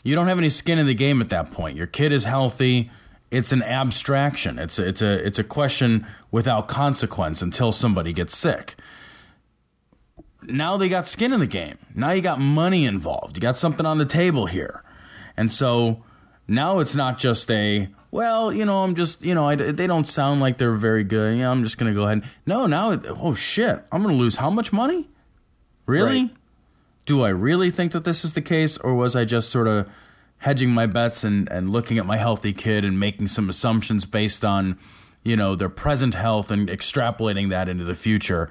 You 0.03 0.15
don't 0.15 0.27
have 0.27 0.39
any 0.39 0.49
skin 0.49 0.79
in 0.79 0.87
the 0.87 0.95
game 0.95 1.21
at 1.21 1.31
that 1.31 1.53
point. 1.53 1.77
Your 1.77 1.87
kid 1.87 2.13
is 2.13 2.25
healthy. 2.25 2.91
It's 3.31 3.53
an 3.53 3.63
abstraction. 3.63 4.59
It's 4.59 4.79
a, 4.79 4.89
it's 4.89 5.01
a 5.01 5.27
it's 5.27 5.39
a 5.39 5.45
question 5.45 6.07
without 6.31 6.69
consequence 6.69 7.41
until 7.41 7.73
somebody 7.73 8.13
gets 8.13 8.37
sick. 8.37 8.75
Now 10.45 10.77
they 10.77 10.89
got 10.89 11.07
skin 11.07 11.33
in 11.33 11.41
the 11.41 11.47
game. 11.47 11.79
Now 11.95 12.11
you 12.13 12.23
got 12.23 12.41
money 12.41 12.85
involved. 12.85 13.37
You 13.37 13.41
got 13.41 13.57
something 13.57 13.87
on 13.87 13.99
the 13.99 14.07
table 14.07 14.47
here, 14.47 14.83
and 15.37 15.51
so 15.51 16.03
now 16.49 16.79
it's 16.79 16.95
not 16.95 17.19
just 17.19 17.51
a 17.51 17.89
well, 18.11 18.53
you 18.53 18.65
know, 18.65 18.85
I'm 18.85 18.95
just 18.95 19.25
you 19.25 19.35
know 19.35 19.49
I, 19.49 19.55
they 19.57 19.87
don't 19.87 20.07
sound 20.07 20.41
like 20.41 20.59
they're 20.59 20.75
very 20.75 21.05
good. 21.05 21.39
Yeah, 21.39 21.51
I'm 21.51 21.65
just 21.65 21.79
gonna 21.79 21.95
go 21.95 22.07
ahead. 22.07 22.25
No, 22.47 22.67
now 22.67 22.93
oh 23.21 23.35
shit, 23.35 23.83
I'm 23.91 24.03
gonna 24.03 24.15
lose 24.15 24.37
how 24.37 24.51
much 24.51 24.73
money? 24.73 25.09
Really? 25.87 26.23
Right. 26.23 26.31
do 27.07 27.23
I 27.23 27.31
really 27.31 27.71
think 27.71 27.93
that 27.93 28.05
this 28.05 28.25
is 28.25 28.35
the 28.35 28.43
case, 28.43 28.79
or 28.79 28.95
was 28.95 29.17
I 29.17 29.25
just 29.25 29.51
sort 29.51 29.67
of 29.67 29.93
hedging 30.39 30.71
my 30.71 30.87
bets 30.87 31.23
and, 31.23 31.51
and 31.53 31.71
looking 31.71 31.99
at 31.99 32.07
my 32.07 32.17
healthy 32.17 32.53
kid 32.53 32.85
and 32.85 32.99
making 32.99 33.29
some 33.29 33.49
assumptions 33.49 34.05
based 34.05 34.45
on, 34.45 34.77
you 35.23 35.37
know, 35.37 35.55
their 35.55 35.69
present 35.69 36.15
health 36.15 36.51
and 36.51 36.69
extrapolating 36.69 37.49
that 37.51 37.69
into 37.69 37.85
the 37.85 37.95
future? 37.95 38.51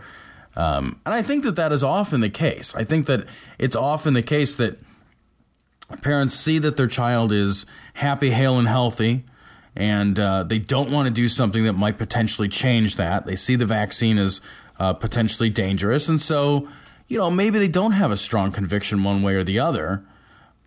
Um, 0.55 0.99
and 1.05 1.13
I 1.13 1.21
think 1.21 1.43
that 1.43 1.55
that 1.55 1.71
is 1.71 1.83
often 1.83 2.21
the 2.21 2.29
case. 2.29 2.75
I 2.75 2.83
think 2.83 3.05
that 3.07 3.27
it's 3.57 3.75
often 3.75 4.13
the 4.13 4.21
case 4.21 4.55
that 4.55 4.77
parents 6.01 6.35
see 6.35 6.57
that 6.59 6.77
their 6.77 6.87
child 6.87 7.31
is 7.31 7.65
happy, 7.95 8.31
hale, 8.31 8.59
and 8.59 8.67
healthy, 8.67 9.23
and 9.75 10.19
uh, 10.19 10.43
they 10.43 10.59
don't 10.59 10.91
want 10.91 11.07
to 11.07 11.13
do 11.13 11.29
something 11.29 11.63
that 11.63 11.73
might 11.73 11.97
potentially 11.97 12.47
change 12.47 12.97
that. 12.97 13.25
They 13.25 13.35
see 13.35 13.55
the 13.55 13.65
vaccine 13.65 14.17
as 14.17 14.41
uh, 14.79 14.93
potentially 14.93 15.49
dangerous, 15.49 16.09
and 16.09 16.19
so 16.19 16.67
you 17.07 17.17
know 17.17 17.31
maybe 17.31 17.59
they 17.59 17.67
don't 17.67 17.93
have 17.93 18.11
a 18.11 18.17
strong 18.17 18.51
conviction 18.51 19.03
one 19.03 19.23
way 19.23 19.35
or 19.35 19.43
the 19.43 19.59
other. 19.59 20.03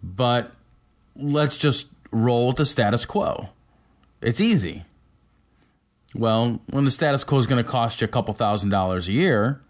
But 0.02 0.52
let's 1.16 1.56
just 1.56 1.88
roll 2.10 2.48
with 2.48 2.56
the 2.56 2.66
status 2.66 3.04
quo. 3.04 3.50
It's 4.20 4.40
easy. 4.40 4.84
Well, 6.14 6.60
when 6.70 6.84
the 6.84 6.90
status 6.90 7.24
quo 7.24 7.38
is 7.38 7.46
going 7.46 7.62
to 7.62 7.68
cost 7.68 8.00
you 8.00 8.04
a 8.04 8.08
couple 8.08 8.32
thousand 8.34 8.70
dollars 8.70 9.08
a 9.08 9.12
year, 9.12 9.60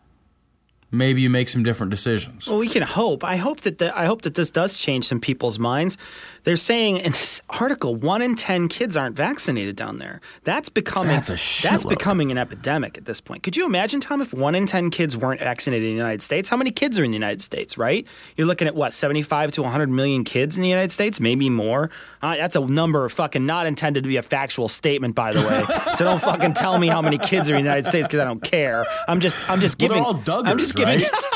maybe 0.95 1.21
you 1.21 1.31
make 1.31 1.49
some 1.49 1.63
different 1.63 1.91
decisions. 1.91 2.49
Well, 2.49 2.59
we 2.59 2.69
can 2.69 2.83
hope. 2.83 3.25
I 3.25 3.37
hope 3.37 3.61
that 3.63 3.79
the, 3.79 3.97
I 3.97 4.07
hope 4.07 4.23
that 4.23 4.35
this 4.35 4.51
does 4.51 4.77
change 4.77 5.07
some 5.07 5.21
people's 5.21 5.59
minds. 5.59 5.97
They're 6.45 6.57
saying 6.57 6.99
in 6.99 7.13
this 7.13 7.41
article, 7.49 7.95
one 7.95 8.21
in 8.23 8.35
ten 8.35 8.69
kids 8.69 8.97
aren't 8.97 9.17
vaccinated 9.17 9.77
down 9.77 9.99
there. 9.99 10.21
That's 10.45 10.69
becoming 10.69 11.09
That's 11.09 11.63
that's 11.63 11.85
becoming 11.85 12.31
an 12.31 12.37
epidemic 12.39 12.99
at 12.99 13.07
this 13.07 13.21
point. 13.21 13.43
Could 13.43 13.57
you 13.57 13.65
imagine, 13.67 14.01
Tom, 14.01 14.21
if 14.21 14.33
one 14.35 14.55
in 14.55 14.67
ten 14.67 14.91
kids 14.91 15.17
weren't 15.17 15.41
vaccinated 15.41 15.89
in 15.89 15.95
the 15.95 15.99
United 15.99 16.21
States? 16.23 16.49
How 16.51 16.57
many 16.59 16.71
kids 16.71 16.99
are 16.99 17.05
in 17.05 17.11
the 17.11 17.17
United 17.17 17.41
States? 17.41 17.79
Right? 17.79 18.07
You're 18.37 18.47
looking 18.47 18.69
at 18.69 18.75
what 18.75 18.93
seventy-five 18.93 19.53
to 19.53 19.63
one 19.63 19.73
hundred 19.73 19.89
million 19.89 20.23
kids 20.25 20.57
in 20.57 20.63
the 20.63 20.69
United 20.69 20.93
States, 20.93 21.19
maybe 21.19 21.49
more. 21.49 21.91
Uh, 22.21 22.37
that's 22.37 22.57
a 22.57 22.61
number 22.61 23.09
fucking 23.09 23.45
not 23.47 23.67
intended 23.67 24.03
to 24.05 24.09
be 24.09 24.17
a 24.19 24.23
factual 24.23 24.69
statement, 24.69 25.15
by 25.15 25.33
the 25.33 25.41
way. 25.41 25.63
so 25.95 26.05
don't 26.05 26.21
fucking 26.21 26.53
tell 26.55 26.79
me 26.79 26.89
how 26.89 27.01
many 27.01 27.19
kids 27.19 27.49
are 27.49 27.55
in 27.55 27.63
the 27.63 27.69
United 27.69 27.87
States 27.87 28.07
because 28.07 28.21
I 28.21 28.25
don't 28.25 28.43
care. 28.43 28.85
I'm 29.09 29.21
just 29.21 29.51
I'm 29.51 29.61
just 29.61 29.81
Well, 29.81 29.89
giving. 29.89 30.03
they're 30.03 30.35
all 30.35 30.43
Duggars, 30.43 30.47
I'm 30.49 30.59
just 30.59 30.75
giving. 30.77 31.01
right? 31.01 31.11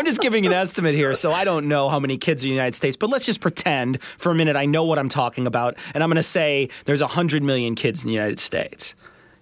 I'm 0.00 0.06
just 0.06 0.22
giving 0.22 0.46
an 0.46 0.54
estimate 0.54 0.94
here, 0.94 1.12
so 1.12 1.30
I 1.30 1.44
don't 1.44 1.68
know 1.68 1.90
how 1.90 2.00
many 2.00 2.16
kids 2.16 2.42
are 2.42 2.46
in 2.46 2.52
the 2.52 2.54
United 2.54 2.74
States, 2.74 2.96
but 2.96 3.10
let's 3.10 3.26
just 3.26 3.38
pretend 3.38 4.02
for 4.02 4.32
a 4.32 4.34
minute 4.34 4.56
I 4.56 4.64
know 4.64 4.82
what 4.82 4.98
I'm 4.98 5.10
talking 5.10 5.46
about, 5.46 5.76
and 5.92 6.02
I'm 6.02 6.08
going 6.08 6.16
to 6.16 6.22
say 6.22 6.70
there's 6.86 7.02
100 7.02 7.42
million 7.42 7.74
kids 7.74 8.02
in 8.02 8.06
the 8.06 8.14
United 8.14 8.38
States. 8.38 8.94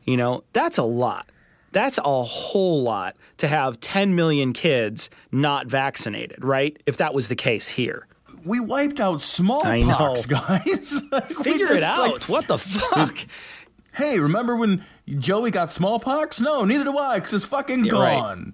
You 0.04 0.16
know, 0.16 0.42
that's 0.54 0.76
a 0.76 0.82
lot. 0.82 1.30
That's 1.70 1.98
a 1.98 2.22
whole 2.24 2.82
lot 2.82 3.14
to 3.36 3.46
have 3.46 3.78
10 3.78 4.16
million 4.16 4.52
kids 4.52 5.10
not 5.30 5.68
vaccinated, 5.68 6.42
right? 6.42 6.76
If 6.86 6.96
that 6.96 7.14
was 7.14 7.28
the 7.28 7.36
case 7.36 7.68
here. 7.68 8.08
we 8.44 8.58
wiped 8.58 8.98
out 8.98 9.22
smallpox, 9.22 10.26
guys. 10.26 11.02
Like, 11.12 11.36
Figure 11.36 11.66
just, 11.66 11.76
it 11.76 11.82
out. 11.84 12.14
like, 12.14 12.22
what 12.24 12.48
the 12.48 12.58
fuck? 12.58 13.16
hey, 13.94 14.18
remember 14.18 14.56
when 14.56 14.84
Joey 15.06 15.52
got 15.52 15.70
smallpox? 15.70 16.40
No, 16.40 16.64
neither 16.64 16.82
do 16.82 16.98
I, 16.98 17.20
because 17.20 17.34
it's 17.34 17.44
fucking 17.44 17.84
Yeah, 17.84 17.92
right. 17.92 18.52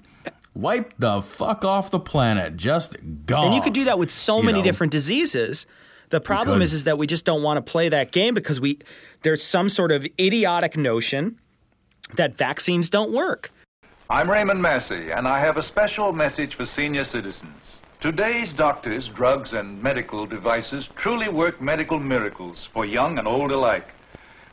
Gone. 0.55 0.63
Wipe 0.63 0.95
the 0.99 1.23
fuck 1.23 1.65
off 1.65 1.91
the 1.91 2.01
planet. 2.01 2.57
Just 2.57 2.97
gone. 3.27 3.47
And 3.47 3.55
you 3.55 3.61
could 3.61 3.73
do 3.73 3.85
that 3.85 3.99
with 3.99 4.11
so 4.11 4.39
You 4.39 4.45
many 4.45 4.59
know? 4.59 4.65
different 4.65 4.93
diseases. 4.93 5.67
The 6.11 6.21
problem 6.21 6.63
is, 6.63 6.73
is 6.73 6.85
that 6.85 6.97
we 6.99 7.07
just 7.07 7.25
don't 7.25 7.43
want 7.43 7.65
to 7.65 7.71
play 7.73 7.89
that 7.89 8.13
game 8.13 8.35
because 8.35 8.61
we 8.61 8.79
there's 9.23 9.43
some 9.43 9.69
sort 9.69 9.91
of 9.91 10.07
idiotic 10.21 10.77
notion 10.77 11.39
that 12.17 12.37
vaccines 12.37 12.89
don't 12.91 13.11
work. 13.13 13.51
I'm 14.11 14.31
Raymond 14.31 14.61
Massey, 14.61 15.11
and 15.11 15.27
I 15.27 15.41
have 15.41 15.57
a 15.57 15.63
special 15.63 16.13
message 16.13 16.55
for 16.57 16.67
senior 16.67 17.05
citizens. 17.05 17.57
Today's 18.01 18.53
doctors, 18.53 19.09
drugs, 19.17 19.55
and 19.55 19.83
medical 19.83 20.27
devices 20.27 20.87
truly 20.97 21.31
work 21.31 21.61
medical 21.61 21.99
miracles 21.99 22.69
for 22.75 22.85
young 22.85 23.19
and 23.19 23.27
old 23.27 23.51
alike. 23.51 23.89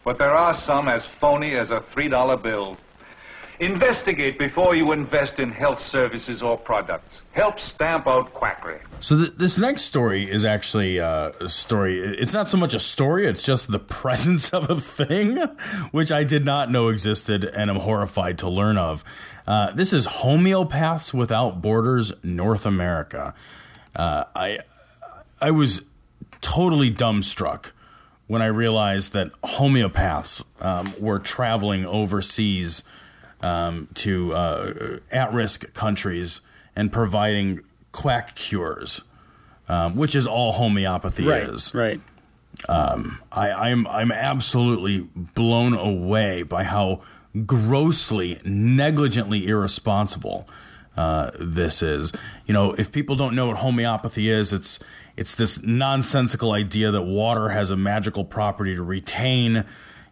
But 0.06 0.18
there 0.18 0.32
are 0.34 0.56
some 0.66 0.88
as 0.88 1.04
phony 1.20 1.56
as 1.56 1.70
a 1.70 1.84
$3 1.93 2.41
bill. 2.41 2.78
Investigate 3.62 4.39
before 4.39 4.74
you 4.76 4.91
invest 4.91 5.38
in 5.38 5.51
health 5.51 5.80
services 5.91 6.41
or 6.41 6.57
products. 6.57 7.22
Help 7.34 7.59
stamp 7.59 8.07
out 8.07 8.34
quackery. 8.34 8.80
So 9.01 9.16
th- 9.16 9.34
this 9.38 9.59
next 9.59 9.84
story 9.84 10.28
is 10.28 10.43
actually 10.43 10.99
uh, 10.99 11.32
a 11.39 11.47
story. 11.47 11.99
It's 11.99 12.34
not 12.34 12.47
so 12.47 12.57
much 12.57 12.74
a 12.74 12.80
story; 12.80 13.28
it's 13.28 13.43
just 13.43 13.72
the 13.72 13.78
presence 14.01 14.49
of 14.49 14.68
a 14.72 14.82
thing, 14.82 15.38
which 15.91 16.12
I 16.12 16.24
did 16.24 16.43
not 16.43 16.72
know 16.72 16.88
existed, 16.88 17.45
and 17.45 17.70
am 17.70 17.76
horrified 17.76 18.39
to 18.39 18.49
learn 18.49 18.78
of. 18.78 19.03
Uh, 19.45 19.72
this 19.74 19.93
is 19.93 20.07
Homeopaths 20.07 21.14
Without 21.14 21.62
Borders 21.62 22.12
North 22.24 22.66
America. 22.66 23.36
Uh, 23.95 24.24
I 24.36 24.57
I 25.39 25.51
was 25.51 25.84
totally 26.41 26.89
dumbstruck 26.89 27.74
when 28.26 28.41
I 28.41 28.47
realized 28.47 29.14
that 29.14 29.30
homeopaths 29.43 30.43
um, 30.62 30.95
were 30.99 31.20
traveling 31.20 31.86
overseas 31.86 32.84
um, 33.42 33.88
to 33.96 34.34
uh, 34.34 34.98
at-risk 35.12 35.74
countries 35.74 36.42
and 36.76 36.92
providing 36.92 37.62
quack 37.92 38.36
cures, 38.36 39.02
um, 39.68 39.96
which 39.96 40.16
is 40.16 40.26
all 40.28 40.54
homeopathy 40.54 41.26
Right. 41.26 41.44
is. 41.44 41.74
Right. 41.76 42.00
I, 42.70 43.52
I'm 43.72 43.88
I'm 43.88 44.12
absolutely 44.12 45.08
blown 45.16 45.74
away 45.74 46.44
by 46.44 46.64
how 46.64 47.02
grossly, 47.46 48.39
negligently 48.46 49.48
irresponsible 49.48 50.48
uh, 50.98 51.32
this 51.39 51.82
is. 51.82 52.12
You 52.46 52.54
know, 52.54 52.74
if 52.74 52.92
people 52.92 53.16
don't 53.16 53.36
know 53.36 53.48
what 53.48 53.58
homeopathy 53.58 54.30
is, 54.30 54.54
it's 54.54 54.80
it's 55.18 55.36
this 55.36 55.62
nonsensical 55.64 56.52
idea 56.54 56.92
that 56.92 57.02
water 57.04 57.50
has 57.50 57.70
a 57.72 57.78
magical 57.78 58.24
property 58.26 58.76
to 58.76 58.84
retain, 58.84 59.66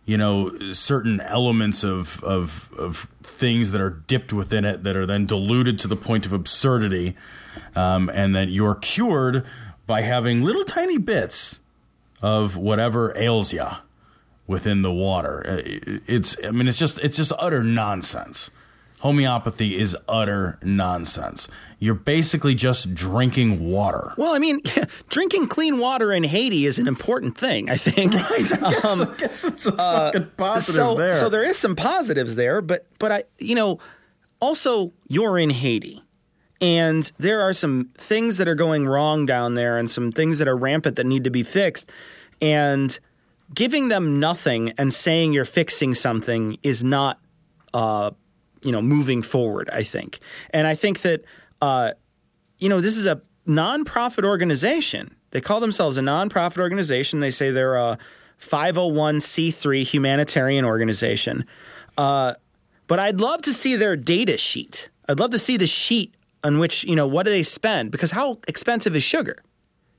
you 0.05 0.17
know, 0.17 0.71
certain 0.71 1.21
elements 1.21 1.83
of 1.83 2.23
of 2.23 2.71
of 2.77 3.07
things 3.21 3.71
that 3.71 3.81
are 3.81 3.89
dipped 3.89 4.33
within 4.33 4.65
it 4.65 4.83
that 4.83 4.95
are 4.95 5.05
then 5.05 5.25
diluted 5.25 5.77
to 5.79 5.87
the 5.87 5.95
point 5.95 6.25
of 6.25 6.33
absurdity, 6.33 7.15
um, 7.75 8.09
and 8.13 8.35
that 8.35 8.49
you're 8.49 8.75
cured 8.75 9.45
by 9.85 10.01
having 10.01 10.41
little 10.43 10.65
tiny 10.65 10.97
bits 10.97 11.59
of 12.21 12.57
whatever 12.57 13.13
ails 13.15 13.53
you 13.53 13.67
within 14.47 14.81
the 14.81 14.91
water. 14.91 15.45
Uh, 15.47 15.61
It's 16.07 16.35
I 16.43 16.51
mean 16.51 16.67
it's 16.67 16.79
just 16.79 16.99
it's 16.99 17.17
just 17.17 17.31
utter 17.39 17.63
nonsense. 17.63 18.51
Homeopathy 19.01 19.79
is 19.79 19.95
utter 20.09 20.57
nonsense. 20.61 21.47
You're 21.81 21.95
basically 21.95 22.55
just 22.55 22.93
drinking 22.93 23.65
water. 23.71 24.13
Well, 24.17 24.35
I 24.35 24.39
mean, 24.39 24.59
drinking 25.09 25.47
clean 25.47 25.79
water 25.79 26.11
in 26.11 26.25
Haiti 26.25 26.65
is 26.65 26.77
an 26.77 26.87
important 26.87 27.37
thing. 27.37 27.69
I 27.69 27.77
think. 27.77 28.13
Right, 28.19 28.51
I 28.51 28.71
guess, 28.71 28.99
I 28.99 29.15
guess 29.17 29.43
it's 29.45 29.65
a 29.65 29.71
fucking 29.71 30.31
positive 30.35 30.81
Um, 30.81 30.87
uh, 30.87 30.93
so, 30.93 30.95
there. 30.95 31.13
so 31.13 31.29
there 31.29 31.43
is 31.43 31.57
some 31.57 31.75
positives 31.75 32.35
there, 32.35 32.61
but 32.61 32.85
but 32.99 33.11
I, 33.11 33.23
you 33.37 33.55
know, 33.55 33.79
also 34.41 34.91
you're 35.07 35.37
in 35.39 35.49
Haiti, 35.51 36.03
and 36.59 37.09
there 37.17 37.41
are 37.41 37.53
some 37.53 37.91
things 37.97 38.37
that 38.37 38.47
are 38.47 38.55
going 38.55 38.85
wrong 38.87 39.25
down 39.25 39.53
there, 39.53 39.77
and 39.77 39.89
some 39.89 40.11
things 40.11 40.37
that 40.39 40.47
are 40.49 40.57
rampant 40.57 40.97
that 40.97 41.05
need 41.05 41.23
to 41.23 41.29
be 41.31 41.43
fixed, 41.43 41.89
and 42.41 42.99
giving 43.53 43.87
them 43.87 44.19
nothing 44.19 44.73
and 44.77 44.93
saying 44.93 45.33
you're 45.33 45.45
fixing 45.45 45.93
something 45.93 46.57
is 46.61 46.83
not, 46.83 47.19
uh, 47.73 48.11
you 48.63 48.71
know, 48.71 48.81
moving 48.81 49.21
forward. 49.21 49.69
I 49.71 49.83
think, 49.83 50.19
and 50.51 50.67
I 50.67 50.75
think 50.75 51.01
that, 51.01 51.23
uh, 51.61 51.91
you 52.57 52.69
know, 52.69 52.81
this 52.81 52.97
is 52.97 53.05
a 53.05 53.21
nonprofit 53.47 54.23
organization. 54.23 55.15
They 55.31 55.41
call 55.41 55.59
themselves 55.59 55.97
a 55.97 56.01
nonprofit 56.01 56.59
organization. 56.59 57.19
They 57.19 57.29
say 57.31 57.51
they're 57.51 57.75
a 57.75 57.97
501c3 58.39 59.83
humanitarian 59.83 60.65
organization. 60.65 61.45
Uh, 61.97 62.33
but 62.87 62.99
I'd 62.99 63.19
love 63.19 63.41
to 63.43 63.53
see 63.53 63.75
their 63.75 63.95
data 63.95 64.37
sheet. 64.37 64.89
I'd 65.07 65.19
love 65.19 65.31
to 65.31 65.39
see 65.39 65.57
the 65.57 65.67
sheet 65.67 66.15
on 66.43 66.59
which, 66.59 66.83
you 66.83 66.95
know, 66.95 67.07
what 67.07 67.25
do 67.25 67.31
they 67.31 67.43
spend? 67.43 67.91
Because 67.91 68.11
how 68.11 68.39
expensive 68.47 68.95
is 68.95 69.03
sugar? 69.03 69.37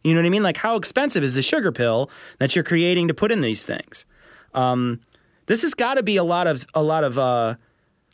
You 0.02 0.14
know 0.14 0.20
what 0.20 0.26
I 0.26 0.30
mean? 0.30 0.42
Like, 0.42 0.56
how 0.56 0.76
expensive 0.76 1.22
is 1.22 1.34
the 1.34 1.42
sugar 1.42 1.72
pill 1.72 2.10
that 2.38 2.54
you're 2.54 2.64
creating 2.64 3.08
to 3.08 3.14
put 3.14 3.30
in 3.30 3.42
these 3.42 3.64
things? 3.64 4.06
Um, 4.54 5.00
this 5.46 5.62
has 5.62 5.74
got 5.74 5.94
to 5.94 6.02
be 6.02 6.16
a 6.16 6.24
lot 6.24 6.46
of 6.46 6.64
a 6.74 6.82
lot 6.82 7.04
of 7.04 7.18
uh, 7.18 7.54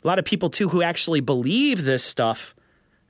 a 0.03 0.07
lot 0.07 0.19
of 0.19 0.25
people 0.25 0.49
too 0.49 0.69
who 0.69 0.81
actually 0.81 1.21
believe 1.21 1.85
this 1.85 2.03
stuff 2.03 2.53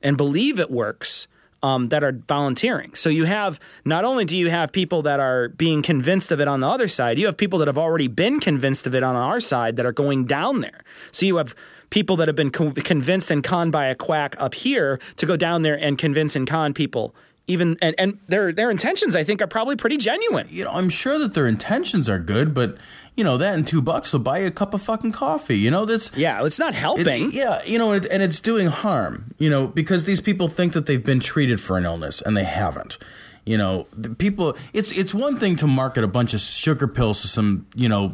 and 0.01 0.17
believe 0.17 0.59
it 0.59 0.71
works 0.71 1.27
um, 1.63 1.89
that 1.89 2.03
are 2.03 2.11
volunteering. 2.11 2.93
So 2.93 3.09
you 3.09 3.25
have 3.25 3.59
not 3.83 4.05
only 4.05 4.25
do 4.25 4.37
you 4.37 4.49
have 4.49 4.71
people 4.71 5.01
that 5.03 5.19
are 5.19 5.49
being 5.49 5.81
convinced 5.81 6.31
of 6.31 6.39
it 6.39 6.47
on 6.47 6.59
the 6.59 6.67
other 6.67 6.87
side, 6.87 7.17
you 7.17 7.25
have 7.25 7.37
people 7.37 7.59
that 7.59 7.67
have 7.67 7.77
already 7.77 8.07
been 8.07 8.39
convinced 8.39 8.85
of 8.87 8.93
it 8.93 9.03
on 9.03 9.15
our 9.15 9.39
side 9.39 9.75
that 9.77 9.85
are 9.85 9.91
going 9.91 10.25
down 10.25 10.61
there. 10.61 10.83
So 11.11 11.25
you 11.25 11.37
have 11.37 11.55
people 11.89 12.15
that 12.17 12.27
have 12.27 12.35
been 12.35 12.51
co- 12.51 12.71
convinced 12.71 13.31
and 13.31 13.43
conned 13.43 13.71
by 13.71 13.85
a 13.85 13.95
quack 13.95 14.35
up 14.39 14.53
here 14.53 14.99
to 15.15 15.25
go 15.25 15.35
down 15.35 15.61
there 15.61 15.77
and 15.79 15.97
convince 15.97 16.35
and 16.35 16.47
con 16.47 16.73
people. 16.73 17.15
Even 17.49 17.77
and, 17.81 17.95
and 17.97 18.19
their 18.27 18.51
their 18.51 18.69
intentions, 18.69 19.15
I 19.15 19.23
think, 19.23 19.41
are 19.41 19.47
probably 19.47 19.75
pretty 19.77 19.95
genuine. 19.97 20.47
you 20.49 20.65
know, 20.65 20.71
I'm 20.71 20.89
sure 20.89 21.17
that 21.19 21.33
their 21.33 21.47
intentions 21.47 22.09
are 22.09 22.19
good, 22.19 22.53
but 22.53 22.77
you 23.15 23.23
know 23.23 23.37
that 23.37 23.55
and 23.55 23.65
two 23.65 23.81
bucks 23.81 24.11
will 24.11 24.19
buy 24.19 24.39
you 24.39 24.47
a 24.47 24.51
cup 24.51 24.73
of 24.73 24.81
fucking 24.81 25.13
coffee. 25.13 25.57
You 25.57 25.71
know 25.71 25.85
that's 25.85 26.13
Yeah, 26.15 26.45
it's 26.45 26.59
not 26.59 26.73
It- 26.73 26.75
helping. 26.75 27.31
yeah, 27.31 27.59
you 27.65 27.79
know, 27.79 27.93
and, 27.93 28.05
and 28.07 28.21
it's 28.21 28.39
doing 28.41 28.67
harm, 28.67 29.33
you 29.39 29.49
know, 29.49 29.65
because 29.67 30.03
these 30.03 30.19
people 30.19 30.49
think 30.49 30.73
that 30.73 30.87
they've 30.87 31.03
been 31.03 31.21
treated 31.21 31.61
for 31.61 31.77
an 31.77 31.85
illness 31.85 32.21
and 32.21 32.35
they 32.35 32.43
haven't. 32.43 32.97
You 33.45 33.57
know, 33.57 33.87
the 33.95 34.09
people. 34.09 34.57
It's 34.73 34.91
it's 34.91 35.13
one 35.13 35.37
thing 35.37 35.55
to 35.57 35.67
market 35.67 36.03
a 36.03 36.07
bunch 36.09 36.33
of 36.33 36.41
sugar 36.41 36.85
pills 36.85 37.21
to 37.21 37.27
some, 37.29 37.65
you 37.75 37.87
know, 37.87 38.13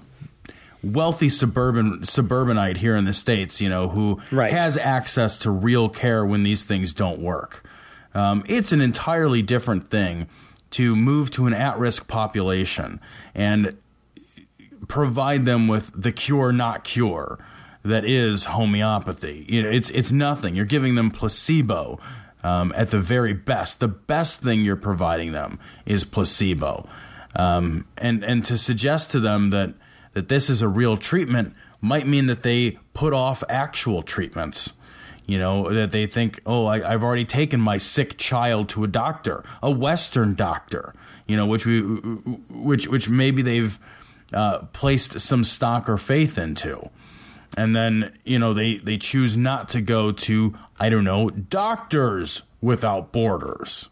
wealthy 0.83 1.29
suburban 1.29 2.03
suburbanite 2.03 2.77
here 2.77 2.95
in 2.95 3.05
the 3.05 3.13
states, 3.13 3.59
you 3.61 3.69
know, 3.69 3.89
who 3.89 4.19
Right. 4.31 4.51
has 4.51 4.77
access 4.77 5.39
to 5.39 5.49
real 5.49 5.89
care 5.89 6.25
when 6.25 6.43
these 6.43 6.63
things 6.63 6.93
don't 6.93 7.19
work. 7.19 7.63
Um, 8.13 8.43
it's 8.47 8.71
an 8.71 8.81
entirely 8.81 9.41
different 9.41 9.89
thing 9.89 10.27
to 10.71 10.95
move 10.95 11.31
to 11.31 11.45
an 11.45 11.53
at-risk 11.53 12.07
population 12.07 12.99
and 13.35 13.77
provide 14.87 15.45
them 15.45 15.67
with 15.67 15.91
the 16.01 16.11
cure 16.11 16.51
not 16.51 16.83
cure 16.83 17.39
that 17.83 18.05
is 18.05 18.45
homeopathy. 18.45 19.45
You 19.47 19.63
know, 19.63 19.69
it's 19.69 19.89
it's 19.91 20.11
nothing. 20.11 20.55
You're 20.55 20.65
giving 20.65 20.95
them 20.95 21.11
placebo 21.11 21.99
um, 22.43 22.73
at 22.75 22.91
the 22.91 22.99
very 22.99 23.33
best. 23.33 23.79
The 23.79 23.87
best 23.87 24.41
thing 24.41 24.61
you're 24.61 24.75
providing 24.75 25.31
them 25.31 25.59
is 25.85 26.03
placebo, 26.03 26.87
um, 27.35 27.85
and 27.97 28.23
and 28.23 28.43
to 28.45 28.57
suggest 28.57 29.11
to 29.11 29.19
them 29.19 29.49
that 29.49 29.75
that 30.13 30.29
this 30.29 30.49
is 30.49 30.61
a 30.61 30.67
real 30.67 30.97
treatment 30.97 31.53
might 31.81 32.07
mean 32.07 32.27
that 32.27 32.43
they 32.43 32.79
put 32.93 33.13
off 33.13 33.43
actual 33.49 34.01
treatments. 34.01 34.73
You 35.25 35.39
know 35.39 35.69
that 35.73 35.91
they 35.91 36.05
think, 36.05 36.41
oh, 36.45 36.65
I, 36.65 36.93
I've 36.93 37.03
already 37.03 37.23
taken 37.25 37.61
my 37.61 37.77
sick 37.77 38.17
child 38.17 38.67
to 38.69 38.83
a 38.83 38.87
doctor, 38.87 39.43
a 39.61 39.71
Western 39.71 40.35
doctor. 40.35 40.93
You 41.27 41.37
know, 41.37 41.45
which 41.45 41.65
we, 41.65 41.79
which 41.81 42.87
which 42.87 43.07
maybe 43.07 43.41
they've 43.41 43.79
uh, 44.33 44.59
placed 44.73 45.19
some 45.21 45.45
stock 45.45 45.87
or 45.87 45.97
faith 45.97 46.37
into, 46.37 46.89
and 47.55 47.73
then 47.73 48.11
you 48.25 48.37
know 48.37 48.53
they 48.53 48.77
they 48.77 48.97
choose 48.97 49.37
not 49.37 49.69
to 49.69 49.79
go 49.81 50.11
to 50.11 50.53
I 50.79 50.89
don't 50.89 51.05
know 51.05 51.29
doctors 51.29 52.41
without 52.59 53.13
borders 53.13 53.87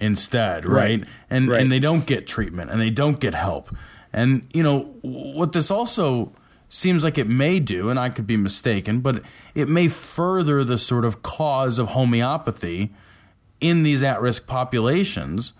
instead, 0.00 0.64
right? 0.64 1.00
Right. 1.00 1.08
And 1.30 1.48
Right. 1.48 1.60
and 1.60 1.70
they 1.70 1.78
don't 1.80 2.06
get 2.06 2.26
treatment 2.26 2.70
and 2.70 2.80
they 2.80 2.90
don't 2.90 3.20
get 3.20 3.34
help. 3.34 3.74
And 4.12 4.48
you 4.52 4.62
know 4.62 4.94
what 5.02 5.52
this 5.52 5.70
also 5.70 6.32
seems 6.74 7.04
like 7.04 7.18
it 7.18 7.28
may 7.28 7.60
do, 7.60 7.90
and 7.90 7.98
I 8.00 8.08
could 8.08 8.26
be 8.26 8.36
mistaken, 8.38 9.00
but 9.00 9.22
it 9.54 9.68
may 9.68 9.88
further 9.88 10.64
the 10.64 10.78
sort 10.78 11.04
of 11.04 11.22
cause 11.22 11.78
of 11.78 11.88
homeopathy 11.88 12.90
in 13.60 13.82
these 13.82 14.02
at-risk 14.02 14.46
populations. 14.46 15.52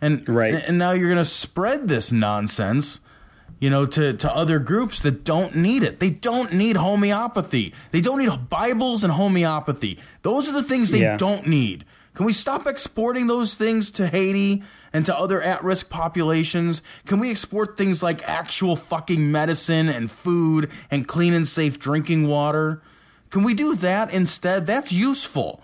And 0.00 0.26
Right. 0.28 0.54
and 0.54 0.78
now 0.78 0.92
you're 0.92 1.08
going 1.08 1.18
to 1.18 1.24
spread 1.24 1.88
this 1.88 2.12
nonsense 2.12 3.00
you 3.58 3.68
know, 3.68 3.84
to, 3.84 4.14
to 4.14 4.34
other 4.34 4.58
groups 4.58 5.02
that 5.02 5.22
don't 5.22 5.54
need 5.54 5.82
it. 5.82 6.00
They 6.00 6.08
don't 6.08 6.54
need 6.54 6.76
homeopathy. 6.78 7.74
They 7.90 8.00
don't 8.00 8.18
need 8.18 8.48
Bibles 8.48 9.04
and 9.04 9.12
homeopathy. 9.12 9.98
Those 10.22 10.48
are 10.48 10.52
the 10.52 10.62
things 10.62 10.90
they 10.90 11.00
Yeah. 11.02 11.18
don't 11.18 11.46
need. 11.46 11.84
Can 12.20 12.26
we 12.26 12.34
stop 12.34 12.66
exporting 12.66 13.28
those 13.28 13.54
things 13.54 13.90
to 13.92 14.06
Haiti 14.06 14.62
and 14.92 15.06
to 15.06 15.16
other 15.18 15.40
at 15.40 15.64
risk 15.64 15.88
populations? 15.88 16.82
Can 17.06 17.18
we 17.18 17.30
export 17.30 17.78
things 17.78 18.02
like 18.02 18.28
actual 18.28 18.76
fucking 18.76 19.32
medicine 19.32 19.88
and 19.88 20.10
food 20.10 20.70
and 20.90 21.08
clean 21.08 21.32
and 21.32 21.48
safe 21.48 21.78
drinking 21.78 22.28
water? 22.28 22.82
Can 23.30 23.42
we 23.42 23.54
do 23.54 23.74
that 23.76 24.12
instead? 24.12 24.66
That's 24.66 24.92
useful. 24.92 25.62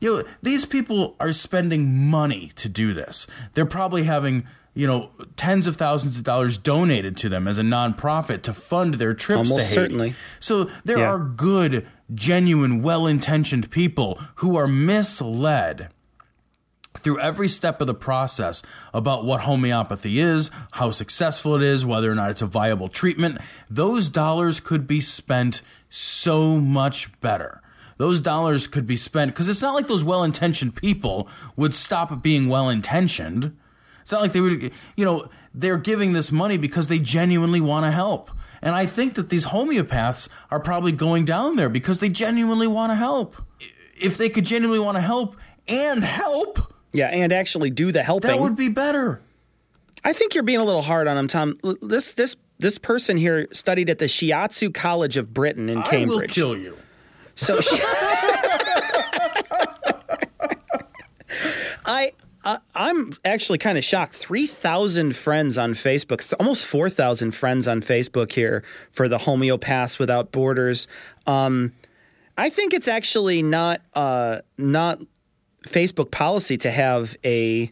You 0.00 0.16
know, 0.16 0.24
these 0.40 0.64
people 0.64 1.14
are 1.20 1.34
spending 1.34 2.06
money 2.08 2.52
to 2.56 2.70
do 2.70 2.94
this. 2.94 3.26
They're 3.52 3.66
probably 3.66 4.04
having, 4.04 4.46
you 4.72 4.86
know, 4.86 5.10
tens 5.36 5.66
of 5.66 5.76
thousands 5.76 6.16
of 6.16 6.24
dollars 6.24 6.56
donated 6.56 7.18
to 7.18 7.28
them 7.28 7.46
as 7.46 7.58
a 7.58 7.62
nonprofit 7.62 8.40
to 8.44 8.54
fund 8.54 8.94
their 8.94 9.12
trips 9.12 9.50
Almost 9.50 9.56
to 9.56 9.62
Haiti. 9.62 9.74
certainly. 9.74 10.14
So 10.40 10.70
there 10.86 11.00
Yeah. 11.00 11.08
are 11.10 11.18
good, 11.18 11.86
genuine, 12.14 12.82
well-intentioned 12.82 13.70
people 13.70 14.20
who 14.36 14.56
are 14.56 14.68
misled 14.68 15.88
through 16.94 17.20
every 17.20 17.48
step 17.48 17.80
of 17.80 17.86
the 17.86 17.94
process 17.94 18.62
about 18.92 19.24
what 19.24 19.42
homeopathy 19.42 20.18
is, 20.18 20.50
how 20.72 20.90
successful 20.90 21.54
it 21.54 21.62
is, 21.62 21.86
whether 21.86 22.10
or 22.10 22.14
not 22.14 22.30
it's 22.30 22.42
a 22.42 22.46
viable 22.46 22.88
treatment, 22.88 23.38
those 23.70 24.08
dollars 24.08 24.60
could 24.60 24.86
be 24.86 25.00
spent 25.00 25.62
so 25.88 26.56
much 26.56 27.08
better. 27.20 27.62
Those 27.98 28.20
dollars 28.20 28.66
could 28.66 28.86
be 28.86 28.96
spent 28.96 29.32
because 29.32 29.48
it's 29.48 29.62
not 29.62 29.74
like 29.74 29.88
those 29.88 30.04
well 30.04 30.24
intentioned 30.24 30.76
people 30.76 31.28
would 31.56 31.74
stop 31.74 32.22
being 32.22 32.48
well 32.48 32.68
intentioned. 32.68 33.56
It's 34.02 34.12
not 34.12 34.20
like 34.20 34.32
they 34.32 34.40
would, 34.40 34.72
you 34.96 35.04
know, 35.04 35.26
they're 35.54 35.78
giving 35.78 36.12
this 36.12 36.30
money 36.30 36.58
because 36.58 36.88
they 36.88 36.98
genuinely 36.98 37.60
want 37.60 37.86
to 37.86 37.90
help. 37.90 38.30
And 38.62 38.74
I 38.74 38.86
think 38.86 39.14
that 39.14 39.28
these 39.28 39.46
homeopaths 39.46 40.28
are 40.50 40.60
probably 40.60 40.92
going 40.92 41.24
down 41.24 41.56
there 41.56 41.68
because 41.68 42.00
they 42.00 42.08
genuinely 42.08 42.66
want 42.66 42.90
to 42.90 42.96
help. 42.96 43.36
If 43.98 44.16
they 44.18 44.28
could 44.28 44.44
genuinely 44.44 44.82
want 44.84 44.96
to 44.96 45.00
help 45.02 45.36
and 45.68 46.02
help, 46.04 46.72
Yeah, 46.92 47.08
and 47.08 47.32
actually 47.32 47.70
do 47.70 47.92
the 47.92 48.02
helping. 48.02 48.30
that 48.30 48.40
would 48.40 48.56
be 48.56 48.68
better. 48.68 49.20
I 50.04 50.12
think 50.12 50.34
you're 50.34 50.44
being 50.44 50.60
a 50.60 50.64
little 50.64 50.82
hard 50.82 51.08
on 51.08 51.16
him, 51.18 51.26
Tom. 51.28 51.56
This 51.82 52.12
this 52.14 52.36
this 52.58 52.78
person 52.78 53.16
here 53.16 53.48
studied 53.52 53.90
at 53.90 53.98
the 53.98 54.04
Shiatsu 54.06 54.72
College 54.72 55.16
of 55.16 55.34
Britain 55.34 55.68
in 55.68 55.78
I 55.78 55.80
will 55.80 55.86
Cambridge. 55.90 56.32
kill 56.32 56.56
you. 56.56 56.76
So 57.34 57.60
she, 57.60 57.76
I, 61.84 62.12
I 62.46 62.58
I'm 62.74 63.12
actually 63.24 63.58
kind 63.58 63.76
of 63.76 63.84
shocked. 63.84 64.14
Three 64.14 64.46
thousand 64.46 65.16
friends 65.16 65.58
on 65.58 65.74
Facebook, 65.74 66.32
almost 66.38 66.64
four 66.64 66.88
thousand 66.88 67.32
friends 67.32 67.68
on 67.68 67.82
Facebook 67.82 68.32
here 68.32 68.62
for 68.92 69.08
the 69.08 69.18
Homeopaths 69.18 69.98
Without 69.98 70.32
Borders. 70.32 70.86
Um, 71.26 71.72
I 72.38 72.48
think 72.48 72.72
it's 72.72 72.88
actually 72.88 73.42
not 73.42 73.80
uh, 73.94 74.40
not 74.56 75.00
Facebook 75.66 76.10
policy 76.10 76.56
to 76.58 76.70
have 76.70 77.16
a. 77.24 77.70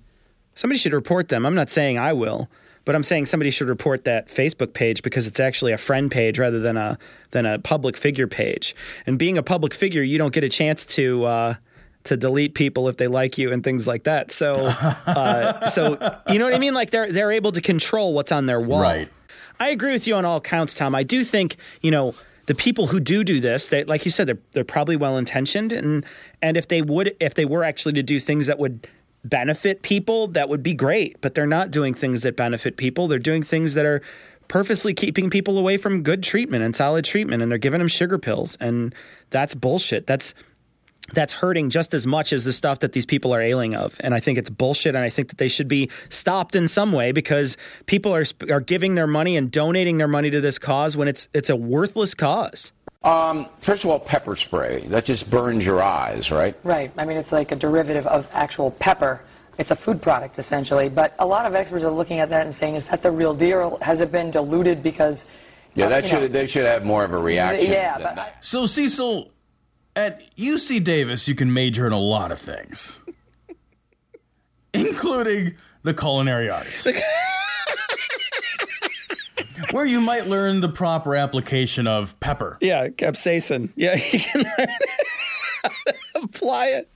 Somebody 0.56 0.78
should 0.78 0.92
report 0.92 1.28
them. 1.28 1.46
I'm 1.46 1.54
not 1.54 1.70
saying 1.70 1.98
I 1.98 2.12
will, 2.12 2.48
but 2.84 2.94
I'm 2.94 3.02
saying 3.02 3.26
somebody 3.26 3.50
should 3.50 3.68
report 3.68 4.04
that 4.04 4.28
Facebook 4.28 4.72
page 4.72 5.02
because 5.02 5.26
it's 5.26 5.40
actually 5.40 5.72
a 5.72 5.78
friend 5.78 6.10
page 6.10 6.38
rather 6.38 6.60
than 6.60 6.76
a 6.76 6.98
than 7.30 7.46
a 7.46 7.58
public 7.60 7.96
figure 7.96 8.26
page. 8.26 8.74
And 9.06 9.18
being 9.18 9.38
a 9.38 9.42
public 9.42 9.72
figure, 9.72 10.02
you 10.02 10.18
don't 10.18 10.34
get 10.34 10.42
a 10.42 10.48
chance 10.48 10.84
to 10.86 11.24
uh, 11.24 11.54
to 12.04 12.16
delete 12.16 12.54
people 12.54 12.88
if 12.88 12.96
they 12.96 13.08
like 13.08 13.38
you 13.38 13.52
and 13.52 13.64
things 13.64 13.86
like 13.86 14.04
that. 14.04 14.30
So, 14.30 14.54
uh, 15.06 15.66
so 15.68 15.92
you 16.28 16.38
know 16.38 16.44
what 16.44 16.54
I 16.54 16.58
mean? 16.58 16.74
Like 16.74 16.90
they're 16.90 17.10
they're 17.10 17.32
able 17.32 17.52
to 17.52 17.60
control 17.60 18.14
what's 18.14 18.32
on 18.32 18.46
their 18.46 18.60
wall. 18.60 18.82
Right. 18.82 19.08
I 19.60 19.68
agree 19.68 19.92
with 19.92 20.06
you 20.06 20.14
on 20.14 20.24
all 20.24 20.40
counts, 20.40 20.74
Tom. 20.74 20.94
I 20.94 21.02
do 21.02 21.24
think 21.24 21.56
you 21.80 21.90
know 21.90 22.14
the 22.46 22.54
people 22.54 22.88
who 22.88 23.00
do 23.00 23.24
do 23.24 23.40
this. 23.40 23.68
They, 23.68 23.84
like 23.84 24.04
you 24.04 24.10
said, 24.10 24.26
they're 24.26 24.38
they're 24.52 24.64
probably 24.64 24.96
well 24.96 25.16
intentioned, 25.16 25.72
and 25.72 26.04
and 26.42 26.56
if 26.56 26.68
they 26.68 26.82
would, 26.82 27.16
if 27.20 27.34
they 27.34 27.44
were 27.44 27.64
actually 27.64 27.94
to 27.94 28.02
do 28.02 28.20
things 28.20 28.46
that 28.46 28.58
would 28.58 28.86
benefit 29.24 29.82
people, 29.82 30.26
that 30.28 30.48
would 30.48 30.62
be 30.62 30.74
great. 30.74 31.20
But 31.20 31.34
they're 31.34 31.46
not 31.46 31.70
doing 31.70 31.94
things 31.94 32.22
that 32.22 32.36
benefit 32.36 32.76
people. 32.76 33.08
They're 33.08 33.18
doing 33.18 33.42
things 33.42 33.74
that 33.74 33.86
are 33.86 34.02
purposely 34.48 34.92
keeping 34.92 35.30
people 35.30 35.56
away 35.56 35.78
from 35.78 36.02
good 36.02 36.22
treatment 36.22 36.62
and 36.62 36.76
solid 36.76 37.04
treatment, 37.04 37.42
and 37.42 37.50
they're 37.50 37.58
giving 37.58 37.78
them 37.78 37.88
sugar 37.88 38.18
pills, 38.18 38.56
and 38.60 38.94
that's 39.30 39.54
bullshit. 39.54 40.06
That's 40.06 40.34
that's 41.12 41.32
hurting 41.32 41.70
just 41.70 41.92
as 41.92 42.06
much 42.06 42.32
as 42.32 42.44
the 42.44 42.52
stuff 42.52 42.80
that 42.80 42.92
these 42.92 43.06
people 43.06 43.34
are 43.34 43.40
ailing 43.40 43.74
of. 43.74 43.96
And 44.00 44.14
I 44.14 44.20
think 44.20 44.38
it's 44.38 44.50
bullshit. 44.50 44.94
And 44.94 45.04
I 45.04 45.10
think 45.10 45.28
that 45.28 45.38
they 45.38 45.48
should 45.48 45.68
be 45.68 45.90
stopped 46.08 46.54
in 46.54 46.66
some 46.68 46.92
way 46.92 47.12
because 47.12 47.56
people 47.86 48.14
are 48.14 48.24
are 48.50 48.60
giving 48.60 48.94
their 48.94 49.06
money 49.06 49.36
and 49.36 49.50
donating 49.50 49.98
their 49.98 50.08
money 50.08 50.30
to 50.30 50.40
this 50.40 50.58
cause 50.58 50.96
when 50.96 51.08
it's 51.08 51.28
it's 51.34 51.50
a 51.50 51.56
worthless 51.56 52.14
cause. 52.14 52.72
Um, 53.02 53.48
first 53.58 53.84
of 53.84 53.90
all, 53.90 54.00
pepper 54.00 54.34
spray. 54.34 54.86
That 54.86 55.04
just 55.04 55.28
burns 55.28 55.66
your 55.66 55.82
eyes, 55.82 56.30
right? 56.30 56.56
Right. 56.64 56.90
I 56.96 57.04
mean, 57.04 57.18
it's 57.18 57.32
like 57.32 57.52
a 57.52 57.56
derivative 57.56 58.06
of 58.06 58.28
actual 58.32 58.70
pepper. 58.70 59.20
It's 59.58 59.70
a 59.70 59.76
food 59.76 60.00
product, 60.00 60.38
essentially. 60.38 60.88
But 60.88 61.14
a 61.18 61.26
lot 61.26 61.44
of 61.44 61.54
experts 61.54 61.84
are 61.84 61.90
looking 61.90 62.20
at 62.20 62.30
that 62.30 62.46
and 62.46 62.54
saying, 62.54 62.76
is 62.76 62.88
that 62.88 63.02
the 63.02 63.10
real 63.10 63.34
deal? 63.34 63.78
Has 63.82 64.00
it 64.00 64.10
been 64.10 64.30
diluted 64.30 64.82
because. 64.82 65.26
Yeah, 65.74 65.86
uh, 65.86 65.88
that 65.90 66.06
should 66.06 66.20
know, 66.22 66.28
they 66.28 66.46
should 66.46 66.64
have 66.66 66.84
more 66.84 67.04
of 67.04 67.12
a 67.12 67.18
reaction. 67.18 67.70
Yeah, 67.70 67.98
but 67.98 68.16
that. 68.16 68.44
So, 68.44 68.64
Cecil, 68.64 69.33
at 69.96 70.36
UC 70.36 70.82
Davis, 70.82 71.28
you 71.28 71.34
can 71.34 71.52
major 71.52 71.86
in 71.86 71.92
a 71.92 71.98
lot 71.98 72.32
of 72.32 72.38
things, 72.38 73.02
including 74.72 75.54
the 75.82 75.94
culinary 75.94 76.50
arts, 76.50 76.86
where 79.70 79.84
you 79.84 80.00
might 80.00 80.26
learn 80.26 80.60
the 80.60 80.68
proper 80.68 81.14
application 81.14 81.86
of 81.86 82.18
pepper. 82.20 82.58
Yeah, 82.60 82.88
capsaicin. 82.88 83.70
Yeah, 83.76 83.94
you 84.12 84.20
can 84.20 84.44
apply 86.14 86.66
it. 86.68 86.90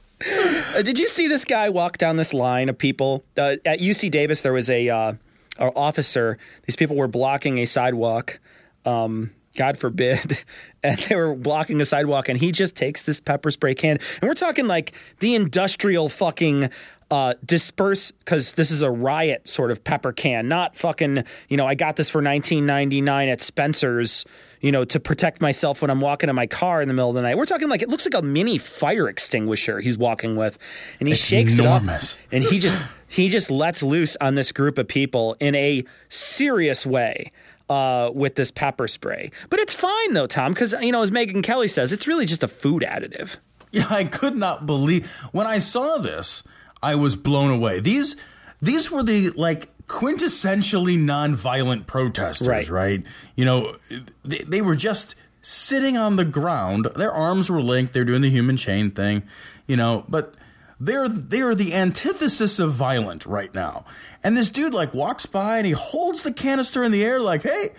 Uh, 0.74 0.82
did 0.82 0.98
you 0.98 1.06
see 1.06 1.28
this 1.28 1.44
guy 1.44 1.68
walk 1.68 1.98
down 1.98 2.16
this 2.16 2.34
line 2.34 2.68
of 2.68 2.76
people 2.76 3.22
uh, 3.36 3.56
at 3.64 3.78
UC 3.78 4.10
Davis? 4.10 4.42
There 4.42 4.52
was 4.52 4.68
a 4.68 4.88
uh, 4.88 5.12
officer. 5.58 6.38
These 6.66 6.76
people 6.76 6.96
were 6.96 7.08
blocking 7.08 7.58
a 7.58 7.66
sidewalk. 7.66 8.40
Um, 8.84 9.30
God 9.58 9.76
forbid, 9.76 10.38
and 10.84 10.98
they 11.00 11.16
were 11.16 11.34
blocking 11.34 11.78
the 11.78 11.84
sidewalk, 11.84 12.28
and 12.28 12.38
he 12.38 12.52
just 12.52 12.76
takes 12.76 13.02
this 13.02 13.20
pepper 13.20 13.50
spray 13.50 13.74
can, 13.74 13.98
and 14.20 14.28
we're 14.28 14.34
talking 14.34 14.66
like 14.68 14.92
the 15.18 15.34
industrial 15.34 16.08
fucking 16.08 16.70
uh, 17.10 17.34
disperse 17.44 18.10
because 18.12 18.52
this 18.52 18.70
is 18.70 18.82
a 18.82 18.90
riot 18.90 19.48
sort 19.48 19.70
of 19.70 19.82
pepper 19.82 20.12
can, 20.12 20.46
not 20.46 20.76
fucking. 20.76 21.24
You 21.48 21.56
know, 21.56 21.66
I 21.66 21.74
got 21.74 21.96
this 21.96 22.08
for 22.08 22.22
19.99 22.22 23.28
at 23.32 23.40
Spencer's. 23.40 24.24
You 24.60 24.72
know, 24.72 24.84
to 24.86 24.98
protect 24.98 25.40
myself 25.40 25.82
when 25.82 25.88
I'm 25.90 26.00
walking 26.00 26.28
in 26.28 26.34
my 26.34 26.48
car 26.48 26.82
in 26.82 26.88
the 26.88 26.94
middle 26.94 27.10
of 27.10 27.14
the 27.14 27.22
night. 27.22 27.36
We're 27.36 27.46
talking 27.46 27.68
like 27.68 27.80
it 27.80 27.88
looks 27.88 28.04
like 28.04 28.20
a 28.20 28.26
mini 28.26 28.58
fire 28.58 29.08
extinguisher 29.08 29.78
he's 29.78 29.96
walking 29.96 30.34
with, 30.34 30.58
and 30.98 31.06
he 31.06 31.12
It's 31.12 31.22
shakes 31.22 31.58
enormous. 31.60 32.14
it 32.14 32.18
up, 32.18 32.32
and 32.32 32.42
he 32.44 32.58
just 32.58 32.84
he 33.06 33.28
just 33.28 33.52
lets 33.52 33.84
loose 33.84 34.16
on 34.20 34.34
this 34.34 34.50
group 34.50 34.76
of 34.76 34.88
people 34.88 35.36
in 35.38 35.54
a 35.54 35.84
serious 36.08 36.84
way. 36.84 37.30
Uh, 37.68 38.10
with 38.14 38.34
this 38.34 38.50
pepper 38.50 38.88
spray, 38.88 39.30
but 39.50 39.58
it's 39.60 39.74
fine 39.74 40.14
though, 40.14 40.26
Tom, 40.26 40.54
because 40.54 40.72
you 40.80 40.90
know, 40.90 41.02
as 41.02 41.10
Megyn 41.10 41.42
Kelly 41.42 41.68
says, 41.68 41.92
it's 41.92 42.06
really 42.06 42.24
just 42.24 42.42
a 42.42 42.48
food 42.48 42.82
additive. 42.82 43.36
Yeah, 43.72 43.86
I 43.90 44.04
could 44.04 44.36
not 44.36 44.64
believe 44.64 45.10
when 45.32 45.46
I 45.46 45.58
saw 45.58 45.98
this. 45.98 46.42
I 46.82 46.94
was 46.94 47.14
blown 47.16 47.50
away. 47.50 47.80
These 47.80 48.16
these 48.62 48.90
were 48.90 49.02
the 49.02 49.28
like 49.36 49.68
quintessentially 49.86 50.96
nonviolent 50.98 51.86
protesters, 51.86 52.48
Right. 52.48 52.68
right? 52.70 53.02
You 53.36 53.44
know, 53.44 53.76
they, 54.24 54.38
they 54.38 54.62
were 54.62 54.74
just 54.74 55.14
sitting 55.42 55.96
on 55.96 56.16
the 56.16 56.24
ground. 56.24 56.86
Their 56.96 57.12
arms 57.12 57.50
were 57.50 57.60
linked. 57.60 57.92
They're 57.92 58.04
doing 58.04 58.22
the 58.22 58.30
human 58.30 58.56
chain 58.56 58.90
thing, 58.90 59.22
you 59.66 59.76
know, 59.76 60.04
but 60.08 60.34
they're 60.80 61.08
they 61.08 61.40
are 61.42 61.54
the 61.54 61.74
antithesis 61.74 62.58
of 62.58 62.72
violent 62.72 63.26
right 63.26 63.52
now. 63.54 63.84
And 64.24 64.36
this 64.36 64.50
dude 64.50 64.74
like 64.74 64.94
walks 64.94 65.26
by 65.26 65.58
and 65.58 65.66
he 65.66 65.72
holds 65.72 66.22
the 66.22 66.32
canister 66.32 66.82
in 66.82 66.92
the 66.92 67.04
air 67.04 67.20
like, 67.20 67.42
"Hey, 67.42 67.70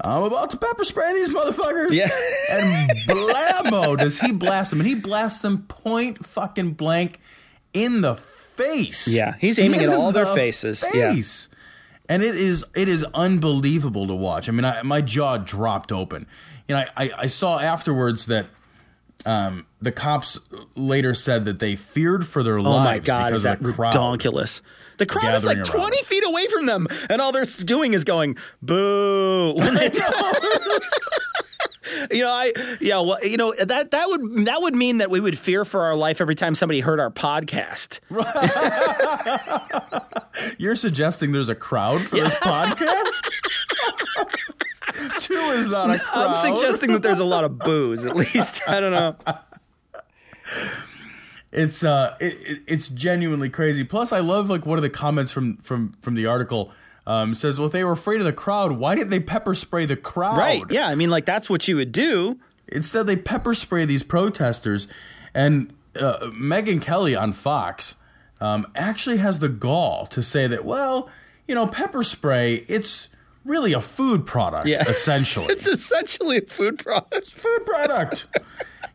I'm 0.00 0.22
about 0.22 0.50
to 0.50 0.56
pepper 0.56 0.84
spray 0.84 1.12
these 1.14 1.28
motherfuckers." 1.28 1.90
Yeah. 1.90 2.08
and 2.50 2.90
blammo 3.00 3.98
does 3.98 4.18
he 4.20 4.32
blast 4.32 4.70
them, 4.70 4.80
and 4.80 4.88
he 4.88 4.94
blasts 4.94 5.42
them 5.42 5.62
point 5.62 6.24
fucking 6.24 6.72
blank 6.72 7.20
in 7.72 8.00
the 8.00 8.14
face. 8.14 9.08
Yeah, 9.08 9.34
he's 9.40 9.58
aiming 9.58 9.80
In 9.80 9.90
at 9.90 9.96
all 9.96 10.12
their 10.12 10.24
the 10.24 10.34
faces. 10.34 10.84
Yeah. 10.94 11.12
Face. 11.12 11.48
And 12.08 12.22
it 12.22 12.34
is 12.34 12.64
it 12.74 12.88
is 12.88 13.04
unbelievable 13.12 14.06
to 14.06 14.14
watch. 14.14 14.48
I 14.48 14.52
mean, 14.52 14.64
I, 14.64 14.82
my 14.82 15.00
jaw 15.00 15.36
dropped 15.36 15.92
open. 15.92 16.26
You 16.66 16.74
know, 16.74 16.84
I, 16.96 17.04
I, 17.04 17.10
I 17.18 17.26
saw 17.26 17.58
afterwards 17.60 18.26
that 18.26 18.46
um, 19.26 19.66
the 19.80 19.92
cops 19.92 20.40
later 20.74 21.12
said 21.12 21.44
that 21.46 21.58
they 21.58 21.76
feared 21.76 22.26
for 22.26 22.42
their 22.42 22.58
Oh 22.58 22.62
lives 22.62 22.84
my 22.84 22.98
god, 23.00 23.26
because 23.26 23.36
is 23.38 23.42
that 23.42 23.58
of 23.58 23.64
the 23.64 23.72
crowd. 23.72 23.94
ridiculous? 23.94 24.62
The 24.98 25.06
crowd 25.06 25.34
is 25.34 25.44
like 25.44 25.58
gathering 25.58 25.80
around. 25.80 25.90
20 25.90 26.02
feet 26.04 26.24
away 26.24 26.46
from 26.48 26.66
them, 26.66 26.86
and 27.08 27.20
all 27.20 27.32
they're 27.32 27.44
doing 27.44 27.94
is 27.94 28.04
going 28.04 28.36
boo 28.62 29.54
when 29.56 29.74
they 29.74 29.90
You 32.10 32.22
know, 32.22 32.30
I 32.30 32.52
yeah, 32.80 33.00
well, 33.00 33.16
you 33.24 33.36
know 33.38 33.54
that 33.58 33.92
that 33.92 34.08
would 34.08 34.46
that 34.46 34.60
would 34.60 34.74
mean 34.74 34.98
that 34.98 35.10
we 35.10 35.20
would 35.20 35.38
fear 35.38 35.64
for 35.64 35.82
our 35.84 35.96
life 35.96 36.20
every 36.20 36.34
time 36.34 36.54
somebody 36.54 36.80
heard 36.80 37.00
our 37.00 37.10
podcast. 37.10 38.00
You're 40.58 40.76
suggesting 40.76 41.32
there's 41.32 41.48
a 41.48 41.54
crowd 41.54 42.02
for 42.02 42.16
this 42.16 42.34
podcast? 42.34 43.12
Two 45.20 45.34
is 45.34 45.68
not 45.68 45.90
a 45.90 45.98
crowd. 45.98 46.28
I'm 46.28 46.34
suggesting 46.34 46.92
that 46.92 47.02
there's 47.02 47.20
a 47.20 47.24
lot 47.24 47.44
of 47.44 47.58
booze, 47.58 48.04
at 48.04 48.14
least. 48.14 48.60
I 48.68 48.80
don't 48.80 48.92
know. 48.92 49.16
It's 51.52 51.82
uh 51.82 52.16
it, 52.20 52.34
it- 52.46 52.62
it's 52.66 52.88
genuinely 52.88 53.48
crazy 53.48 53.82
plus 53.84 54.12
i 54.12 54.20
love 54.20 54.50
like 54.50 54.66
one 54.66 54.76
of 54.78 54.82
the 54.82 54.90
comments 54.90 55.32
from 55.32 55.56
from 55.58 55.92
from 56.00 56.14
the 56.14 56.26
article 56.26 56.70
um 57.06 57.32
says 57.32 57.58
well 57.58 57.66
if 57.66 57.72
they 57.72 57.84
were 57.84 57.92
afraid 57.92 58.18
of 58.20 58.26
the 58.26 58.32
crowd 58.34 58.72
why 58.72 58.94
didn't 58.94 59.08
they 59.10 59.20
pepper 59.20 59.54
spray 59.54 59.86
the 59.86 59.96
crowd 59.96 60.36
Right? 60.38 60.62
Yeah, 60.70 60.88
I 60.88 60.94
mean, 60.94 61.08
like 61.10 61.24
that's 61.24 61.48
what 61.48 61.66
you 61.66 61.76
would 61.76 61.92
do. 61.92 62.38
instead 62.68 63.06
they 63.06 63.16
pepper 63.16 63.54
spray 63.54 63.86
these 63.86 64.02
protesters 64.02 64.88
and 65.32 65.72
uh, 65.98 66.18
megyn 66.32 66.82
kelly 66.82 67.16
on 67.16 67.32
fox 67.32 67.96
um, 68.40 68.66
actually 68.74 69.16
has 69.16 69.38
the 69.38 69.48
gall 69.48 70.06
to 70.06 70.22
say 70.22 70.46
that 70.46 70.64
well 70.66 71.08
you 71.46 71.54
know, 71.54 71.66
pepper 71.66 72.02
spray, 72.02 72.56
it's 72.68 73.08
really 73.48 73.72
a 73.72 73.80
food 73.80 74.26
product, 74.26 74.66
Yeah. 74.68 74.82
essentially. 74.88 75.46
It's 75.52 75.66
essentially 75.66 76.38
a 76.38 76.42
food 76.42 76.78
product. 76.78 77.30
food 77.30 77.66
product. 77.66 78.26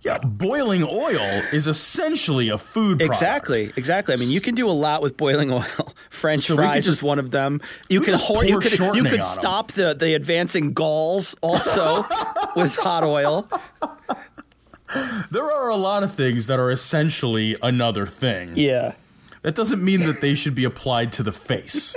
yeah, 0.02 0.18
boiling 0.20 0.84
oil 0.84 1.42
is 1.52 1.66
essentially 1.68 2.50
a 2.50 2.58
food 2.58 3.00
product. 3.00 3.16
Exactly, 3.22 3.72
exactly. 3.76 4.14
I 4.14 4.18
mean, 4.18 4.30
you 4.30 4.40
can 4.42 4.54
do 4.56 4.68
a 4.70 4.72
lot 4.72 5.02
with 5.02 5.18
boiling 5.18 5.52
oil. 5.60 5.66
French 6.10 6.44
So 6.44 6.56
fries 6.56 6.86
just- 6.86 6.98
is 7.00 7.04
one 7.04 7.20
of 7.20 7.32
them. 7.32 7.60
You 7.90 8.02
can 8.02 8.14
hor- 8.14 8.46
you 8.46 8.60
could 8.60 8.78
you 8.80 9.04
could 9.04 9.24
stop 9.24 9.72
the 9.74 9.94
the 9.94 10.14
advancing 10.14 10.74
Gauls 10.74 11.36
also 11.42 12.06
with 12.56 12.76
hot 12.76 13.04
oil. 13.04 13.50
There 15.32 15.44
are 15.44 15.70
a 15.70 15.76
lot 15.76 16.04
of 16.04 16.14
things 16.14 16.46
that 16.48 16.60
are 16.60 16.70
essentially 16.70 17.56
another 17.64 18.06
thing. 18.06 18.52
Yeah. 18.56 18.94
That 19.42 19.56
doesn't 19.56 19.84
mean 19.84 20.02
that 20.06 20.22
they 20.22 20.36
should 20.36 20.54
be 20.56 20.64
applied 20.66 21.12
to 21.14 21.24
the 21.24 21.32
face. 21.34 21.96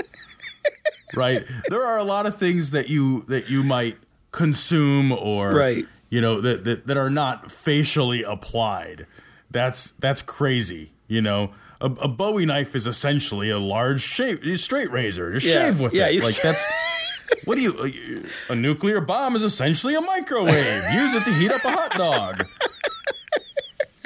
Right? 1.14 1.44
There 1.68 1.84
are 1.84 1.98
a 1.98 2.04
lot 2.04 2.26
of 2.26 2.36
things 2.38 2.70
that 2.72 2.88
you 2.88 3.22
that 3.28 3.48
you 3.50 3.62
might 3.62 3.96
consume 4.32 5.12
or 5.12 5.54
Right. 5.54 5.86
you 6.10 6.20
know 6.20 6.40
that, 6.40 6.64
that 6.64 6.86
that 6.86 6.96
are 6.96 7.10
not 7.10 7.50
facially 7.52 8.22
applied. 8.22 9.06
That's 9.50 9.92
that's 9.98 10.22
crazy, 10.22 10.92
you 11.08 11.22
know. 11.22 11.52
A, 11.80 11.86
a 11.86 12.08
Bowie 12.08 12.46
knife 12.46 12.74
is 12.74 12.86
essentially 12.86 13.50
a 13.50 13.58
large 13.58 14.00
shave, 14.00 14.58
straight 14.58 14.90
razor. 14.90 15.32
Just 15.32 15.46
Yeah. 15.46 15.52
shave 15.66 15.80
with 15.80 15.92
Yeah, 15.94 16.08
it. 16.08 16.24
Like 16.24 16.40
that's 16.42 16.64
what 17.44 17.56
do 17.56 17.60
you? 17.60 18.24
A 18.48 18.54
nuclear 18.54 19.00
bomb 19.00 19.36
is 19.36 19.42
essentially 19.42 19.94
a 19.94 20.00
microwave. 20.00 20.54
Use 20.94 21.14
it 21.14 21.24
to 21.24 21.34
heat 21.34 21.52
up 21.52 21.64
a 21.64 21.70
hot 21.70 21.90
dog. 21.92 22.46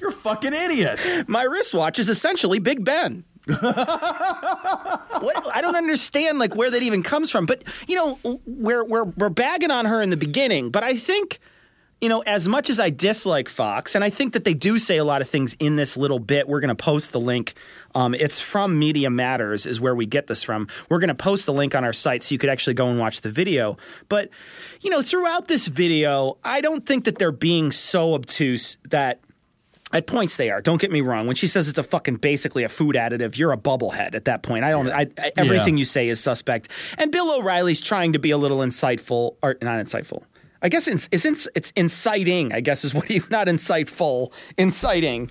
You're 0.00 0.10
a 0.10 0.12
fucking 0.12 0.52
idiot. 0.54 0.98
My 1.28 1.42
wristwatch 1.42 1.98
is 1.98 2.08
essentially 2.08 2.58
Big 2.58 2.84
Ben. 2.84 3.24
what, 3.60 5.56
I 5.56 5.60
don't 5.60 5.76
understand 5.76 6.38
like 6.38 6.54
where 6.54 6.70
that 6.70 6.82
even 6.82 7.02
comes 7.02 7.30
from. 7.30 7.46
But 7.46 7.64
you 7.86 7.96
know, 7.96 8.40
we're 8.46 8.84
we're 8.84 9.04
we're 9.04 9.30
bagging 9.30 9.70
on 9.70 9.86
her 9.86 10.00
in 10.02 10.10
the 10.10 10.16
beginning, 10.16 10.70
but 10.70 10.82
I 10.82 10.94
think 10.94 11.40
you 12.00 12.08
know, 12.08 12.20
as 12.20 12.48
much 12.48 12.70
as 12.70 12.78
I 12.78 12.88
dislike 12.90 13.48
Fox, 13.48 13.94
and 13.94 14.02
I 14.02 14.08
think 14.08 14.32
that 14.32 14.44
they 14.44 14.54
do 14.54 14.78
say 14.78 14.96
a 14.96 15.04
lot 15.04 15.20
of 15.20 15.28
things 15.28 15.54
in 15.58 15.76
this 15.76 15.96
little 15.96 16.18
bit, 16.18 16.48
we're 16.48 16.60
going 16.60 16.74
to 16.74 16.74
post 16.74 17.12
the 17.12 17.20
link. 17.20 17.54
Um, 17.94 18.14
it's 18.14 18.40
from 18.40 18.78
Media 18.78 19.10
Matters, 19.10 19.66
is 19.66 19.80
where 19.80 19.94
we 19.94 20.06
get 20.06 20.26
this 20.26 20.42
from. 20.42 20.68
We're 20.88 20.98
going 20.98 21.08
to 21.08 21.14
post 21.14 21.44
the 21.44 21.52
link 21.52 21.74
on 21.74 21.84
our 21.84 21.92
site 21.92 22.22
so 22.22 22.32
you 22.32 22.38
could 22.38 22.48
actually 22.48 22.74
go 22.74 22.88
and 22.88 22.98
watch 22.98 23.20
the 23.20 23.30
video. 23.30 23.76
But, 24.08 24.30
you 24.80 24.88
know, 24.88 25.02
throughout 25.02 25.48
this 25.48 25.66
video, 25.66 26.38
I 26.42 26.62
don't 26.62 26.86
think 26.86 27.04
that 27.04 27.18
they're 27.18 27.32
being 27.32 27.70
so 27.70 28.14
obtuse 28.14 28.78
that 28.88 29.20
at 29.92 30.00
points 30.06 30.36
they 30.36 30.50
are. 30.50 30.60
Don't 30.60 30.80
get 30.80 30.90
me 30.92 31.00
wrong. 31.00 31.26
When 31.26 31.36
she 31.36 31.46
says 31.46 31.68
it's 31.68 31.78
a 31.78 31.82
fucking 31.82 32.16
basically 32.16 32.62
a 32.64 32.68
food 32.68 32.94
additive, 32.96 33.36
you're 33.36 33.52
a 33.52 33.56
bubblehead 33.56 34.14
at 34.14 34.24
that 34.26 34.42
point. 34.42 34.64
I 34.64 34.70
don't. 34.70 34.88
I, 34.88 35.06
I, 35.18 35.32
everything 35.36 35.76
Yeah. 35.76 35.80
you 35.80 35.84
say 35.84 36.08
is 36.08 36.20
suspect. 36.20 36.68
And 36.98 37.10
Bill 37.10 37.30
O'Reilly's 37.34 37.80
trying 37.80 38.12
to 38.12 38.18
be 38.18 38.30
a 38.30 38.38
little 38.38 38.58
insightful, 38.58 39.36
or 39.42 39.56
not 39.62 39.84
insightful. 39.84 40.22
I 40.62 40.68
guess 40.68 40.86
it's 40.86 41.08
it's, 41.10 41.48
it's 41.54 41.70
inciting. 41.74 42.52
I 42.52 42.60
guess 42.60 42.84
is 42.84 42.92
what 42.94 43.08
he 43.08 43.20
not 43.30 43.46
insightful, 43.46 44.32
inciting. 44.58 45.30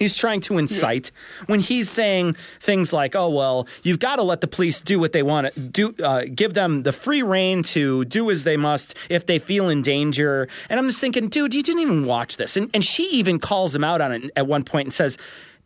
He's 0.00 0.16
trying 0.16 0.40
to 0.42 0.56
incite 0.56 1.12
when 1.46 1.60
he's 1.60 1.90
saying 1.90 2.34
things 2.58 2.90
like, 2.90 3.14
"Oh 3.14 3.28
well, 3.28 3.68
you've 3.82 3.98
got 3.98 4.16
to 4.16 4.22
let 4.22 4.40
the 4.40 4.48
police 4.48 4.80
do 4.80 4.98
what 4.98 5.12
they 5.12 5.22
want 5.22 5.54
to 5.54 5.60
do. 5.60 5.94
Uh, 6.02 6.24
give 6.34 6.54
them 6.54 6.84
the 6.84 6.92
free 6.92 7.22
rein 7.22 7.62
to 7.74 8.06
do 8.06 8.30
as 8.30 8.44
they 8.44 8.56
must 8.56 8.96
if 9.10 9.26
they 9.26 9.38
feel 9.38 9.68
in 9.68 9.82
danger." 9.82 10.48
And 10.70 10.80
I'm 10.80 10.86
just 10.86 11.02
thinking, 11.02 11.28
dude, 11.28 11.52
you 11.52 11.62
didn't 11.62 11.82
even 11.82 12.06
watch 12.06 12.38
this. 12.38 12.56
And 12.56 12.70
and 12.72 12.82
she 12.82 13.04
even 13.10 13.38
calls 13.38 13.74
him 13.74 13.84
out 13.84 14.00
on 14.00 14.12
it 14.12 14.30
at 14.34 14.46
one 14.46 14.64
point 14.64 14.86
and 14.86 14.92
says. 14.92 15.18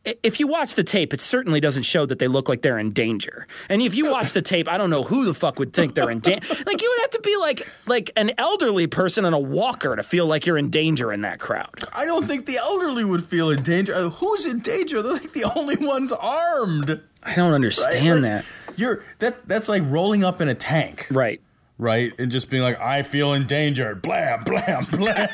"I- 0.06 0.16
If 0.22 0.38
you 0.40 0.46
watch 0.46 0.74
the 0.74 0.84
tape, 0.84 1.12
it 1.14 1.20
certainly 1.20 1.60
doesn't 1.60 1.84
show 1.84 2.06
that 2.06 2.18
they 2.18 2.28
look 2.28 2.48
like 2.48 2.62
they're 2.62 2.78
in 2.78 2.90
danger. 2.90 3.46
And 3.68 3.80
if 3.82 3.94
you 3.94 4.10
watch 4.10 4.32
the 4.32 4.42
tape, 4.42 4.68
I 4.68 4.76
don't 4.78 4.90
know 4.90 5.02
who 5.04 5.24
the 5.24 5.34
fuck 5.34 5.58
would 5.58 5.72
think 5.72 5.94
they're 5.94 6.10
in 6.10 6.20
danger. 6.20 6.46
Like 6.66 6.82
you 6.82 6.88
would 6.90 7.00
have 7.02 7.10
to 7.10 7.20
be 7.22 7.36
like 7.36 7.68
like 7.86 8.10
an 8.16 8.32
elderly 8.38 8.86
person 8.86 9.24
on 9.24 9.32
a 9.34 9.38
walker 9.38 9.96
to 9.96 10.02
feel 10.02 10.26
like 10.26 10.46
you're 10.46 10.58
in 10.58 10.70
danger 10.70 11.12
in 11.12 11.22
that 11.22 11.38
crowd. 11.40 11.84
I 11.92 12.04
don't 12.04 12.26
think 12.26 12.46
the 12.46 12.56
elderly 12.58 13.04
would 13.04 13.24
feel 13.24 13.50
in 13.50 13.62
danger. 13.62 13.94
Uh, 13.94 14.08
who's 14.10 14.46
in 14.46 14.60
danger? 14.60 15.02
They're 15.02 15.12
like 15.12 15.32
the 15.32 15.44
only 15.56 15.76
ones 15.76 16.12
armed. 16.12 17.00
I 17.22 17.34
don't 17.34 17.48
right? 17.50 17.54
understand 17.54 18.22
Like, 18.22 18.30
that. 18.30 18.44
You're 18.76 19.02
that 19.20 19.48
that's 19.48 19.68
like 19.68 19.82
rolling 19.86 20.24
up 20.24 20.40
in 20.40 20.48
a 20.48 20.54
tank. 20.54 21.06
Right. 21.10 21.40
Right? 21.76 22.12
And 22.20 22.30
just 22.30 22.50
being 22.50 22.62
like, 22.62 22.78
I 22.80 23.02
feel 23.02 23.32
endangered. 23.32 24.00
Blam, 24.02 24.44
blam, 24.44 24.84
blam. 24.84 25.28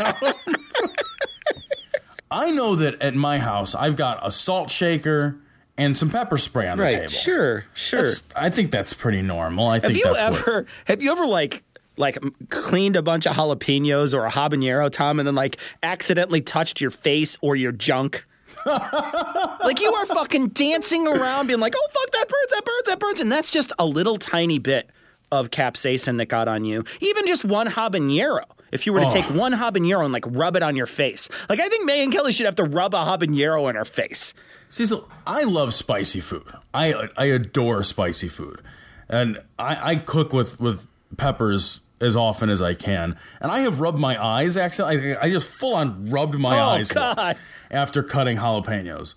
I 2.30 2.50
know 2.52 2.76
that 2.76 3.00
at 3.02 3.14
my 3.14 3.38
house 3.38 3.74
I've 3.74 3.96
got 3.96 4.24
a 4.26 4.30
salt 4.30 4.70
shaker 4.70 5.36
and 5.76 5.96
some 5.96 6.10
pepper 6.10 6.38
spray 6.38 6.68
on 6.68 6.76
the 6.76 6.84
Right. 6.84 6.94
table. 6.94 7.08
Sure. 7.08 7.64
Sure. 7.74 8.00
That's- 8.02 8.22
I 8.36 8.50
think 8.50 8.70
that's 8.70 8.92
pretty 8.92 9.22
normal. 9.22 9.66
I 9.68 9.74
Have 9.74 9.82
think 9.84 9.96
you 9.98 10.04
that's 10.04 10.16
what- 10.38 10.40
ever 10.48 10.66
have 10.86 11.02
you 11.02 11.10
ever 11.12 11.26
like 11.26 11.64
like 11.96 12.18
cleaned 12.48 12.96
a 12.96 13.02
bunch 13.02 13.26
of 13.26 13.34
jalapenos 13.36 14.14
or 14.14 14.24
a 14.24 14.30
habanero, 14.30 14.90
Tom, 14.90 15.18
and 15.18 15.26
then 15.26 15.34
like 15.34 15.56
accidentally 15.82 16.40
touched 16.40 16.80
your 16.80 16.90
face 16.90 17.36
or 17.40 17.56
your 17.56 17.72
junk? 17.72 18.24
like 18.66 19.80
you 19.80 19.92
are 19.92 20.06
fucking 20.06 20.48
dancing 20.48 21.06
around, 21.06 21.46
being 21.46 21.60
like, 21.60 21.74
"Oh 21.76 21.88
fuck, 21.92 22.10
that 22.12 22.28
burns, 22.28 22.50
that 22.52 22.64
burns, 22.64 22.82
that 22.86 22.98
burns," 22.98 23.20
and 23.20 23.30
that's 23.32 23.50
just 23.50 23.72
a 23.78 23.86
little 23.86 24.16
tiny 24.16 24.58
bit 24.58 24.88
of 25.32 25.50
capsaicin 25.50 26.18
that 26.18 26.26
got 26.26 26.48
on 26.48 26.64
you. 26.64 26.84
Even 27.00 27.26
just 27.26 27.44
one 27.44 27.68
habanero. 27.68 28.42
If 28.72 28.86
you 28.86 28.92
were 28.92 29.00
to 29.00 29.06
Oh. 29.06 29.12
take 29.12 29.24
one 29.26 29.52
habanero 29.52 30.04
and 30.04 30.12
like 30.12 30.24
rub 30.26 30.56
it 30.56 30.62
on 30.62 30.76
your 30.76 30.86
face, 30.86 31.28
like 31.48 31.60
I 31.60 31.68
think 31.68 31.88
Megyn 31.88 32.12
Kelly 32.12 32.32
should 32.32 32.46
have 32.46 32.54
to 32.56 32.64
rub 32.64 32.94
a 32.94 32.98
habanero 32.98 33.68
in 33.68 33.76
her 33.76 33.84
face. 33.84 34.32
Cecil, 34.68 35.08
I 35.26 35.42
love 35.44 35.74
spicy 35.74 36.20
food. 36.20 36.46
I 36.72 37.08
I 37.16 37.26
adore 37.26 37.82
spicy 37.82 38.28
food, 38.28 38.62
and 39.08 39.38
I, 39.58 39.90
I 39.92 39.96
cook 39.96 40.32
with 40.32 40.60
with 40.60 40.84
peppers 41.16 41.80
as 42.00 42.14
often 42.16 42.48
as 42.48 42.62
I 42.62 42.74
can. 42.74 43.16
And 43.40 43.50
I 43.50 43.60
have 43.60 43.80
rubbed 43.80 43.98
my 43.98 44.22
eyes. 44.22 44.56
Actually, 44.56 45.14
I, 45.14 45.22
I 45.24 45.30
just 45.30 45.46
full 45.48 45.74
on 45.74 46.06
rubbed 46.06 46.38
my 46.38 46.56
Oh, 46.58 46.62
eyes 46.62 46.90
after 47.70 48.02
cutting 48.02 48.36
jalapenos, 48.38 49.14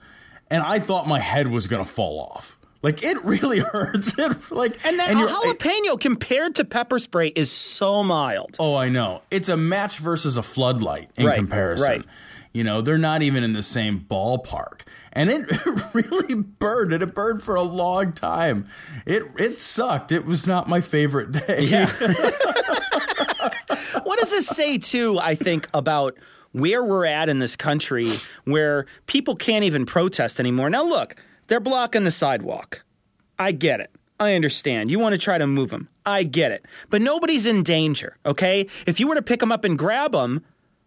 and 0.49 0.63
I 0.63 0.79
thought 0.79 1.07
my 1.07 1.19
head 1.19 1.47
was 1.47 1.67
gonna 1.67 1.85
fall 1.85 2.19
off. 2.19 2.57
Like 2.83 3.01
it 3.01 3.23
really 3.23 3.59
hurts. 3.59 4.13
It 4.19 4.51
like 4.51 4.77
And 4.85 4.99
that 4.99 5.11
you're- 5.15 5.31
jalapeno 5.31 5.99
compared 5.99 6.55
to 6.55 6.65
pepper 6.65 6.99
spray 6.99 7.29
is 7.29 7.51
so 7.51 8.03
mild. 8.03 8.57
Oh, 8.59 8.75
I 8.75 8.89
know. 8.89 9.21
It's 9.31 9.49
a 9.49 9.57
match 9.57 9.97
versus 9.99 10.37
a 10.37 10.43
floodlight 10.43 11.09
in 11.15 11.25
Right, 11.25 11.35
comparison. 11.35 11.87
right. 11.87 12.05
You 12.51 12.63
know, 12.63 12.81
they're 12.81 12.97
not 12.99 13.23
even 13.23 13.43
in 13.43 13.53
the 13.53 13.63
same 13.63 14.05
ballpark. 14.07 14.81
And 15.13 15.29
it 15.29 15.65
really 15.93 16.35
burned, 16.35 16.91
and 16.93 17.01
it 17.01 17.15
burned 17.15 17.41
for 17.43 17.55
a 17.55 17.61
long 17.61 18.13
time. 18.13 18.67
It 19.05 19.23
it 19.39 19.61
sucked. 19.61 20.11
It 20.11 20.25
was 20.25 20.45
not 20.45 20.67
my 20.67 20.81
favorite 20.81 21.31
day. 21.31 21.63
Yeah. 21.65 21.85
what 24.03 24.19
does 24.19 24.31
this 24.31 24.47
say 24.47 24.77
too 24.77 25.17
i 25.19 25.35
think 25.35 25.67
about 25.73 26.15
where 26.51 26.83
we're 26.83 27.05
at 27.05 27.29
in 27.29 27.39
this 27.39 27.55
country 27.55 28.09
where 28.45 28.85
people 29.05 29.35
can't 29.35 29.63
even 29.63 29.85
protest 29.85 30.39
anymore 30.39 30.69
now 30.69 30.83
look 30.83 31.15
they're 31.47 31.59
blocking 31.59 32.03
the 32.03 32.11
sidewalk. 32.11 32.83
I 33.37 33.51
get 33.51 33.79
it. 33.79 33.91
I 34.19 34.35
understand. 34.35 34.91
You 34.91 34.99
want 34.99 35.13
to 35.13 35.19
try 35.19 35.37
to 35.37 35.47
move 35.47 35.69
them 35.69 35.89
i 36.05 36.23
get 36.23 36.51
it. 36.51 36.65
But 36.89 37.01
nobody's 37.01 37.45
in 37.45 37.63
danger 37.63 38.17
okay? 38.25 38.67
If 38.85 38.99
you 38.99 39.07
were 39.07 39.15
to 39.15 39.21
pick 39.21 39.39
them 39.39 39.51
up 39.51 39.63
and 39.63 39.77
grab 39.77 40.11
them 40.11 40.43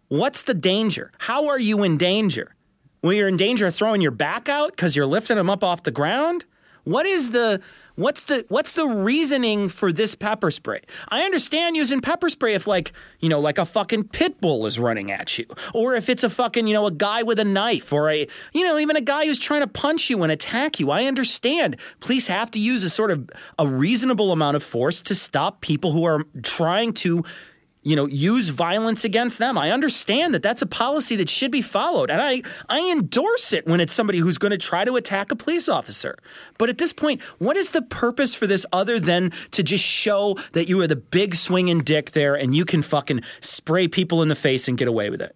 what's 0.09 0.43
the 0.43 0.53
danger? 0.53 1.11
How 1.19 1.47
are 1.47 1.59
you 1.59 1.83
in 1.83 1.97
danger? 1.97 2.55
Well 3.01 3.13
you're 3.13 3.27
in 3.27 3.37
danger 3.37 3.67
of 3.67 3.75
throwing 3.75 4.01
your 4.01 4.11
back 4.11 4.49
out 4.49 4.71
because 4.71 4.95
you're 4.95 5.05
lifting 5.05 5.37
them 5.37 5.49
up 5.49 5.63
off 5.63 5.83
the 5.83 5.91
ground? 5.91 6.45
What 6.83 7.05
is 7.05 7.31
the 7.31 7.61
what's 7.97 8.23
the 8.25 8.45
what's 8.47 8.73
the 8.73 8.87
reasoning 8.87 9.67
for 9.67 9.91
this 9.91 10.15
pepper 10.15 10.49
spray? 10.49 10.81
I 11.09 11.23
understand 11.23 11.75
using 11.75 11.99
pepper 11.99 12.29
spray 12.29 12.53
if 12.53 12.65
like, 12.65 12.93
you 13.19 13.27
know, 13.27 13.39
like 13.39 13.57
a 13.57 13.65
fucking 13.65 14.05
pit 14.05 14.39
bull 14.39 14.65
is 14.65 14.79
running 14.79 15.11
at 15.11 15.37
you. 15.37 15.45
Or 15.73 15.95
if 15.95 16.07
it's 16.07 16.23
a 16.23 16.29
fucking, 16.29 16.67
you 16.67 16.73
know, 16.73 16.85
a 16.85 16.91
guy 16.91 17.23
with 17.23 17.39
a 17.39 17.45
knife 17.45 17.91
or 17.91 18.09
a 18.09 18.27
you 18.53 18.63
know, 18.63 18.77
even 18.79 18.95
a 18.95 19.01
guy 19.01 19.25
who's 19.25 19.39
trying 19.39 19.61
to 19.61 19.67
punch 19.67 20.09
you 20.09 20.23
and 20.23 20.31
attack 20.31 20.79
you. 20.79 20.91
I 20.91 21.05
understand. 21.05 21.75
Police 21.99 22.27
have 22.27 22.49
to 22.51 22.59
use 22.59 22.83
a 22.83 22.89
sort 22.89 23.11
of 23.11 23.29
a 23.59 23.67
reasonable 23.67 24.31
amount 24.31 24.55
of 24.55 24.63
force 24.63 25.01
to 25.01 25.15
stop 25.15 25.61
people 25.61 25.91
who 25.91 26.05
are 26.05 26.23
trying 26.43 26.93
to 26.93 27.23
you 27.87 27.95
know, 27.95 28.05
use 28.05 28.49
violence 28.49 29.05
against 29.05 29.39
them. 29.39 29.57
I 29.57 29.71
understand 29.71 30.33
that 30.33 30.43
that's 30.43 30.61
a 30.61 30.65
policy 30.65 31.15
that 31.15 31.29
should 31.29 31.51
be 31.51 31.61
followed, 31.61 32.09
and 32.09 32.21
I 32.21 32.41
I 32.67 32.91
endorse 32.91 33.53
it 33.53 33.65
when 33.65 33.79
it's 33.79 33.93
somebody 33.93 34.19
who's 34.19 34.37
going 34.37 34.51
to 34.51 34.57
try 34.57 34.83
to 34.83 34.97
attack 34.97 35.31
a 35.31 35.37
police 35.37 35.69
officer. 35.69 36.17
But 36.57 36.67
at 36.67 36.79
this 36.79 36.91
point, 36.91 37.21
what 37.37 37.55
is 37.55 37.71
the 37.71 37.81
purpose 37.81 38.35
for 38.35 38.45
this 38.45 38.65
other 38.73 38.99
than 38.99 39.31
to 39.51 39.63
just 39.63 39.85
show 39.85 40.35
that 40.51 40.67
you 40.67 40.81
are 40.81 40.87
the 40.87 40.97
big 40.97 41.33
swinging 41.33 41.79
dick 41.79 42.11
there 42.11 42.35
and 42.35 42.53
you 42.53 42.65
can 42.65 42.81
fucking 42.81 43.21
spray 43.39 43.87
people 43.87 44.21
in 44.21 44.27
the 44.27 44.35
face 44.35 44.67
and 44.67 44.77
get 44.77 44.89
away 44.89 45.09
with 45.09 45.21
it? 45.21 45.33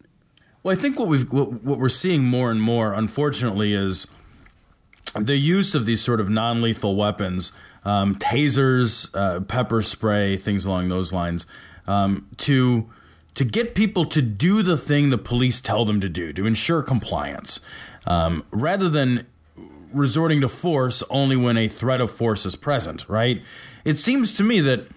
Well, 0.62 0.78
I 0.78 0.82
think 0.82 1.00
what 1.00 1.08
we've 1.08 1.32
what, 1.32 1.64
what 1.64 1.80
we're 1.80 1.88
seeing 1.88 2.26
more 2.26 2.52
and 2.52 2.62
more, 2.62 2.92
unfortunately, 2.92 3.74
is 3.74 4.08
the 5.18 5.38
use 5.38 5.74
of 5.74 5.86
these 5.86 6.02
sort 6.02 6.20
of 6.20 6.30
non-lethal 6.30 6.98
weapons, 6.98 7.54
um, 7.86 8.16
tasers, 8.16 9.10
uh, 9.14 9.40
pepper 9.40 9.82
spray, 9.82 10.36
things 10.36 10.66
along 10.66 10.90
those 10.90 11.14
lines, 11.14 11.46
um, 11.92 12.28
to 12.38 12.90
to 13.34 13.46
get 13.46 13.76
people 13.76 14.06
to 14.06 14.22
do 14.22 14.62
the 14.62 14.78
thing 14.78 15.10
the 15.10 15.18
police 15.18 15.62
tell 15.62 15.86
them 15.86 16.02
to 16.02 16.10
do 16.10 16.34
to 16.34 16.46
ensure 16.46 16.84
compliance, 16.84 17.60
um, 18.06 18.44
rather 18.52 18.90
than 18.90 19.26
resorting 19.94 20.42
to 20.42 20.50
force 20.50 21.04
only 21.10 21.36
when 21.36 21.58
a 21.58 21.68
threat 21.68 22.02
of 22.02 22.10
force 22.10 22.46
is 22.46 22.56
present, 22.56 23.06
right? 23.10 23.42
It 23.84 23.98
seems 23.98 24.34
to 24.38 24.44
me 24.44 24.62
that 24.62 24.88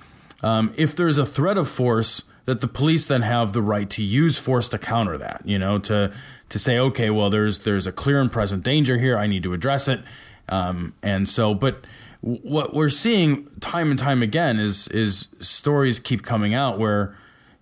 um, 0.42 0.72
if 0.76 0.94
there's 0.94 1.18
a 1.18 1.26
threat 1.26 1.58
of 1.58 1.68
force, 1.68 2.24
that 2.44 2.60
the 2.60 2.68
police 2.68 3.06
then 3.06 3.22
have 3.22 3.52
the 3.52 3.62
right 3.62 3.88
to 3.90 4.02
use 4.02 4.38
force 4.38 4.68
to 4.68 4.78
counter 4.78 5.18
that. 5.18 5.42
You 5.44 5.58
know, 5.58 5.78
to 5.80 6.12
to 6.50 6.58
say, 6.58 6.78
okay, 6.78 7.10
well, 7.10 7.30
there's 7.30 7.60
there's 7.60 7.86
a 7.86 7.92
clear 7.92 8.20
and 8.20 8.30
present 8.30 8.62
danger 8.62 8.98
here. 8.98 9.18
I 9.18 9.26
need 9.26 9.42
to 9.42 9.52
address 9.52 9.88
it. 9.88 10.00
Um, 10.48 10.94
and 11.02 11.28
so, 11.28 11.54
but 11.54 11.84
what 12.24 12.72
we're 12.72 12.88
seeing 12.88 13.46
time 13.60 13.90
and 13.90 13.98
time 13.98 14.22
again 14.22 14.58
is 14.58 14.88
is 14.88 15.28
stories 15.40 15.98
keep 15.98 16.22
coming 16.22 16.54
out 16.54 16.78
where 16.78 17.14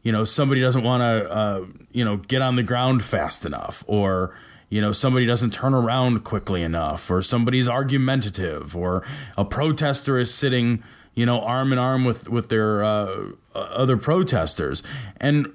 you 0.03 0.13
know 0.13 0.25
somebody 0.25 0.61
doesn't 0.61 0.85
want 0.85 1.01
to 1.01 1.31
uh, 1.31 1.65
you 1.91 2.05
know 2.05 2.17
get 2.17 2.43
on 2.43 2.55
the 2.55 2.63
ground 2.63 3.03
fast 3.03 3.45
enough 3.45 3.83
or 3.89 4.37
you 4.69 4.81
know 4.81 4.93
somebody 4.93 5.27
doesn't 5.27 5.53
turn 5.53 5.75
around 5.75 6.23
quickly 6.23 6.63
enough 6.63 7.11
or 7.11 7.23
somebody's 7.23 7.67
argumentative 7.67 8.77
or 8.77 9.05
a 9.37 9.45
protester 9.45 10.17
is 10.17 10.33
sitting 10.33 10.83
you 11.15 11.27
know 11.27 11.41
arm 11.41 11.73
in 11.73 11.79
arm 11.79 12.05
with 12.05 12.29
with 12.29 12.49
their 12.49 12.85
uh, 12.85 13.33
other 13.55 13.97
protesters. 13.97 14.83
And 15.19 15.53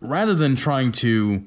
rather 0.00 0.34
than 0.34 0.56
trying 0.56 0.92
to 0.92 1.44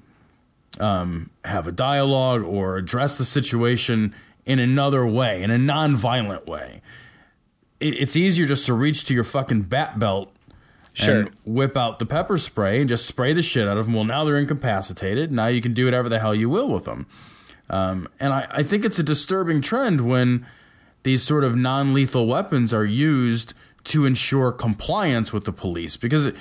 um, 0.79 1.29
have 1.43 1.67
a 1.67 1.71
dialogue 1.71 2.43
or 2.43 2.77
address 2.77 3.17
the 3.17 3.25
situation 3.25 4.13
in 4.45 4.59
another 4.59 5.05
way 5.05 5.43
in 5.43 5.51
a 5.51 5.57
non-violent 5.57 6.47
way 6.47 6.81
it's 7.79 8.15
easier 8.15 8.45
just 8.45 8.65
to 8.65 8.73
reach 8.73 9.05
to 9.05 9.13
your 9.13 9.23
fucking 9.23 9.63
bat 9.63 9.99
belt 9.99 10.33
Sure. 10.93 11.19
and 11.19 11.29
whip 11.45 11.77
out 11.77 11.99
the 11.99 12.05
pepper 12.05 12.37
spray 12.37 12.79
and 12.79 12.89
just 12.89 13.05
spray 13.05 13.31
the 13.31 13.41
shit 13.43 13.67
out 13.67 13.77
of 13.77 13.85
them. 13.85 13.93
Well, 13.93 14.03
now 14.03 14.25
they're 14.25 14.37
incapacitated. 14.37 15.31
Now 15.31 15.47
you 15.47 15.61
can 15.61 15.73
do 15.73 15.85
whatever 15.85 16.09
the 16.09 16.19
hell 16.19 16.35
you 16.35 16.49
will 16.49 16.67
with 16.67 16.85
them. 16.85 17.05
Um, 17.69 18.09
and 18.19 18.33
I, 18.33 18.47
I 18.49 18.63
think 18.63 18.83
it's 18.83 18.99
a 18.99 19.03
disturbing 19.03 19.61
trend 19.61 20.01
when 20.01 20.45
these 21.03 21.23
sort 21.23 21.43
of 21.43 21.55
non 21.55 21.93
lethal 21.93 22.27
weapons 22.27 22.73
are 22.73 22.83
used 22.85 23.53
to 23.85 24.05
ensure 24.05 24.51
compliance 24.51 25.31
with 25.33 25.45
the 25.45 25.53
police 25.53 25.95
because. 25.97 26.31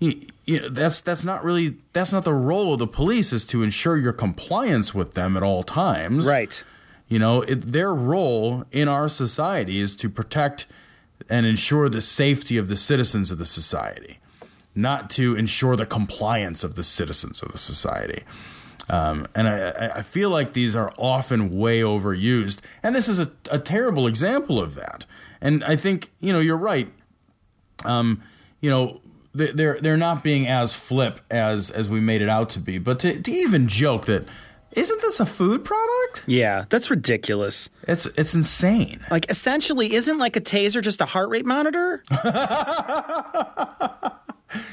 You, 0.00 0.20
you 0.44 0.60
know, 0.60 0.68
that's 0.68 1.00
that's 1.00 1.24
not 1.24 1.42
really 1.42 1.74
that's 1.92 2.12
not 2.12 2.24
the 2.24 2.32
role 2.32 2.72
of 2.72 2.78
the 2.78 2.86
police 2.86 3.32
is 3.32 3.44
to 3.46 3.64
ensure 3.64 3.96
your 3.96 4.12
compliance 4.12 4.94
with 4.94 5.14
them 5.14 5.36
at 5.36 5.42
all 5.42 5.64
times. 5.64 6.24
Right. 6.24 6.62
You 7.08 7.18
know, 7.18 7.42
it, 7.42 7.72
their 7.72 7.92
role 7.92 8.64
in 8.70 8.86
our 8.86 9.08
society 9.08 9.80
is 9.80 9.96
to 9.96 10.08
protect 10.08 10.68
and 11.28 11.46
ensure 11.46 11.88
the 11.88 12.00
safety 12.00 12.56
of 12.56 12.68
the 12.68 12.76
citizens 12.76 13.30
of 13.30 13.38
the 13.38 13.44
society, 13.44 14.18
not 14.74 15.10
to 15.10 15.34
ensure 15.36 15.76
the 15.76 15.86
compliance 15.86 16.64
of 16.64 16.74
the 16.74 16.82
citizens 16.82 17.42
of 17.42 17.52
the 17.52 17.58
society. 17.58 18.22
Um, 18.90 19.26
and 19.34 19.46
I, 19.48 19.90
I- 19.96 20.02
feel 20.02 20.30
like 20.30 20.54
these 20.54 20.74
are 20.74 20.92
often 20.96 21.58
way 21.58 21.80
overused, 21.80 22.60
and 22.82 22.94
this 22.94 23.06
is 23.08 23.18
a, 23.18 23.30
a 23.50 23.58
terrible 23.58 24.06
example 24.06 24.58
of 24.58 24.74
that. 24.76 25.04
And 25.42 25.62
I 25.64 25.76
think 25.76 26.10
you 26.20 26.32
know 26.32 26.40
you're 26.40 26.56
right. 26.56 26.90
Um, 27.84 28.22
you 28.60 28.70
know 28.70 29.00
they- 29.34 29.52
they're 29.52 29.78
they're 29.80 29.98
not 29.98 30.24
being 30.24 30.46
as 30.48 30.74
flip 30.74 31.20
as 31.30 31.70
as 31.70 31.88
we 31.90 32.00
made 32.00 32.22
it 32.22 32.28
out 32.30 32.48
to 32.50 32.58
be. 32.60 32.78
But 32.78 32.98
to, 33.00 33.20
to 33.20 33.30
even 33.30 33.68
joke 33.68 34.06
that 34.06 34.24
isn't 34.72 35.02
this 35.02 35.20
a 35.20 35.26
food 35.26 35.64
product? 35.64 36.24
Yeah, 36.26 36.64
that's 36.68 36.90
ridiculous. 36.90 37.70
It's 37.84 38.06
it's 38.06 38.34
insane. 38.34 39.00
Like 39.10 39.30
essentially, 39.30 39.94
isn't 39.94 40.18
like 40.18 40.36
a 40.36 40.40
taser 40.40 40.82
just 40.82 41.00
a 41.00 41.06
heart 41.06 41.30
rate 41.30 41.46
monitor? 41.46 42.02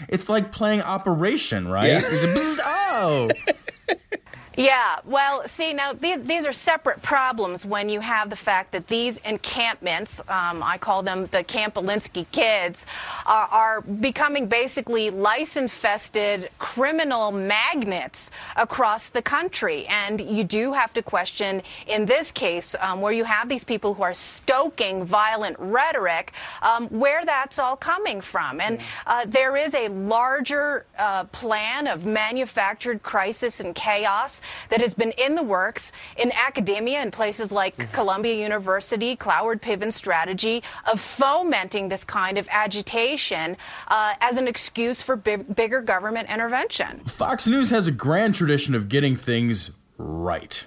It's 0.07 0.29
like 0.29 0.51
playing 0.51 0.81
Operation, 0.81 1.67
right? 1.67 1.87
Yeah. 1.87 2.01
It's 2.03 2.23
a 2.23 2.63
oh. 2.65 3.29
Yeah, 4.58 4.99
well, 5.03 5.45
see, 5.47 5.74
now 5.74 5.91
these, 5.91 6.22
these 6.22 6.45
are 6.45 6.53
separate 6.53 7.01
problems 7.01 7.66
when 7.66 7.89
you 7.89 7.99
have 7.99 8.30
the 8.30 8.38
fact 8.38 8.72
that 8.72 8.88
these 8.88 9.18
encampments, 9.20 10.22
um, 10.30 10.64
I 10.64 10.78
call 10.78 11.03
them 11.03 11.26
the 11.28 11.43
Camp 11.43 11.76
Alinsky 11.76 12.26
kids, 12.32 12.86
are, 13.26 13.47
are 13.51 13.82
becoming 13.82 14.47
basically 14.47 15.10
lice 15.10 15.58
infested 15.58 16.49
criminal 16.58 17.34
magnets 17.34 18.32
across 18.56 19.10
the 19.10 19.22
country. 19.22 19.86
And 19.88 20.22
you 20.22 20.45
do 20.45 20.72
have 20.72 20.93
to 20.93 21.01
question, 21.01 21.62
in 21.88 22.06
this 22.06 22.32
case, 22.32 22.76
um, 22.80 23.01
where 23.01 23.12
you 23.12 23.26
have 23.26 23.49
these 23.49 23.66
people 23.66 23.93
who 23.93 24.03
are 24.03 24.14
stoking 24.14 25.03
violent 25.03 25.58
rhetoric, 25.60 26.32
um, 26.62 26.88
where 26.88 27.26
that's 27.26 27.60
all 27.60 27.76
coming 27.76 28.22
from. 28.22 28.62
And 28.62 28.80
uh, 29.06 29.26
there 29.28 29.58
is 29.58 29.76
a 29.76 29.89
larger 29.89 30.86
uh, 30.97 31.26
plan 31.26 31.88
of 31.88 32.06
manufactured 32.06 33.03
crisis 33.03 33.60
and 33.60 33.76
chaos 33.76 34.41
that 34.69 34.81
has 34.81 34.93
been 34.93 35.11
in 35.11 35.35
the 35.35 35.43
works 35.43 35.91
in 36.17 36.31
academia 36.33 37.01
in 37.01 37.11
places 37.11 37.51
like 37.51 37.91
Columbia 37.91 38.33
University, 38.35 39.15
Cloward 39.15 39.61
Piven 39.61 39.91
strategy 39.91 40.63
of 40.91 40.99
fomenting 40.99 41.89
this 41.89 42.03
kind 42.03 42.37
of 42.37 42.47
agitation 42.51 43.57
uh, 43.87 44.13
as 44.21 44.37
an 44.37 44.47
excuse 44.47 45.01
for 45.01 45.15
big, 45.15 45.55
bigger 45.55 45.81
government 45.81 46.29
intervention. 46.29 46.99
Fox 47.05 47.47
News 47.47 47.69
has 47.69 47.87
a 47.87 47.91
grand 47.91 48.35
tradition 48.35 48.75
of 48.75 48.89
getting 48.89 49.15
things 49.15 49.71
right. 49.97 50.65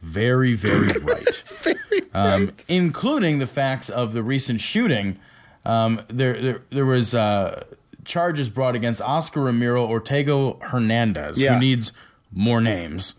Very, 0.00 0.54
very 0.54 0.88
right. 1.02 1.42
um, 2.14 2.52
Including 2.68 3.38
the 3.38 3.46
facts 3.46 3.88
of 3.90 4.12
the 4.12 4.22
recent 4.22 4.60
shooting. 4.60 5.18
Um, 5.64 6.02
there, 6.08 6.40
there, 6.40 6.62
there 6.70 6.86
was 6.86 7.14
uh, 7.14 7.64
charges 8.04 8.48
brought 8.48 8.74
against 8.76 9.00
Oscar 9.02 9.42
Ramiro 9.42 9.86
Ortega 9.86 10.52
Hernandez, 10.60 11.40
Yeah. 11.40 11.54
who 11.54 11.60
needs 11.60 11.92
more 12.32 12.60
names, 12.60 13.14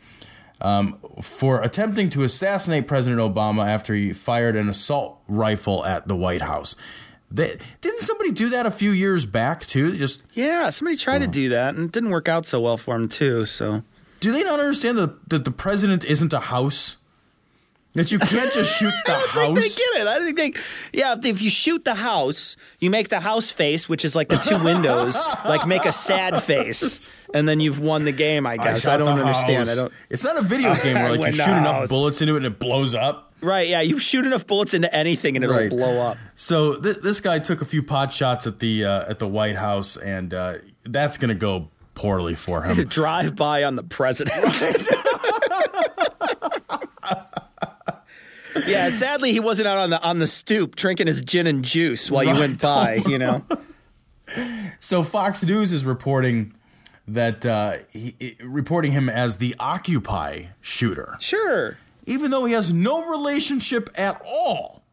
um, 0.61 0.97
for 1.21 1.61
attempting 1.61 2.09
to 2.09 2.23
assassinate 2.23 2.87
President 2.87 3.21
Obama 3.21 3.67
after 3.67 3.93
he 3.93 4.13
fired 4.13 4.55
an 4.55 4.69
assault 4.69 5.21
rifle 5.27 5.85
at 5.85 6.07
the 6.07 6.15
White 6.15 6.41
House. 6.41 6.75
They, 7.31 7.57
didn't 7.81 7.99
somebody 7.99 8.31
do 8.31 8.49
that 8.49 8.65
a 8.65 8.71
few 8.71 8.91
years 8.91 9.25
back 9.25 9.61
too? 9.65 9.95
Just 9.95 10.23
Yeah, 10.33 10.69
somebody 10.71 10.97
tried 10.97 11.19
to 11.19 11.27
do 11.27 11.49
that 11.49 11.75
and 11.75 11.85
it 11.85 11.91
didn't 11.91 12.09
work 12.09 12.27
out 12.27 12.45
so 12.45 12.59
well 12.59 12.77
for 12.77 12.95
him 12.95 13.07
too. 13.07 13.45
So 13.45 13.83
Do 14.19 14.31
they 14.31 14.43
not 14.43 14.59
understand 14.59 14.97
that, 14.97 15.29
that 15.29 15.45
the 15.45 15.51
president 15.51 16.03
isn't 16.05 16.33
a 16.33 16.39
house? 16.39 16.97
That 17.95 18.11
you 18.11 18.19
can't 18.19 18.53
just 18.53 18.77
shoot 18.77 18.93
the 19.05 19.11
house. 19.13 19.27
I 19.35 19.45
don't 19.47 19.55
think 19.55 19.73
they 19.73 19.81
get 19.81 20.01
it. 20.01 20.07
I 20.07 20.19
think 20.19 20.37
they, 20.93 20.99
yeah. 20.99 21.15
If, 21.23 21.41
you 21.41 21.49
shoot 21.49 21.83
the 21.83 21.95
house, 21.95 22.55
you 22.79 22.91
make 22.91 23.09
the 23.09 23.19
house 23.19 23.49
face, 23.49 23.89
which 23.89 24.05
is 24.05 24.15
like 24.15 24.29
the 24.29 24.37
two 24.37 24.63
windows, 24.63 25.15
like 25.43 25.65
make 25.65 25.85
a 25.85 25.91
sad 25.91 26.43
face, 26.43 27.27
and 27.33 27.49
then 27.49 27.59
you've 27.59 27.79
won 27.79 28.05
the 28.05 28.11
game. 28.11 28.45
I 28.45 28.57
guess 28.57 28.85
I, 28.85 28.91
shot 28.91 28.97
don't 28.97 29.17
understand. 29.19 29.69
I 29.71 29.75
don't. 29.75 29.91
It's 30.09 30.23
not 30.23 30.37
a 30.37 30.43
video 30.43 30.75
game 30.83 30.95
where 30.95 31.17
like 31.17 31.33
you 31.33 31.37
shoot 31.39 31.45
the 31.49 31.57
enough 31.57 31.75
house. 31.77 31.89
bullets 31.89 32.21
into 32.21 32.35
it 32.35 32.37
and 32.37 32.45
it 32.45 32.59
blows 32.59 32.93
up. 32.93 33.33
Right? 33.41 33.67
Yeah, 33.67 33.81
you 33.81 33.97
shoot 33.97 34.25
enough 34.25 34.45
bullets 34.45 34.73
into 34.75 34.93
anything 34.93 35.35
and 35.35 35.43
it'll 35.43 35.55
Right. 35.57 35.69
blow 35.69 35.99
up. 36.09 36.17
So 36.35 36.75
th- 36.75 36.97
this 36.97 37.21
guy 37.21 37.39
took 37.39 37.61
a 37.61 37.65
few 37.65 37.81
pot 37.81 38.13
shots 38.13 38.45
at 38.45 38.59
the 38.59 38.85
uh, 38.85 39.09
at 39.09 39.17
the 39.17 39.27
White 39.27 39.55
House, 39.55 39.97
and 39.97 40.31
uh, 40.33 40.55
that's 40.83 41.17
going 41.17 41.29
to 41.29 41.35
go 41.35 41.69
poorly 41.95 42.35
for 42.35 42.61
him. 42.61 42.83
Drive 42.87 43.35
by 43.35 43.63
on 43.63 43.75
the 43.77 43.83
president. 43.83 44.45
yeah, 48.67 48.89
sadly 48.89 49.31
he 49.31 49.39
wasn't 49.39 49.67
out 49.67 49.77
on 49.77 49.89
the 49.89 50.01
on 50.01 50.19
the 50.19 50.27
stoop 50.27 50.75
drinking 50.75 51.07
his 51.07 51.21
gin 51.21 51.47
and 51.47 51.63
juice 51.63 52.09
while 52.11 52.23
you 52.23 52.33
went 52.33 52.61
by. 52.61 52.95
You 53.07 53.17
know. 53.17 53.43
So 54.79 55.03
Fox 55.03 55.43
News 55.43 55.71
is 55.73 55.83
reporting 55.83 56.53
that 57.07 57.45
uh, 57.45 57.77
he, 57.91 58.37
reporting 58.43 58.91
him 58.91 59.09
as 59.09 59.37
the 59.37 59.55
Occupy 59.59 60.43
shooter, 60.61 61.17
Sure. 61.19 61.77
even 62.05 62.29
though 62.29 62.45
he 62.45 62.53
has 62.53 62.71
no 62.71 63.09
relationship 63.09 63.89
at 63.95 64.21
all 64.23 64.83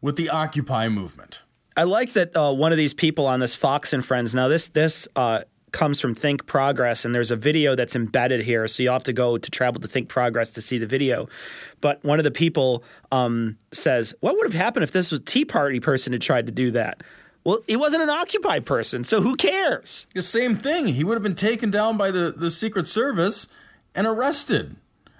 with 0.00 0.16
the 0.16 0.30
Occupy 0.30 0.88
movement. 0.88 1.42
I 1.76 1.82
like 1.82 2.12
that 2.12 2.36
uh, 2.36 2.52
one 2.52 2.70
of 2.70 2.78
these 2.78 2.94
people 2.94 3.26
on 3.26 3.40
this 3.40 3.56
Fox 3.56 3.92
and 3.92 4.04
Friends. 4.06 4.34
Now 4.34 4.46
this 4.48 4.68
this 4.68 5.08
uh, 5.16 5.40
comes 5.72 6.00
from 6.00 6.14
Think 6.14 6.46
Progress, 6.46 7.04
and 7.04 7.14
there's 7.14 7.30
a 7.30 7.36
video 7.36 7.74
that's 7.74 7.96
embedded 7.96 8.42
here, 8.42 8.66
so 8.68 8.82
you 8.82 8.90
have 8.90 9.04
to 9.04 9.12
go 9.12 9.36
to 9.36 9.50
travel 9.50 9.80
to 9.80 9.88
Think 9.88 10.08
Progress 10.08 10.50
to 10.52 10.62
see 10.62 10.78
the 10.78 10.86
video. 10.86 11.28
But 11.80 12.02
one 12.04 12.18
of 12.18 12.24
the 12.24 12.30
people 12.30 12.84
um, 13.12 13.58
says, 13.72 14.14
"What 14.20 14.34
would 14.36 14.44
have 14.44 14.60
happened 14.60 14.84
if 14.84 14.92
this 14.92 15.10
was 15.10 15.20
a 15.20 15.24
Tea 15.24 15.44
Party 15.44 15.80
person 15.80 16.12
had 16.12 16.22
tried 16.22 16.46
to 16.46 16.52
do 16.52 16.70
that?" 16.72 17.02
Well, 17.44 17.60
he 17.68 17.76
wasn't 17.76 18.02
an 18.02 18.10
Occupy 18.10 18.58
person, 18.60 19.04
so 19.04 19.20
who 19.20 19.36
cares? 19.36 20.08
The 20.14 20.22
same 20.22 20.56
thing. 20.56 20.88
He 20.88 21.04
would 21.04 21.14
have 21.14 21.22
been 21.22 21.36
taken 21.36 21.70
down 21.70 21.96
by 21.96 22.10
the, 22.10 22.34
the 22.36 22.50
Secret 22.50 22.88
Service 22.88 23.46
and 23.94 24.04
arrested. 24.04 24.74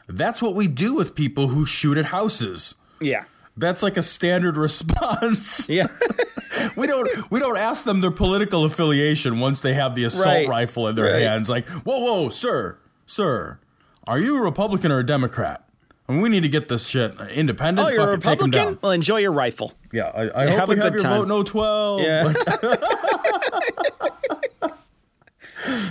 That's 0.08 0.42
what 0.42 0.56
we 0.56 0.66
do 0.66 0.94
with 0.94 1.14
people 1.14 1.48
who 1.48 1.66
shoot 1.66 1.96
at 1.96 2.06
houses. 2.06 2.74
Yeah. 3.00 3.26
That's 3.56 3.82
like 3.82 3.96
a 3.96 4.02
standard 4.02 4.56
response. 4.66 5.68
Yeah. 5.68 5.86
we 6.76 6.86
don't 6.86 7.08
we 7.30 7.38
don't 7.40 7.56
ask 7.56 7.84
them 7.84 8.00
their 8.00 8.10
political 8.10 8.64
affiliation 8.64 9.40
once 9.40 9.60
they 9.60 9.74
have 9.74 9.94
the 9.94 10.04
assault 10.04 10.26
Right. 10.26 10.48
rifle 10.48 10.88
in 10.88 10.94
their 10.94 11.06
Right. 11.06 11.22
hands. 11.22 11.48
Like, 11.48 11.68
whoa, 11.68 11.98
whoa, 11.98 12.28
sir, 12.28 12.78
sir, 13.06 13.58
are 14.06 14.18
you 14.18 14.36
a 14.38 14.40
Republican 14.42 14.92
or 14.92 14.98
a 14.98 15.06
Democrat? 15.06 15.62
And 16.08 16.22
we 16.22 16.28
need 16.28 16.44
to 16.44 16.48
get 16.48 16.68
this 16.68 16.86
shit 16.86 17.14
independent. 17.34 17.88
Oh, 17.88 17.90
you're 17.90 18.14
a 18.14 18.20
fucking 18.20 18.22
take 18.22 18.40
'em 18.42 18.46
Republican? 18.50 18.78
Well, 18.80 18.92
enjoy 18.92 19.16
your 19.18 19.32
rifle. 19.32 19.72
Yeah, 19.92 20.04
I, 20.14 20.42
I 20.42 20.46
Have 20.46 20.60
hope 20.60 20.68
a 20.68 20.72
we 20.74 20.78
have 20.80 20.92
your 20.94 21.02
time. 21.02 21.18
vote. 21.22 21.28
No 21.28 21.42
twelve. 21.42 22.00
Yeah. 22.02 22.32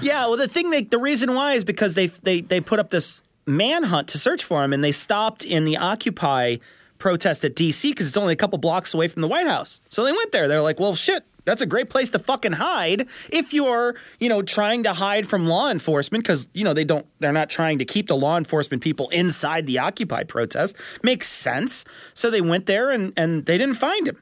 Yeah, 0.01 0.27
well, 0.27 0.37
the 0.37 0.47
thing 0.47 0.69
they, 0.69 0.83
the 0.83 0.97
reason 0.99 1.33
why 1.33 1.53
is 1.53 1.63
because 1.65 1.95
they 1.95 2.07
they 2.07 2.39
they 2.41 2.61
put 2.61 2.79
up 2.79 2.91
this 2.91 3.21
manhunt 3.45 4.07
to 4.09 4.17
search 4.17 4.43
for 4.43 4.63
him, 4.63 4.71
and 4.71 4.83
they 4.83 4.91
stopped 4.91 5.43
in 5.43 5.63
the 5.65 5.77
Occupy 5.77 6.57
protest 7.05 7.45
at 7.45 7.55
D.C. 7.55 7.91
because 7.91 8.07
it's 8.07 8.17
only 8.17 8.33
a 8.33 8.35
couple 8.35 8.57
blocks 8.57 8.91
away 8.95 9.07
from 9.07 9.21
the 9.21 9.27
White 9.27 9.45
House. 9.45 9.79
So 9.89 10.03
they 10.03 10.11
went 10.11 10.31
there. 10.31 10.47
They're 10.47 10.63
like, 10.63 10.79
well, 10.79 10.95
shit. 10.95 11.23
That's 11.43 11.61
a 11.61 11.67
great 11.67 11.91
place 11.91 12.09
to 12.09 12.17
fucking 12.17 12.53
hide 12.53 13.07
if 13.29 13.53
you're, 13.53 13.93
you 14.19 14.27
know, 14.29 14.41
trying 14.41 14.81
to 14.81 14.93
hide 14.93 15.27
from 15.27 15.45
law 15.45 15.69
enforcement 15.69 16.23
because, 16.23 16.47
you 16.55 16.63
know, 16.63 16.73
they 16.73 16.83
don't, 16.83 17.05
they're 17.19 17.31
not 17.31 17.51
trying 17.51 17.77
to 17.77 17.85
keep 17.85 18.07
the 18.07 18.15
law 18.15 18.35
enforcement 18.39 18.81
people 18.81 19.09
inside 19.09 19.67
the 19.67 19.77
Occupy 19.77 20.23
protest. 20.23 20.75
Makes 21.03 21.27
sense. 21.29 21.85
So 22.15 22.31
they 22.31 22.41
went 22.41 22.65
there 22.65 22.89
and, 22.89 23.13
and 23.15 23.45
they 23.45 23.59
didn't 23.59 23.75
find 23.75 24.07
him. 24.07 24.17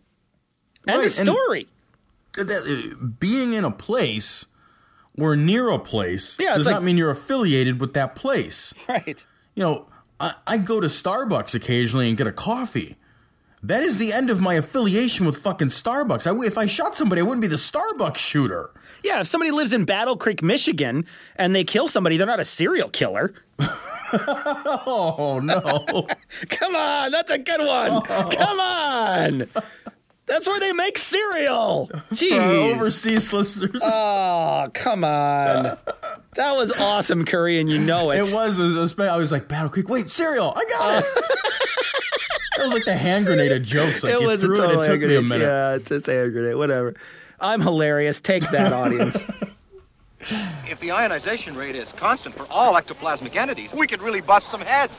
End 0.85 0.97
Right, 0.97 1.05
of 1.07 1.13
story. 1.13 1.67
that, 2.35 3.15
being 3.21 3.53
in 3.53 3.63
a 3.63 3.71
place 3.71 4.47
or 5.17 5.37
near 5.37 5.69
a 5.69 5.79
place 5.79 6.35
Yeah, 6.37 6.55
does 6.55 6.65
like- 6.65 6.73
not 6.73 6.83
mean 6.83 6.97
you're 6.97 7.11
affiliated 7.11 7.79
with 7.79 7.93
that 7.93 8.15
place. 8.15 8.73
Right. 8.89 9.23
You 9.55 9.63
know, 9.63 9.87
I, 10.23 10.33
I 10.47 10.57
go 10.57 10.79
to 10.79 10.87
Starbucks 10.87 11.53
occasionally 11.53 12.07
and 12.07 12.17
get 12.17 12.27
a 12.27 12.31
coffee. 12.31 12.95
That 13.61 13.83
is 13.83 13.97
the 13.97 14.13
end 14.13 14.29
of 14.29 14.39
my 14.39 14.53
affiliation 14.55 15.25
with 15.25 15.35
fucking 15.37 15.67
Starbucks. 15.67 16.25
I, 16.25 16.45
if 16.47 16.57
I 16.57 16.65
shot 16.65 16.95
somebody, 16.95 17.21
I 17.21 17.25
wouldn't 17.25 17.41
be 17.41 17.47
the 17.47 17.57
Starbucks 17.57 18.15
shooter. 18.17 18.69
Yeah, 19.03 19.19
if 19.19 19.27
somebody 19.27 19.51
lives 19.51 19.73
in 19.73 19.83
Battle 19.83 20.15
Creek, 20.15 20.41
Michigan, 20.41 21.05
and 21.35 21.53
they 21.53 21.65
kill 21.65 21.89
somebody, 21.89 22.15
they're 22.15 22.25
not 22.27 22.39
a 22.39 22.45
serial 22.45 22.89
killer. 22.89 23.33
Oh 24.85 25.39
no! 25.43 26.07
Come 26.49 26.75
on, 26.75 27.11
that's 27.11 27.31
a 27.31 27.39
good 27.39 27.59
one. 27.61 27.89
Oh. 27.91 28.29
Come 28.31 28.59
on. 28.59 29.47
That's 30.27 30.47
where 30.47 30.59
they 30.59 30.71
make 30.71 30.97
cereal. 30.99 31.87
For 31.87 31.95
our 31.97 32.01
Jeez. 32.13 32.73
overseas 32.75 33.33
listeners, 33.33 33.81
Oh, 33.83 34.69
come 34.73 35.03
on. 35.03 35.77
That 36.35 36.53
was 36.53 36.71
awesome, 36.73 37.25
Curry, 37.25 37.59
and 37.59 37.69
you 37.69 37.79
know 37.79 38.11
it. 38.11 38.27
it 38.27 38.33
was. 38.33 38.59
It 38.59 38.77
was. 38.79 38.97
I 38.99 39.17
was 39.17 39.31
like 39.31 39.47
Battle 39.47 39.69
Creek. 39.69 39.89
Wait, 39.89 40.09
cereal! 40.09 40.53
I 40.55 40.63
got 40.69 41.03
it. 41.03 41.09
Uh, 41.17 41.21
that 42.57 42.63
was 42.65 42.73
like 42.73 42.85
the 42.85 42.95
hand 42.95 43.25
grenade 43.25 43.51
of 43.51 43.63
jokes. 43.63 44.03
Like 44.03 44.13
it 44.13 44.21
you 44.21 44.27
was 44.27 44.43
a 44.43 44.47
threw 44.47 44.55
total 44.57 44.81
it. 44.81 44.85
It 44.85 44.87
took 44.87 45.01
hand 45.01 45.01
me 45.01 45.15
a 45.15 45.21
grenade. 45.21 45.29
minute. 45.29 45.45
Yeah, 45.45 45.95
it's 45.97 46.07
a 46.07 46.11
hand 46.13 46.33
grenade. 46.33 46.55
Whatever. 46.55 46.95
I'm 47.39 47.61
hilarious. 47.61 48.21
Take 48.21 48.49
that, 48.51 48.73
audience. 48.73 49.17
If 50.69 50.79
the 50.79 50.91
ionization 50.91 51.53
rate 51.55 51.75
is 51.75 51.91
constant 51.91 52.33
for 52.35 52.47
all 52.49 52.75
ectoplasmic 52.75 53.35
entities, 53.35 53.73
we 53.73 53.87
could 53.87 54.01
really 54.01 54.21
bust 54.21 54.49
some 54.49 54.61
heads. 54.61 54.97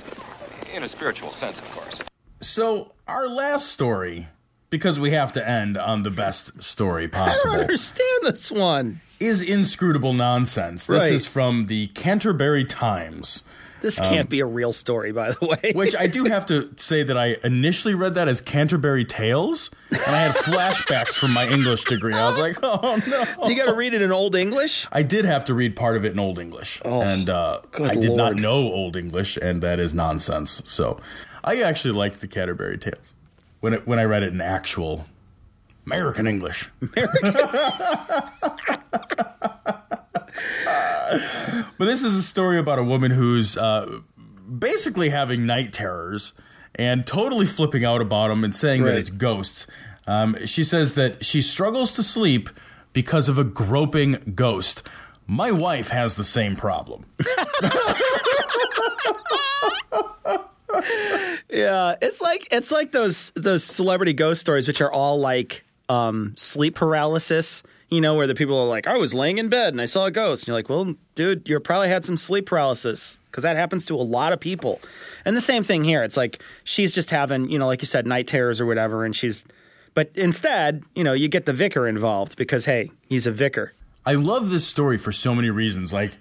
In 0.74 0.82
a 0.84 0.88
spiritual 0.88 1.32
sense, 1.32 1.58
of 1.58 1.64
course. 1.70 2.02
So 2.42 2.92
our 3.08 3.26
last 3.26 3.68
story, 3.68 4.28
because 4.74 4.98
we 4.98 5.12
have 5.12 5.30
to 5.30 5.48
end 5.48 5.78
on 5.78 6.02
the 6.02 6.10
best 6.10 6.60
story 6.60 7.06
possible. 7.06 7.52
I 7.52 7.54
don't 7.58 7.60
understand 7.60 8.18
this 8.24 8.50
one. 8.50 9.00
is 9.20 9.40
inscrutable 9.40 10.12
nonsense. 10.12 10.86
This 10.86 11.00
Right. 11.00 11.12
is 11.12 11.26
from 11.28 11.66
the 11.66 11.86
Canterbury 11.94 12.64
Times. 12.64 13.44
This 13.82 14.00
can't 14.00 14.28
be 14.28 14.40
a 14.40 14.46
real 14.46 14.72
story, 14.72 15.12
by 15.12 15.30
the 15.30 15.46
way. 15.46 15.70
Which 15.74 15.94
I 15.94 16.08
do 16.08 16.24
have 16.24 16.44
to 16.46 16.70
say 16.76 17.04
that 17.04 17.16
I 17.16 17.36
initially 17.44 17.94
read 17.94 18.14
that 18.16 18.26
as 18.26 18.40
Canterbury 18.40 19.04
Tales, 19.04 19.70
and 19.92 20.00
I 20.16 20.22
had 20.22 20.34
flashbacks 20.34 21.12
from 21.14 21.32
my 21.32 21.46
English 21.46 21.84
degree. 21.84 22.14
I 22.14 22.26
was 22.26 22.36
like, 22.36 22.56
"Oh 22.64 23.00
no!" 23.06 23.44
Do 23.46 23.52
you 23.52 23.56
got 23.58 23.66
to 23.70 23.76
read 23.76 23.94
it 23.94 24.02
in 24.02 24.10
Old 24.10 24.34
English? 24.34 24.88
I 24.90 25.04
did 25.04 25.24
have 25.24 25.44
to 25.44 25.54
read 25.54 25.76
part 25.76 25.96
of 25.96 26.04
it 26.04 26.12
in 26.14 26.18
Old 26.18 26.38
English, 26.40 26.80
and 26.84 27.28
uh, 27.30 27.60
I 27.80 27.94
did 27.94 28.16
not 28.16 28.34
know 28.34 28.54
Old 28.54 28.96
English, 28.96 29.36
and 29.36 29.62
that 29.62 29.78
is 29.78 29.94
nonsense. 29.94 30.62
So, 30.64 30.98
I 31.44 31.60
actually 31.62 31.92
liked 31.94 32.20
the 32.22 32.26
Canterbury 32.26 32.78
Tales 32.78 33.14
when 33.64 33.72
it 33.72 33.86
when 33.86 33.98
I 33.98 34.04
read 34.04 34.22
it 34.22 34.34
in 34.34 34.42
actual 34.42 35.06
American 35.86 36.26
English. 36.26 36.70
but 36.80 37.00
this 41.78 42.02
is 42.02 42.14
a 42.14 42.22
story 42.22 42.58
about 42.58 42.78
a 42.78 42.84
woman 42.84 43.10
who's 43.10 43.56
uh, 43.56 44.00
basically 44.58 45.08
having 45.08 45.46
night 45.46 45.72
terrors 45.72 46.34
and 46.74 47.06
totally 47.06 47.46
flipping 47.46 47.86
out 47.86 48.02
about 48.02 48.28
them 48.28 48.44
and 48.44 48.54
saying 48.54 48.84
that 48.84 48.96
it's 48.96 49.08
ghosts. 49.08 49.66
Um, 50.06 50.36
she 50.44 50.62
says 50.62 50.92
that 50.94 51.24
she 51.24 51.40
struggles 51.40 51.92
to 51.94 52.02
sleep 52.02 52.50
because 52.92 53.30
of 53.30 53.38
a 53.38 53.44
groping 53.44 54.34
ghost. 54.34 54.86
My 55.26 55.50
wife 55.50 55.88
has 55.88 56.16
the 56.16 56.24
same 56.24 56.54
problem. 56.54 57.06
Yeah, 61.50 61.94
it's 62.00 62.20
like 62.20 62.48
it's 62.50 62.72
like 62.72 62.92
those 62.92 63.30
those 63.34 63.62
celebrity 63.62 64.12
ghost 64.12 64.40
stories, 64.40 64.66
which 64.66 64.80
are 64.80 64.90
all 64.90 65.18
like 65.18 65.64
um, 65.88 66.34
sleep 66.36 66.74
paralysis. 66.74 67.62
You 67.90 68.00
know, 68.00 68.14
where 68.14 68.26
the 68.26 68.34
people 68.34 68.58
are 68.58 68.66
like, 68.66 68.86
"I 68.86 68.96
was 68.96 69.14
laying 69.14 69.38
in 69.38 69.48
bed 69.48 69.72
and 69.72 69.80
I 69.80 69.84
saw 69.84 70.06
a 70.06 70.10
ghost," 70.10 70.42
and 70.42 70.48
you're 70.48 70.56
like, 70.56 70.68
"Well, 70.68 70.96
dude, 71.14 71.48
you 71.48 71.60
probably 71.60 71.88
had 71.88 72.04
some 72.04 72.16
sleep 72.16 72.46
paralysis 72.46 73.20
because 73.26 73.44
that 73.44 73.56
happens 73.56 73.84
to 73.86 73.94
a 73.94 74.02
lot 74.02 74.32
of 74.32 74.40
people." 74.40 74.80
And 75.24 75.36
the 75.36 75.40
same 75.40 75.62
thing 75.62 75.84
here. 75.84 76.02
It's 76.02 76.16
like 76.16 76.42
she's 76.64 76.94
just 76.94 77.10
having, 77.10 77.50
you 77.50 77.58
know, 77.58 77.66
like 77.66 77.82
you 77.82 77.86
said, 77.86 78.06
night 78.06 78.26
terrors 78.26 78.60
or 78.60 78.66
whatever, 78.66 79.04
and 79.04 79.14
she's. 79.14 79.44
But 79.94 80.10
instead, 80.16 80.82
you 80.96 81.04
know, 81.04 81.12
you 81.12 81.28
get 81.28 81.46
the 81.46 81.52
vicar 81.52 81.86
involved 81.86 82.36
because 82.36 82.64
hey, 82.64 82.90
he's 83.06 83.26
a 83.26 83.32
vicar. 83.32 83.74
I 84.04 84.14
love 84.14 84.50
this 84.50 84.66
story 84.66 84.98
for 84.98 85.12
so 85.12 85.34
many 85.34 85.50
reasons. 85.50 85.92
Like 85.92 86.12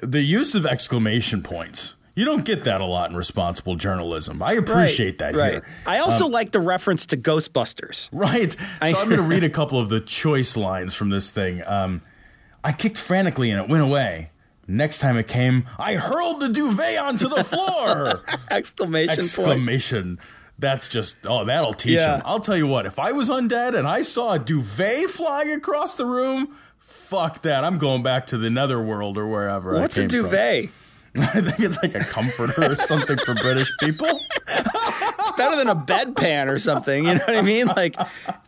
the 0.00 0.22
use 0.22 0.54
of 0.54 0.66
exclamation 0.66 1.42
points. 1.42 1.94
You 2.16 2.24
don't 2.24 2.44
get 2.44 2.64
that 2.64 2.80
a 2.80 2.86
lot 2.86 3.10
in 3.10 3.16
responsible 3.16 3.74
journalism. 3.76 4.40
I 4.42 4.52
appreciate 4.52 5.18
that 5.18 5.34
right. 5.34 5.52
here. 5.54 5.64
I 5.86 5.98
also 5.98 6.26
Um, 6.26 6.32
like 6.32 6.52
the 6.52 6.60
reference 6.60 7.06
to 7.06 7.16
Ghostbusters. 7.16 8.08
Right. 8.12 8.52
So 8.52 8.58
I- 8.80 8.88
I'm 8.90 9.08
going 9.08 9.16
to 9.16 9.22
read 9.22 9.42
a 9.42 9.50
couple 9.50 9.78
of 9.80 9.88
the 9.88 10.00
choice 10.00 10.56
lines 10.56 10.94
from 10.94 11.10
this 11.10 11.30
thing. 11.32 11.62
Um, 11.66 12.02
I 12.62 12.70
kicked 12.72 12.98
frantically 12.98 13.50
and 13.50 13.60
it 13.60 13.68
went 13.68 13.82
away. 13.82 14.30
Next 14.66 15.00
time 15.00 15.18
it 15.18 15.28
came, 15.28 15.66
I 15.78 15.96
hurled 15.96 16.40
the 16.40 16.48
duvet 16.48 16.96
onto 16.98 17.28
the 17.28 17.44
floor. 17.44 18.22
Exclamation 18.50 19.16
point. 19.16 19.18
Exclamation. 19.18 20.18
That's 20.58 20.88
just, 20.88 21.16
oh, 21.24 21.44
that'll 21.44 21.74
teach 21.74 21.94
Yeah. 21.96 22.16
him. 22.18 22.22
I'll 22.24 22.38
tell 22.40 22.56
you 22.56 22.66
what, 22.68 22.86
if 22.86 22.98
I 22.98 23.10
was 23.12 23.28
undead 23.28 23.76
and 23.76 23.86
I 23.88 24.02
saw 24.02 24.34
a 24.34 24.38
duvet 24.38 25.10
flying 25.10 25.50
across 25.50 25.96
the 25.96 26.06
room, 26.06 26.54
fuck 26.78 27.42
that. 27.42 27.64
I'm 27.64 27.76
going 27.76 28.02
back 28.04 28.26
to 28.28 28.38
the 28.38 28.48
netherworld 28.50 29.18
or 29.18 29.26
wherever. 29.26 29.76
I 29.76 29.80
What's 29.80 29.98
a 29.98 30.06
duvet? 30.06 30.66
from. 30.70 30.74
I 31.18 31.40
think 31.40 31.60
it's 31.60 31.78
like 31.82 31.94
a 31.94 32.00
comforter 32.00 32.72
or 32.72 32.76
something 32.76 33.16
for 33.18 33.34
British 33.34 33.70
people. 33.78 34.08
It's 34.48 35.32
better 35.36 35.56
than 35.56 35.68
a 35.68 35.76
bedpan 35.76 36.48
or 36.50 36.58
something. 36.58 37.04
You 37.04 37.14
know 37.14 37.20
what 37.24 37.36
I 37.36 37.42
mean? 37.42 37.66
Like 37.68 37.96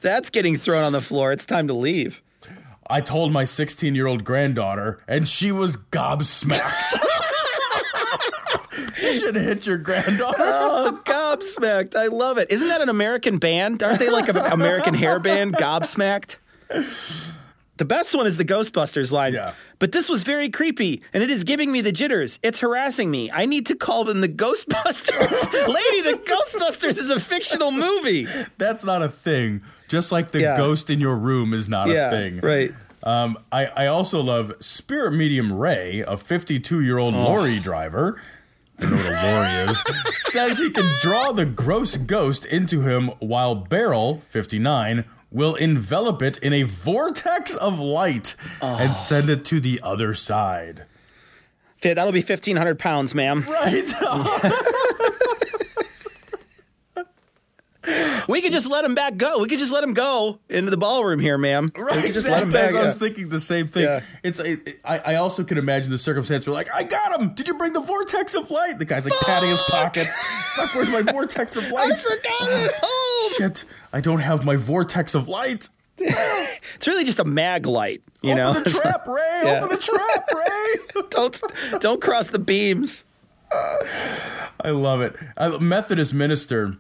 that's 0.01 0.31
getting 0.31 0.57
thrown 0.57 0.83
on 0.83 0.93
the 0.93 1.01
floor. 1.01 1.31
It's 1.31 1.47
time 1.47 1.69
to 1.69 1.75
leave. 1.75 2.23
I 2.89 3.01
told 3.01 3.33
my 3.33 3.45
16 3.45 3.95
year 3.95 4.07
old 4.07 4.25
granddaughter, 4.25 4.99
and 5.07 5.29
she 5.29 5.53
was 5.53 5.77
gobsmacked. 5.77 6.93
you 9.03 9.13
should 9.13 9.35
hit 9.37 9.67
your 9.67 9.79
granddaughter. 9.79 10.37
Oh, 10.39 11.01
gobsmacked! 11.05 11.97
I 11.97 12.07
love 12.07 12.39
it. 12.39 12.51
Isn't 12.51 12.69
that 12.69 12.81
an 12.81 12.89
American 12.89 13.39
band? 13.39 13.83
Aren't 13.83 13.99
they 13.99 14.11
like 14.11 14.29
an 14.29 14.37
American 14.37 14.95
hair 14.95 15.19
band? 15.19 15.55
Gobsmacked. 15.55 16.37
The 17.79 17.85
best 17.85 18.15
one 18.15 18.27
is 18.27 18.37
the 18.39 18.45
Ghostbusters 18.45 19.13
line. 19.13 19.35
Yeah. 19.35 19.53
But 19.79 19.93
this 19.93 20.09
was 20.09 20.23
very 20.23 20.49
creepy, 20.49 21.03
and 21.13 21.23
it 21.23 21.29
is 21.31 21.45
giving 21.45 21.71
me 21.71 21.83
the 21.83 21.93
jitters. 21.93 22.39
It's 22.43 22.61
harassing 22.61 23.11
me. 23.11 23.31
I 23.31 23.45
need 23.45 23.67
to 23.67 23.75
call 23.77 24.05
them 24.05 24.23
the 24.23 24.29
Ghostbusters. 24.29 25.53
Lady, 25.69 26.01
the 26.11 26.19
Ghostbusters 26.25 26.99
is 26.99 27.11
a 27.11 27.21
fictional 27.21 27.71
movie. 27.73 28.27
That's 28.59 28.83
not 28.85 29.03
a 29.03 29.09
thing. 29.11 29.63
Just 29.89 30.11
like 30.11 30.31
the 30.33 30.41
Yeah. 30.41 30.57
ghost 30.57 30.89
in 30.91 31.01
your 31.01 31.17
room 31.17 31.53
is 31.53 31.69
not 31.69 31.89
Yeah, 31.89 32.09
a 32.09 32.11
thing. 32.11 32.41
right. 32.43 32.73
Um, 33.03 33.39
I, 33.53 33.67
I 33.67 33.87
also 33.87 34.21
love 34.21 34.53
Spirit 34.59 35.13
Medium 35.13 35.53
Ray, 35.53 36.03
a 36.09 36.17
52 36.17 36.81
year 36.81 36.99
old 36.99 37.15
Oh. 37.15 37.23
lorry 37.25 37.59
driver. 37.61 38.21
I 38.81 38.87
know 38.87 38.97
what 38.97 39.07
a 39.07 39.27
lorry 39.67 39.71
is. 39.71 39.83
says 40.33 40.59
he 40.59 40.71
can 40.71 40.91
draw 41.03 41.33
the 41.33 41.47
gross 41.47 41.97
ghost 41.97 42.45
into 42.47 42.81
him 42.81 43.09
while 43.21 43.55
Beryl, 43.55 44.23
59, 44.29 45.05
will 45.31 45.55
envelop 45.55 46.23
it 46.23 46.39
in 46.39 46.53
a 46.53 46.63
vortex 46.63 47.55
of 47.57 47.79
light 47.79 48.37
Oh. 48.63 48.77
and 48.81 48.91
ah. 48.91 48.95
send 48.95 49.31
it 49.31 49.45
to 49.47 49.61
the 49.61 49.81
other 49.83 50.15
side. 50.15 50.85
That'll 51.83 52.13
be 52.13 52.23
fifteen 52.23 52.57
hundred 52.57 52.79
pounds, 52.81 53.15
ma'am. 53.15 53.45
Right? 53.49 53.85
We 58.29 58.41
could 58.43 58.53
just 58.53 58.69
let 58.69 58.85
him 58.85 58.95
back 58.95 59.17
go. 59.17 59.39
We 59.41 59.49
could 59.49 59.59
just 59.61 59.73
let 59.73 59.85
him 59.85 59.95
go 59.95 60.41
into 60.49 60.71
the 60.71 60.77
ballroom 60.77 61.21
here, 61.21 61.39
ma'am. 61.39 61.71
We 61.77 61.83
Right, 61.83 62.03
could 62.05 62.13
just 62.13 62.29
let 62.29 62.43
him 62.43 62.51
back. 62.51 62.75
I 62.75 62.83
was 62.85 62.99
thinking 62.99 63.29
the 63.29 63.39
same 63.41 63.69
thing. 63.69 63.85
Yeah. 63.85 64.01
It's 64.25 64.39
it, 64.41 64.67
it- 64.67 64.81
I, 64.85 64.99
I 64.99 65.15
also 65.17 65.45
can 65.45 65.57
imagine 65.59 65.91
the 65.91 65.99
circumstance 65.99 66.47
where 66.47 66.55
like 66.55 66.69
I 66.75 66.83
got 66.83 67.19
him. 67.19 67.35
Did 67.35 67.47
you 67.49 67.55
bring 67.57 67.73
the 67.73 67.81
vortex 67.81 68.35
of 68.35 68.51
light? 68.51 68.79
The 68.79 68.85
guy's 68.85 69.05
like 69.05 69.19
patting 69.21 69.51
his 69.51 69.61
pockets. 69.69 70.13
Fuck, 70.57 70.75
where's 70.75 70.89
my 70.89 71.03
vortex 71.03 71.57
of 71.57 71.69
light? 71.71 71.93
I 71.93 71.95
forgot 71.95 72.49
it 72.51 72.71
at 72.75 72.75
home. 72.83 73.33
Shit, 73.39 73.65
I 73.93 74.01
don't 74.01 74.21
have 74.21 74.45
my 74.45 74.57
vortex 74.57 75.15
of 75.15 75.29
light. 75.29 75.69
It's 76.75 76.87
really 76.87 77.05
just 77.05 77.19
a 77.21 77.25
mag 77.25 77.65
light, 77.67 78.03
you 78.23 78.33
Open 78.33 78.45
know. 78.45 78.53
the 78.53 78.71
trap, 78.83 79.07
Ray. 79.07 79.23
Yeah. 79.45 79.61
Open 79.65 79.69
the 79.71 79.83
trap, 79.83 80.29
Ray. 80.35 81.03
don't 81.11 81.81
don't 81.81 82.01
cross 82.03 82.27
the 82.27 82.39
beams. 82.39 83.05
I 83.51 84.71
love 84.71 85.01
it. 85.01 85.17
A 85.37 85.59
Methodist 85.61 86.13
minister. 86.13 86.77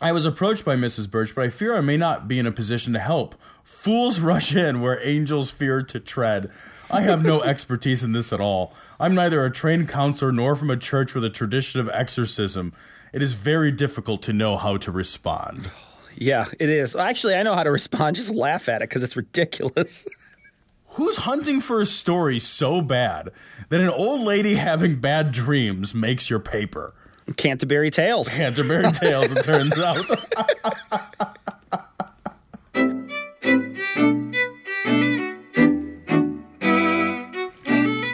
I 0.00 0.12
was 0.12 0.26
approached 0.26 0.64
by 0.64 0.76
Mrs. 0.76 1.10
Birch, 1.10 1.34
but 1.34 1.44
I 1.44 1.48
fear 1.48 1.74
I 1.74 1.80
may 1.80 1.96
not 1.96 2.28
be 2.28 2.38
in 2.38 2.46
a 2.46 2.52
position 2.52 2.92
to 2.92 2.98
help. 2.98 3.34
Fools 3.64 4.20
rush 4.20 4.54
in 4.54 4.80
where 4.80 5.00
angels 5.02 5.50
fear 5.50 5.82
to 5.82 5.98
tread. 6.00 6.50
I 6.90 7.00
have 7.00 7.24
no 7.24 7.42
expertise 7.44 8.04
in 8.04 8.12
this 8.12 8.32
at 8.32 8.40
all. 8.40 8.74
I'm 9.00 9.14
neither 9.14 9.44
a 9.44 9.50
trained 9.50 9.88
counselor 9.88 10.32
nor 10.32 10.54
from 10.54 10.70
a 10.70 10.76
church 10.76 11.14
with 11.14 11.24
a 11.24 11.30
tradition 11.30 11.80
of 11.80 11.88
exorcism. 11.90 12.74
It 13.12 13.22
is 13.22 13.32
very 13.32 13.72
difficult 13.72 14.22
to 14.22 14.32
know 14.32 14.56
how 14.56 14.76
to 14.78 14.92
respond. 14.92 15.70
Yeah, 16.14 16.46
it 16.58 16.68
is. 16.68 16.94
Actually, 16.94 17.34
I 17.34 17.42
know 17.42 17.54
how 17.54 17.62
to 17.62 17.70
respond. 17.70 18.16
Just 18.16 18.30
laugh 18.30 18.68
at 18.68 18.82
it 18.82 18.88
because 18.88 19.02
it's 19.02 19.16
ridiculous. 19.16 20.06
Who's 20.90 21.16
hunting 21.16 21.60
for 21.60 21.80
a 21.80 21.86
story 21.86 22.38
so 22.38 22.80
bad 22.80 23.30
that 23.68 23.80
an 23.80 23.90
old 23.90 24.22
lady 24.22 24.54
having 24.54 24.96
bad 24.96 25.30
dreams 25.30 25.94
makes 25.94 26.30
your 26.30 26.38
paper? 26.38 26.94
Canterbury 27.36 27.90
Tales. 27.90 28.28
Canterbury 28.28 28.90
Tales, 28.92 29.32
it 29.32 29.42
turns 29.44 29.76
out. 29.78 30.06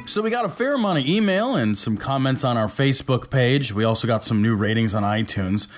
So 0.07 0.21
we 0.21 0.29
got 0.29 0.45
a 0.45 0.51
fair 0.51 0.75
amount 0.75 0.99
of 0.99 1.07
email 1.07 1.57
and 1.57 1.77
some 1.79 1.97
comments 1.97 2.45
on 2.45 2.59
our 2.59 2.67
Facebook 2.67 3.31
page. 3.31 3.73
We 3.73 3.85
also 3.85 4.07
got 4.07 4.23
some 4.23 4.43
new 4.43 4.55
ratings 4.55 4.93
on 4.93 5.05
iTunes. 5.05 5.69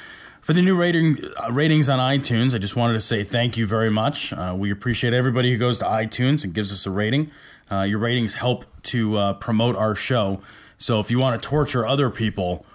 For 0.40 0.52
the 0.52 0.60
new 0.60 0.76
rating 0.76 1.18
uh, 1.36 1.52
ratings 1.52 1.88
on 1.88 2.00
iTunes, 2.00 2.52
I 2.52 2.58
just 2.58 2.74
wanted 2.74 2.94
to 2.94 3.00
say 3.00 3.22
thank 3.22 3.56
you 3.56 3.64
very 3.64 3.90
much. 3.90 4.32
Uh, 4.32 4.54
we 4.58 4.72
appreciate 4.72 5.12
everybody 5.12 5.52
who 5.52 5.58
goes 5.58 5.78
to 5.78 5.84
iTunes 5.84 6.42
and 6.42 6.52
gives 6.52 6.72
us 6.72 6.84
a 6.84 6.90
rating. 6.90 7.30
Uh, 7.70 7.82
your 7.82 8.00
ratings 8.00 8.34
help 8.34 8.64
to 8.84 9.16
uh, 9.16 9.32
promote 9.34 9.76
our 9.76 9.94
show. 9.94 10.40
So 10.78 10.98
if 10.98 11.12
you 11.12 11.20
want 11.20 11.40
to 11.40 11.48
torture 11.48 11.86
other 11.86 12.10
people 12.10 12.66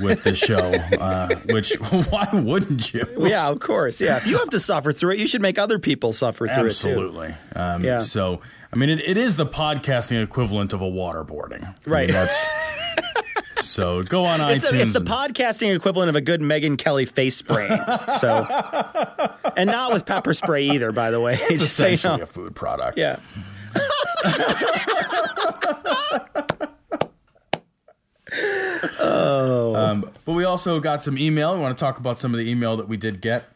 with 0.00 0.22
the 0.24 0.34
show, 0.34 0.72
uh, 1.00 1.34
which 1.46 1.74
why 2.10 2.28
wouldn't 2.32 2.92
you? 2.92 3.04
yeah, 3.18 3.48
of 3.48 3.60
course. 3.60 4.00
Yeah, 4.00 4.16
if 4.18 4.26
you 4.26 4.38
have 4.38 4.50
to 4.50 4.58
suffer 4.60 4.92
through 4.92 5.12
it, 5.12 5.18
you 5.18 5.26
should 5.26 5.42
make 5.42 5.58
other 5.58 5.78
people 5.78 6.12
suffer 6.12 6.46
through 6.46 6.66
Absolutely. 6.66 7.28
it 7.28 7.36
too. 7.54 7.58
Um, 7.60 7.84
Yeah. 7.84 7.98
So, 7.98 8.40
I 8.72 8.76
mean, 8.76 8.90
it, 8.90 9.00
it 9.00 9.16
is 9.16 9.36
the 9.36 9.46
podcasting 9.46 10.22
equivalent 10.22 10.72
of 10.72 10.80
a 10.82 10.86
waterboarding. 10.90 11.62
I 11.62 11.66
mean, 11.66 11.74
Right. 11.86 12.10
that's 12.10 12.46
so 13.60 14.02
go 14.02 14.24
on 14.24 14.40
It's, 14.52 14.64
iTunes. 14.70 14.78
a, 14.78 14.82
it's 14.82 14.92
the 14.92 15.00
podcasting 15.00 15.74
equivalent 15.74 16.08
of 16.10 16.16
a 16.16 16.20
good 16.20 16.40
Megyn 16.40 16.76
Kelly 16.78 17.06
face 17.06 17.36
spraying. 17.36 17.78
So, 18.18 18.46
and 19.56 19.70
not 19.70 19.92
with 19.92 20.04
pepper 20.06 20.34
spray 20.34 20.64
either, 20.70 20.90
by 20.92 21.10
the 21.10 21.20
way. 21.20 21.34
it's 21.40 21.60
Just 21.60 21.76
so 21.76 21.86
you 21.86 21.92
essentially 21.94 22.18
know. 22.18 22.22
a 22.24 22.26
food 22.26 22.54
product. 22.56 22.98
Yeah. 22.98 23.16
Oh. 29.00 29.74
Um, 29.74 30.10
but 30.24 30.32
we 30.32 30.44
also 30.44 30.80
got 30.80 31.02
some 31.02 31.18
email. 31.18 31.54
We 31.54 31.60
want 31.60 31.76
to 31.76 31.80
talk 31.80 31.98
about 31.98 32.18
some 32.18 32.32
of 32.34 32.38
the 32.38 32.48
email 32.50 32.76
that 32.76 32.88
we 32.88 32.96
did 32.96 33.20
get. 33.20 33.48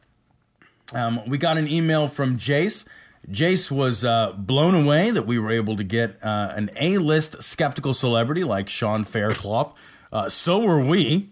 Um, 0.94 1.20
we 1.26 1.38
got 1.38 1.58
an 1.58 1.68
email 1.68 2.08
from 2.08 2.36
Jace. 2.36 2.86
Jace 3.30 3.70
was 3.70 4.04
uh, 4.04 4.32
blown 4.32 4.74
away 4.74 5.10
that 5.10 5.26
we 5.26 5.38
were 5.38 5.50
able 5.50 5.76
to 5.76 5.84
get 5.84 6.18
uh, 6.22 6.52
an 6.54 6.70
A-list 6.76 7.42
skeptical 7.42 7.94
celebrity 7.94 8.44
like 8.44 8.68
Sean 8.68 9.04
Faircloth. 9.04 9.76
Uh, 10.12 10.28
so 10.28 10.60
were 10.60 10.80
we. 10.80 11.31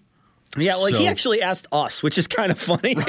Yeah, 0.57 0.77
well, 0.77 0.87
he 0.87 1.07
actually 1.07 1.43
asked 1.43 1.69
us, 1.71 2.03
which 2.03 2.19
is 2.19 2.27
kind 2.27 2.51
of 2.51 2.59
funny. 2.59 2.97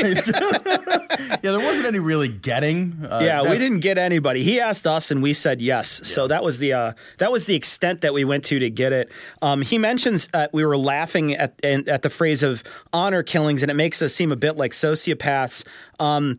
Yeah, 1.43 1.51
there 1.51 1.59
wasn't 1.59 1.85
any 1.87 1.99
really 1.99 2.27
getting. 2.29 3.05
Uh, 3.09 3.19
yeah, 3.23 3.41
we 3.41 3.57
didn't 3.57 3.79
get 3.79 3.97
anybody. 3.97 4.43
He 4.43 4.59
asked 4.59 4.85
us, 4.87 5.11
and 5.11 5.21
we 5.23 5.33
said 5.33 5.61
yes. 5.61 6.07
So 6.07 6.27
that 6.27 6.43
was 6.43 6.57
the 6.59 6.73
uh, 6.73 6.93
that 7.17 7.31
was 7.31 7.45
the 7.45 7.55
extent 7.55 8.01
that 8.01 8.13
we 8.13 8.23
went 8.23 8.43
to 8.45 8.59
to 8.59 8.69
get 8.69 8.93
it. 8.93 9.11
Um, 9.41 9.61
he 9.61 9.77
mentions 9.77 10.29
uh, 10.33 10.47
we 10.51 10.63
were 10.65 10.77
laughing 10.77 11.33
at 11.33 11.59
and- 11.63 11.87
at 11.89 12.01
the 12.03 12.09
phrase 12.09 12.43
of 12.43 12.63
honor 12.93 13.23
killings, 13.23 13.61
and 13.61 13.69
it 13.71 13.75
makes 13.75 14.01
us 14.01 14.13
seem 14.13 14.31
a 14.31 14.35
bit 14.35 14.55
like 14.55 14.71
sociopaths. 14.71 15.65
Um, 15.99 16.37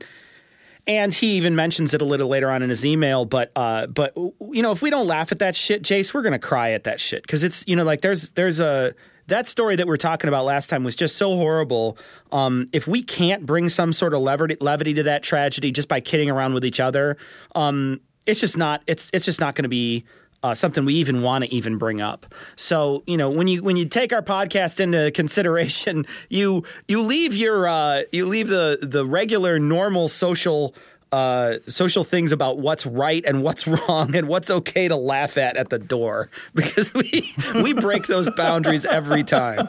and 0.86 1.12
he 1.14 1.32
even 1.36 1.54
mentions 1.54 1.94
it 1.94 2.02
a 2.02 2.04
little 2.04 2.28
later 2.28 2.50
on 2.50 2.62
in 2.62 2.70
his 2.70 2.84
email. 2.84 3.24
But 3.24 3.50
uh, 3.56 3.86
but 3.88 4.14
you 4.16 4.62
know, 4.62 4.72
if 4.72 4.82
we 4.82 4.90
don't 4.90 5.06
laugh 5.06 5.32
at 5.32 5.38
that 5.40 5.54
shit, 5.56 5.82
Jace, 5.82 6.12
we're 6.14 6.22
gonna 6.22 6.38
cry 6.38 6.70
at 6.72 6.84
that 6.84 6.98
shit 7.00 7.22
because 7.22 7.44
it's 7.44 7.64
you 7.66 7.76
know 7.76 7.84
like 7.84 8.00
there's 8.00 8.30
there's 8.30 8.58
a 8.60 8.94
that 9.26 9.46
story 9.46 9.76
that 9.76 9.86
we 9.86 9.90
were 9.90 9.96
talking 9.96 10.28
about 10.28 10.44
last 10.44 10.68
time 10.68 10.84
was 10.84 10.96
just 10.96 11.16
so 11.16 11.36
horrible. 11.36 11.96
Um, 12.30 12.68
if 12.72 12.86
we 12.86 13.02
can't 13.02 13.46
bring 13.46 13.68
some 13.68 13.92
sort 13.92 14.14
of 14.14 14.20
levity, 14.20 14.56
levity 14.60 14.94
to 14.94 15.02
that 15.04 15.22
tragedy 15.22 15.70
just 15.70 15.88
by 15.88 16.00
kidding 16.00 16.30
around 16.30 16.54
with 16.54 16.64
each 16.64 16.80
other, 16.80 17.16
um, 17.54 18.00
it's 18.26 18.40
just 18.40 18.56
not 18.56 18.82
it's 18.86 19.10
it's 19.12 19.24
just 19.24 19.40
not 19.40 19.54
going 19.54 19.64
to 19.64 19.68
be 19.68 20.04
uh, 20.42 20.54
something 20.54 20.84
we 20.84 20.94
even 20.94 21.22
want 21.22 21.44
to 21.44 21.54
even 21.54 21.78
bring 21.78 22.00
up. 22.00 22.26
So 22.56 23.02
you 23.06 23.16
know 23.16 23.30
when 23.30 23.48
you 23.48 23.62
when 23.62 23.76
you 23.76 23.84
take 23.86 24.12
our 24.12 24.22
podcast 24.22 24.80
into 24.80 25.10
consideration, 25.12 26.06
you 26.28 26.64
you 26.88 27.02
leave 27.02 27.34
your 27.34 27.68
uh, 27.68 28.02
you 28.12 28.26
leave 28.26 28.48
the 28.48 28.78
the 28.80 29.04
regular 29.06 29.58
normal 29.58 30.08
social. 30.08 30.74
Uh, 31.12 31.58
social 31.66 32.04
things 32.04 32.32
about 32.32 32.58
what's 32.58 32.86
right 32.86 33.22
and 33.26 33.42
what's 33.42 33.66
wrong 33.88 34.16
and 34.16 34.28
what's 34.28 34.50
okay 34.50 34.88
to 34.88 34.96
laugh 34.96 35.36
at 35.36 35.58
at 35.58 35.68
the 35.68 35.78
door 35.78 36.30
because 36.54 36.92
we 36.94 37.34
we 37.62 37.74
break 37.74 38.06
those 38.06 38.30
boundaries 38.30 38.86
every 38.86 39.22
time. 39.22 39.68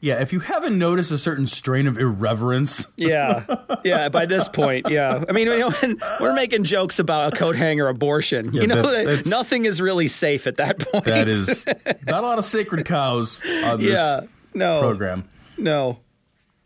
Yeah, 0.00 0.20
if 0.20 0.32
you 0.32 0.40
haven't 0.40 0.76
noticed 0.76 1.12
a 1.12 1.18
certain 1.18 1.46
strain 1.46 1.86
of 1.86 1.96
irreverence, 1.96 2.84
Yeah, 2.96 3.44
yeah. 3.84 4.08
By 4.08 4.26
this 4.26 4.48
point, 4.48 4.88
yeah. 4.90 5.22
I 5.28 5.32
mean, 5.32 5.46
you 5.46 5.58
know, 5.58 5.70
when 5.70 6.00
we're 6.20 6.34
making 6.34 6.64
jokes 6.64 6.98
about 6.98 7.32
a 7.32 7.36
coat 7.36 7.54
hanger 7.54 7.86
abortion. 7.86 8.52
Yeah, 8.52 8.62
you 8.62 8.66
know, 8.66 8.82
that's- 8.82 9.04
that's- 9.04 9.26
nothing 9.26 9.64
is 9.66 9.80
really 9.80 10.08
safe 10.08 10.46
at 10.48 10.56
that 10.56 10.80
point. 10.80 11.04
that 11.04 11.28
is 11.28 11.64
not 12.06 12.24
a 12.24 12.26
lot 12.26 12.38
of 12.38 12.44
sacred 12.44 12.84
cows 12.86 13.40
on 13.64 13.78
this 13.80 13.92
yeah. 13.92 14.20
No 14.54 14.80
program. 14.80 15.24
No. 15.58 15.98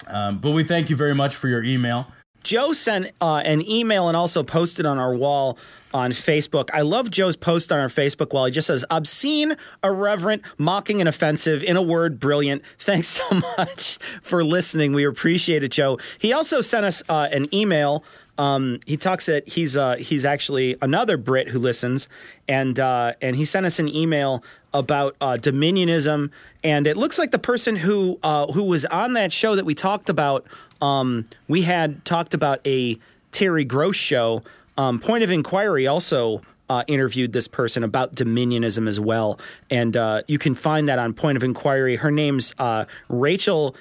Um, 0.07 0.39
but 0.39 0.53
we 0.53 0.63
thank 0.65 0.89
you 0.89 0.97
very 0.97 1.15
much 1.15 1.35
for 1.37 1.49
your 1.49 1.63
email. 1.65 2.07
Joe 2.47 2.73
sent 2.73 3.11
uh, 3.21 3.43
an 3.45 3.69
email 3.69 4.07
and 4.07 4.17
also 4.17 4.45
posted 4.45 4.87
on 4.87 4.99
our 4.99 5.13
wall 5.13 5.59
on 5.93 6.13
Facebook. 6.13 6.69
I 6.73 6.83
love 6.83 7.11
Joe's 7.11 7.35
post 7.35 7.73
on 7.73 7.81
our 7.81 7.89
Facebook 7.89 8.33
wall. 8.33 8.45
He 8.45 8.53
just 8.53 8.69
says, 8.69 8.85
obscene, 8.89 9.57
irreverent, 9.83 10.43
mocking, 10.57 11.01
and 11.01 11.09
offensive. 11.09 11.65
In 11.65 11.77
a 11.77 11.83
word, 11.83 12.21
brilliant. 12.21 12.63
Thanks 12.79 13.09
so 13.09 13.25
much 13.59 13.99
for 14.23 14.45
listening. 14.45 14.93
We 14.93 15.05
appreciate 15.05 15.65
it, 15.65 15.73
Joe. 15.73 15.99
He 16.21 16.33
also 16.33 16.61
sent 16.61 16.87
us 16.87 17.03
uh, 17.09 17.27
an 17.33 17.53
email. 17.53 18.05
Um, 18.39 18.79
he 18.87 18.97
talks 18.97 19.27
that 19.27 19.49
he's 19.49 19.77
uh, 19.77 19.97
he's 19.97 20.25
actually 20.25 20.77
another 20.81 21.17
Brit 21.17 21.49
who 21.49 21.59
listens, 21.59 22.07
and 22.47 22.79
uh, 22.79 23.15
and 23.21 23.35
he 23.35 23.45
sent 23.45 23.67
us 23.67 23.81
an 23.81 23.89
email 23.89 24.45
about 24.79 25.17
uh, 25.21 25.37
dominionism, 25.41 26.31
and 26.63 26.87
it 26.87 26.97
looks 26.97 27.19
like 27.19 27.31
the 27.31 27.39
person 27.39 27.77
who 27.77 28.19
uh, 28.23 28.47
who 28.53 28.65
was 28.65 28.85
on 28.87 29.15
that 29.15 29.33
show 29.33 29.57
that 29.57 29.65
we 29.65 29.75
talked 29.75 30.09
about. 30.09 30.47
Um, 30.81 31.27
we 31.49 31.63
had 31.63 32.05
talked 32.05 32.35
about 32.35 32.61
a 32.67 32.99
Terry 33.33 33.65
Gross 33.65 33.97
show. 33.97 34.43
Um, 34.79 35.01
Point 35.01 35.25
of 35.25 35.31
Inquiry 35.31 35.87
also 35.87 36.43
uh, 36.69 36.85
interviewed 36.87 37.33
this 37.33 37.49
person 37.49 37.83
about 37.83 38.15
dominionism 38.15 38.87
as 38.89 39.01
well, 39.01 39.41
and 39.71 39.97
uh, 39.97 40.23
you 40.27 40.39
can 40.39 40.55
find 40.55 40.89
that 40.89 40.99
on 40.99 41.15
Point 41.15 41.37
of 41.37 41.45
Inquiry. 41.45 41.97
Her 41.97 42.11
name's 42.11 42.55
uh, 42.59 42.85
Rachel 43.09 43.75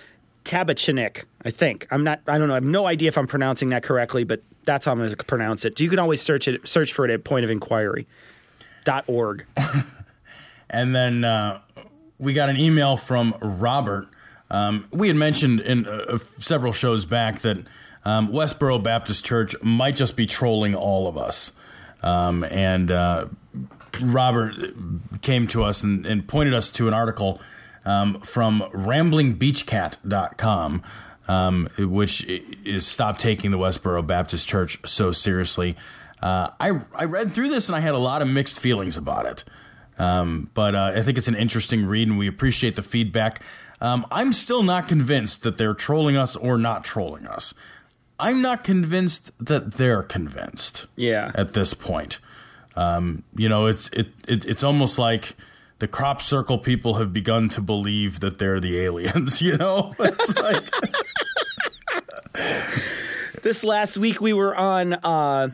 Tabachnick, 0.45 1.25
I 1.43 1.51
think. 1.51 1.87
I'm 1.91 2.03
not. 2.03 2.21
I 2.27 2.37
don't 2.37 2.47
know. 2.47 2.53
I 2.53 2.57
have 2.57 2.63
no 2.63 2.85
idea 2.85 3.09
if 3.09 3.17
I'm 3.17 3.27
pronouncing 3.27 3.69
that 3.69 3.83
correctly, 3.83 4.23
but 4.23 4.41
that's 4.63 4.85
how 4.85 4.91
I'm 4.93 4.99
going 4.99 5.09
to 5.09 5.17
pronounce 5.25 5.65
it. 5.65 5.79
You 5.79 5.89
can 5.89 5.99
always 5.99 6.21
search 6.21 6.47
it. 6.47 6.65
Search 6.67 6.93
for 6.93 7.03
it 7.03 7.11
at 7.11 7.23
Point 7.23 7.43
of 7.43 7.51
Inquiry. 7.51 8.07
Dot 8.85 9.03
org. 9.07 9.45
And 10.69 10.95
then 10.95 11.23
uh, 11.23 11.61
we 12.19 12.33
got 12.33 12.49
an 12.49 12.57
email 12.57 12.97
from 12.97 13.35
Robert. 13.41 14.07
Um, 14.49 14.87
we 14.91 15.07
had 15.07 15.17
mentioned 15.17 15.61
in 15.61 15.85
uh, 15.85 16.17
several 16.39 16.73
shows 16.73 17.05
back 17.05 17.39
that 17.39 17.57
um, 18.03 18.31
Westboro 18.31 18.81
Baptist 18.81 19.25
Church 19.25 19.55
might 19.61 19.95
just 19.95 20.15
be 20.15 20.25
trolling 20.25 20.73
all 20.75 21.07
of 21.07 21.17
us. 21.17 21.53
Um, 22.03 22.43
and 22.43 22.91
uh, 22.91 23.27
Robert 24.01 24.55
came 25.21 25.47
to 25.49 25.63
us 25.63 25.83
and, 25.83 26.05
and 26.05 26.27
pointed 26.27 26.53
us 26.53 26.69
to 26.71 26.87
an 26.87 26.93
article 26.93 27.41
um, 27.83 28.21
from 28.21 28.61
ramblingbeachcat.com, 28.73 30.83
um, 31.27 31.67
which 31.79 32.23
is 32.25 32.85
Stop 32.85 33.17
Taking 33.17 33.51
the 33.51 33.57
Westboro 33.57 34.05
Baptist 34.05 34.47
Church 34.47 34.77
So 34.85 35.11
Seriously. 35.11 35.75
Uh, 36.21 36.49
I, 36.59 36.81
I 36.93 37.05
read 37.05 37.33
through 37.33 37.49
this 37.49 37.67
and 37.67 37.75
I 37.75 37.79
had 37.79 37.93
a 37.93 37.99
lot 37.99 38.21
of 38.21 38.27
mixed 38.27 38.59
feelings 38.59 38.97
about 38.97 39.25
it. 39.25 39.43
Um, 39.97 40.49
but 40.53 40.75
uh, 40.75 40.93
I 40.95 41.01
think 41.01 41.17
it's 41.17 41.27
an 41.27 41.35
interesting 41.35 41.85
read, 41.85 42.07
and 42.07 42.17
we 42.17 42.27
appreciate 42.27 42.75
the 42.75 42.83
feedback. 42.83 43.41
Um, 43.81 44.05
I'm 44.11 44.33
still 44.33 44.63
not 44.63 44.87
convinced 44.87 45.43
that 45.43 45.57
they're 45.57 45.73
trolling 45.73 46.17
us 46.17 46.35
or 46.35 46.57
not 46.57 46.83
trolling 46.83 47.27
us. 47.27 47.53
I'm 48.19 48.41
not 48.41 48.63
convinced 48.63 49.31
that 49.39 49.73
they're 49.73 50.03
convinced. 50.03 50.87
Yeah. 50.95 51.31
At 51.35 51.53
this 51.53 51.73
point, 51.73 52.19
um, 52.75 53.23
you 53.35 53.49
know, 53.49 53.65
it's 53.65 53.89
it, 53.89 54.07
it 54.27 54.45
it's 54.45 54.63
almost 54.63 54.97
like 54.97 55.35
the 55.79 55.87
crop 55.87 56.21
circle 56.21 56.57
people 56.57 56.95
have 56.95 57.11
begun 57.11 57.49
to 57.49 57.61
believe 57.61 58.21
that 58.21 58.37
they're 58.37 58.59
the 58.59 58.79
aliens. 58.79 59.41
You 59.45 59.57
know, 59.57 59.93
it's 59.99 60.39
like 60.41 60.63
this 63.43 63.63
last 63.63 63.97
week 63.97 64.21
we 64.21 64.33
were 64.33 64.55
on 64.55 64.93
uh 64.93 65.49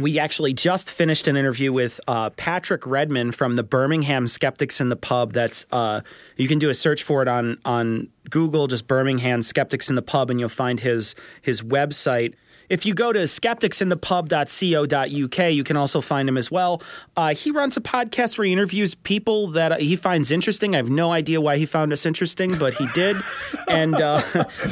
we 0.00 0.18
actually 0.18 0.54
just 0.54 0.90
finished 0.90 1.28
an 1.28 1.36
interview 1.36 1.72
with 1.72 2.00
uh, 2.08 2.30
Patrick 2.30 2.86
Redman 2.86 3.30
from 3.32 3.56
the 3.56 3.62
Birmingham 3.62 4.26
Skeptics 4.26 4.80
in 4.80 4.88
the 4.88 4.96
Pub. 4.96 5.32
That's 5.32 5.66
uh, 5.70 6.00
you 6.36 6.48
can 6.48 6.58
do 6.58 6.70
a 6.70 6.74
search 6.74 7.02
for 7.02 7.20
it 7.22 7.28
on 7.28 7.58
on 7.64 8.08
Google, 8.30 8.66
just 8.68 8.86
Birmingham 8.86 9.42
Skeptics 9.42 9.90
in 9.90 9.94
the 9.94 10.02
Pub, 10.02 10.30
and 10.30 10.40
you'll 10.40 10.48
find 10.48 10.80
his 10.80 11.14
his 11.42 11.62
website. 11.62 12.34
If 12.68 12.86
you 12.86 12.94
go 12.94 13.12
to 13.12 13.20
skepticsinthepub.co.uk, 13.20 15.52
you 15.52 15.64
can 15.64 15.76
also 15.76 16.00
find 16.00 16.28
him 16.28 16.36
as 16.36 16.50
well. 16.50 16.82
Uh, 17.16 17.34
he 17.34 17.50
runs 17.50 17.76
a 17.76 17.80
podcast 17.80 18.38
where 18.38 18.46
he 18.46 18.52
interviews 18.52 18.94
people 18.94 19.48
that 19.48 19.80
he 19.80 19.96
finds 19.96 20.30
interesting. 20.30 20.74
I 20.74 20.76
have 20.78 20.90
no 20.90 21.12
idea 21.12 21.40
why 21.40 21.56
he 21.56 21.66
found 21.66 21.92
us 21.92 22.06
interesting, 22.06 22.56
but 22.58 22.74
he 22.74 22.86
did, 22.88 23.16
and 23.68 23.94
uh, 23.94 24.22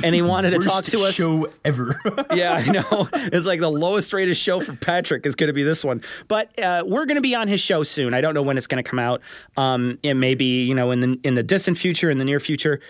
and 0.02 0.14
he 0.14 0.22
wanted 0.22 0.50
to 0.50 0.60
talk 0.60 0.84
to 0.86 1.00
us. 1.00 1.14
show 1.14 1.48
ever. 1.64 2.00
yeah, 2.34 2.54
I 2.54 2.64
know. 2.66 3.08
It's 3.14 3.46
like 3.46 3.60
the 3.60 3.70
lowest 3.70 4.12
rated 4.12 4.36
show 4.36 4.60
for 4.60 4.74
Patrick 4.74 5.26
is 5.26 5.34
going 5.34 5.48
to 5.48 5.54
be 5.54 5.62
this 5.62 5.84
one. 5.84 6.02
But 6.28 6.58
uh, 6.58 6.84
we're 6.86 7.06
going 7.06 7.16
to 7.16 7.22
be 7.22 7.34
on 7.34 7.48
his 7.48 7.60
show 7.60 7.82
soon. 7.82 8.14
I 8.14 8.20
don't 8.20 8.34
know 8.34 8.42
when 8.42 8.58
it's 8.58 8.66
going 8.66 8.82
to 8.82 8.88
come 8.88 8.98
out. 8.98 9.20
Um, 9.56 9.98
it 10.02 10.14
may 10.14 10.34
be 10.34 10.64
you 10.64 10.74
know 10.74 10.90
in 10.90 11.00
the 11.00 11.20
in 11.22 11.34
the 11.34 11.42
distant 11.42 11.78
future, 11.78 12.10
in 12.10 12.18
the 12.18 12.24
near 12.24 12.40
future. 12.40 12.80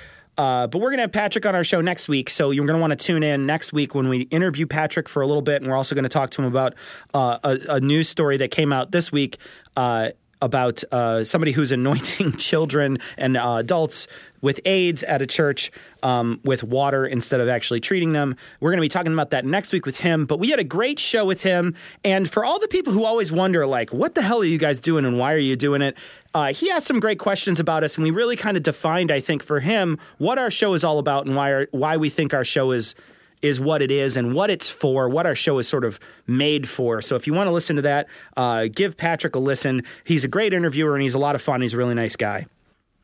Uh, 0.40 0.66
but 0.66 0.78
we're 0.78 0.88
going 0.88 0.96
to 0.96 1.02
have 1.02 1.12
Patrick 1.12 1.44
on 1.44 1.54
our 1.54 1.62
show 1.62 1.82
next 1.82 2.08
week. 2.08 2.30
So 2.30 2.50
you're 2.50 2.64
going 2.64 2.78
to 2.78 2.80
want 2.80 2.92
to 2.92 2.96
tune 2.96 3.22
in 3.22 3.44
next 3.44 3.74
week 3.74 3.94
when 3.94 4.08
we 4.08 4.20
interview 4.30 4.66
Patrick 4.66 5.06
for 5.06 5.20
a 5.20 5.26
little 5.26 5.42
bit. 5.42 5.60
And 5.60 5.70
we're 5.70 5.76
also 5.76 5.94
going 5.94 6.04
to 6.04 6.08
talk 6.08 6.30
to 6.30 6.40
him 6.40 6.48
about 6.48 6.72
uh, 7.12 7.38
a, 7.44 7.58
a 7.68 7.80
news 7.80 8.08
story 8.08 8.38
that 8.38 8.50
came 8.50 8.72
out 8.72 8.90
this 8.90 9.12
week 9.12 9.36
uh, 9.76 10.12
about 10.42 10.82
uh, 10.92 11.24
somebody 11.24 11.52
who's 11.52 11.72
anointing 11.80 12.36
children 12.36 12.98
and 13.16 13.36
uh, 13.36 13.56
adults 13.58 14.06
with 14.42 14.60
AIDS 14.64 15.02
at 15.02 15.20
a 15.20 15.26
church 15.26 15.70
um, 16.02 16.40
with 16.44 16.62
water 16.62 17.04
instead 17.06 17.40
of 17.40 17.48
actually 17.48 17.80
treating 17.80 18.12
them. 18.12 18.36
We're 18.60 18.70
going 18.70 18.78
to 18.78 18.82
be 18.82 18.88
talking 18.88 19.12
about 19.12 19.30
that 19.30 19.44
next 19.44 19.72
week 19.72 19.84
with 19.84 19.98
him. 19.98 20.26
But 20.26 20.38
we 20.38 20.50
had 20.50 20.58
a 20.58 20.64
great 20.64 20.98
show 20.98 21.24
with 21.24 21.42
him. 21.42 21.74
And 22.04 22.30
for 22.30 22.44
all 22.44 22.58
the 22.58 22.68
people 22.68 22.92
who 22.92 23.04
always 23.04 23.30
wonder, 23.30 23.66
like, 23.66 23.90
what 23.92 24.14
the 24.14 24.22
hell 24.22 24.40
are 24.40 24.44
you 24.44 24.58
guys 24.58 24.80
doing 24.80 25.04
and 25.04 25.18
why 25.18 25.34
are 25.34 25.38
you 25.38 25.56
doing 25.56 25.82
it? 25.82 25.96
Uh, 26.32 26.52
he 26.52 26.70
asked 26.70 26.86
some 26.86 27.00
great 27.00 27.18
questions 27.18 27.58
about 27.58 27.82
us, 27.82 27.96
and 27.96 28.04
we 28.04 28.12
really 28.12 28.36
kind 28.36 28.56
of 28.56 28.62
defined, 28.62 29.10
I 29.10 29.18
think, 29.18 29.42
for 29.42 29.60
him 29.60 29.98
what 30.18 30.38
our 30.38 30.50
show 30.50 30.74
is 30.74 30.84
all 30.84 30.98
about 30.98 31.26
and 31.26 31.34
why 31.34 31.52
our, 31.52 31.68
why 31.72 31.96
we 31.96 32.08
think 32.08 32.32
our 32.32 32.44
show 32.44 32.70
is 32.70 32.94
is 33.42 33.58
what 33.58 33.82
it 33.82 33.90
is 33.90 34.16
and 34.16 34.34
what 34.34 34.50
it's 34.50 34.68
for, 34.68 35.08
what 35.08 35.26
our 35.26 35.34
show 35.34 35.58
is 35.58 35.68
sort 35.68 35.84
of 35.84 35.98
made 36.26 36.68
for. 36.68 37.00
So 37.00 37.16
if 37.16 37.26
you 37.26 37.32
want 37.32 37.48
to 37.48 37.52
listen 37.52 37.76
to 37.76 37.82
that, 37.82 38.08
uh, 38.36 38.68
give 38.72 38.96
Patrick 38.96 39.34
a 39.34 39.38
listen. 39.38 39.82
He's 40.04 40.24
a 40.24 40.28
great 40.28 40.52
interviewer 40.52 40.94
and 40.94 41.02
he's 41.02 41.14
a 41.14 41.18
lot 41.18 41.34
of 41.34 41.42
fun. 41.42 41.62
He's 41.62 41.74
a 41.74 41.78
really 41.78 41.94
nice 41.94 42.16
guy. 42.16 42.46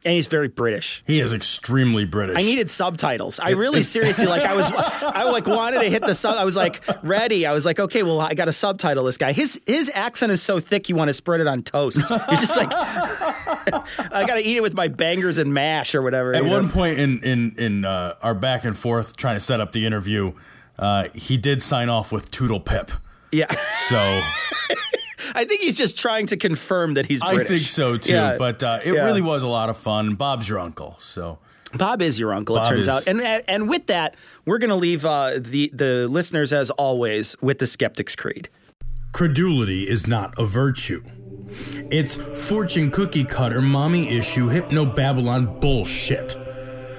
And 0.06 0.14
he's 0.14 0.28
very 0.28 0.46
British. 0.46 1.02
He 1.04 1.18
is 1.18 1.32
extremely 1.32 2.04
British. 2.04 2.38
I 2.38 2.42
needed 2.42 2.70
subtitles. 2.70 3.40
I 3.40 3.50
really 3.50 3.82
seriously 3.82 4.26
like 4.26 4.42
I 4.42 4.54
was 4.54 4.64
I 4.70 5.24
like 5.24 5.48
wanted 5.48 5.80
to 5.80 5.90
hit 5.90 6.00
the 6.00 6.14
sub 6.14 6.36
I 6.36 6.44
was 6.44 6.54
like 6.54 6.80
ready. 7.02 7.44
I 7.44 7.52
was 7.52 7.64
like, 7.64 7.80
okay, 7.80 8.04
well 8.04 8.20
I 8.20 8.34
gotta 8.34 8.52
subtitle 8.52 9.02
this 9.02 9.18
guy. 9.18 9.32
His 9.32 9.60
his 9.66 9.90
accent 9.92 10.30
is 10.30 10.40
so 10.40 10.60
thick 10.60 10.88
you 10.88 10.94
want 10.94 11.08
to 11.08 11.12
spread 11.12 11.40
it 11.40 11.48
on 11.48 11.64
toast. 11.64 12.08
You're 12.08 12.38
just 12.38 12.56
like 12.56 12.68
I 12.72 14.24
gotta 14.28 14.48
eat 14.48 14.56
it 14.56 14.62
with 14.62 14.74
my 14.74 14.86
bangers 14.86 15.38
and 15.38 15.52
mash 15.52 15.92
or 15.92 16.02
whatever. 16.02 16.32
At 16.36 16.44
you 16.44 16.50
know? 16.50 16.54
one 16.54 16.70
point 16.70 17.00
in 17.00 17.18
in 17.24 17.56
in 17.58 17.84
uh, 17.84 18.14
our 18.22 18.34
back 18.34 18.64
and 18.64 18.78
forth 18.78 19.16
trying 19.16 19.34
to 19.34 19.40
set 19.40 19.60
up 19.60 19.72
the 19.72 19.84
interview, 19.84 20.34
uh, 20.78 21.08
he 21.14 21.36
did 21.36 21.62
sign 21.62 21.88
off 21.88 22.12
with 22.12 22.30
Toodle 22.30 22.60
Pip. 22.60 22.92
Yeah. 23.32 23.52
So 23.88 24.20
I 25.34 25.44
think 25.44 25.60
he's 25.60 25.76
just 25.76 25.98
trying 25.98 26.26
to 26.26 26.36
confirm 26.36 26.94
that 26.94 27.06
he's 27.06 27.22
I 27.22 27.42
think 27.44 27.62
so 27.66 27.96
too. 27.96 28.12
Yeah. 28.12 28.36
But 28.38 28.62
uh, 28.62 28.80
it 28.84 28.94
Yeah. 28.94 29.04
really 29.04 29.22
was 29.22 29.42
a 29.42 29.48
lot 29.48 29.68
of 29.68 29.76
fun. 29.76 30.14
Bob's 30.14 30.48
your 30.48 30.58
uncle, 30.58 30.96
so 31.00 31.38
Bob 31.74 32.00
is 32.02 32.18
your 32.18 32.32
uncle, 32.32 32.56
Bob 32.56 32.66
it 32.66 32.70
turns 32.70 32.80
is. 32.82 32.88
out. 32.88 33.06
And 33.06 33.20
and 33.20 33.68
with 33.68 33.86
that, 33.86 34.16
we're 34.44 34.58
going 34.58 34.70
to 34.70 34.76
leave 34.76 35.04
uh, 35.04 35.32
the 35.38 35.70
the 35.74 36.08
listeners 36.08 36.52
as 36.52 36.70
always 36.70 37.36
with 37.40 37.58
the 37.58 37.66
Skeptics 37.66 38.14
Creed. 38.16 38.48
Credulity 39.12 39.82
is 39.88 40.06
not 40.06 40.34
a 40.38 40.44
virtue. 40.44 41.02
It's 41.90 42.16
fortune 42.16 42.90
cookie 42.90 43.24
cutter, 43.24 43.62
mommy 43.62 44.08
issue, 44.16 44.48
hypno 44.48 44.84
Babylon 44.84 45.58
bullshit. 45.60 46.36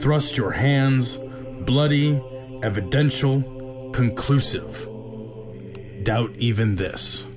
Thrust 0.00 0.36
your 0.36 0.52
hands, 0.52 1.18
bloody, 1.66 2.20
evidential, 2.62 3.90
conclusive. 3.92 4.88
Doubt 6.02 6.30
even 6.38 6.76
this. 6.76 7.27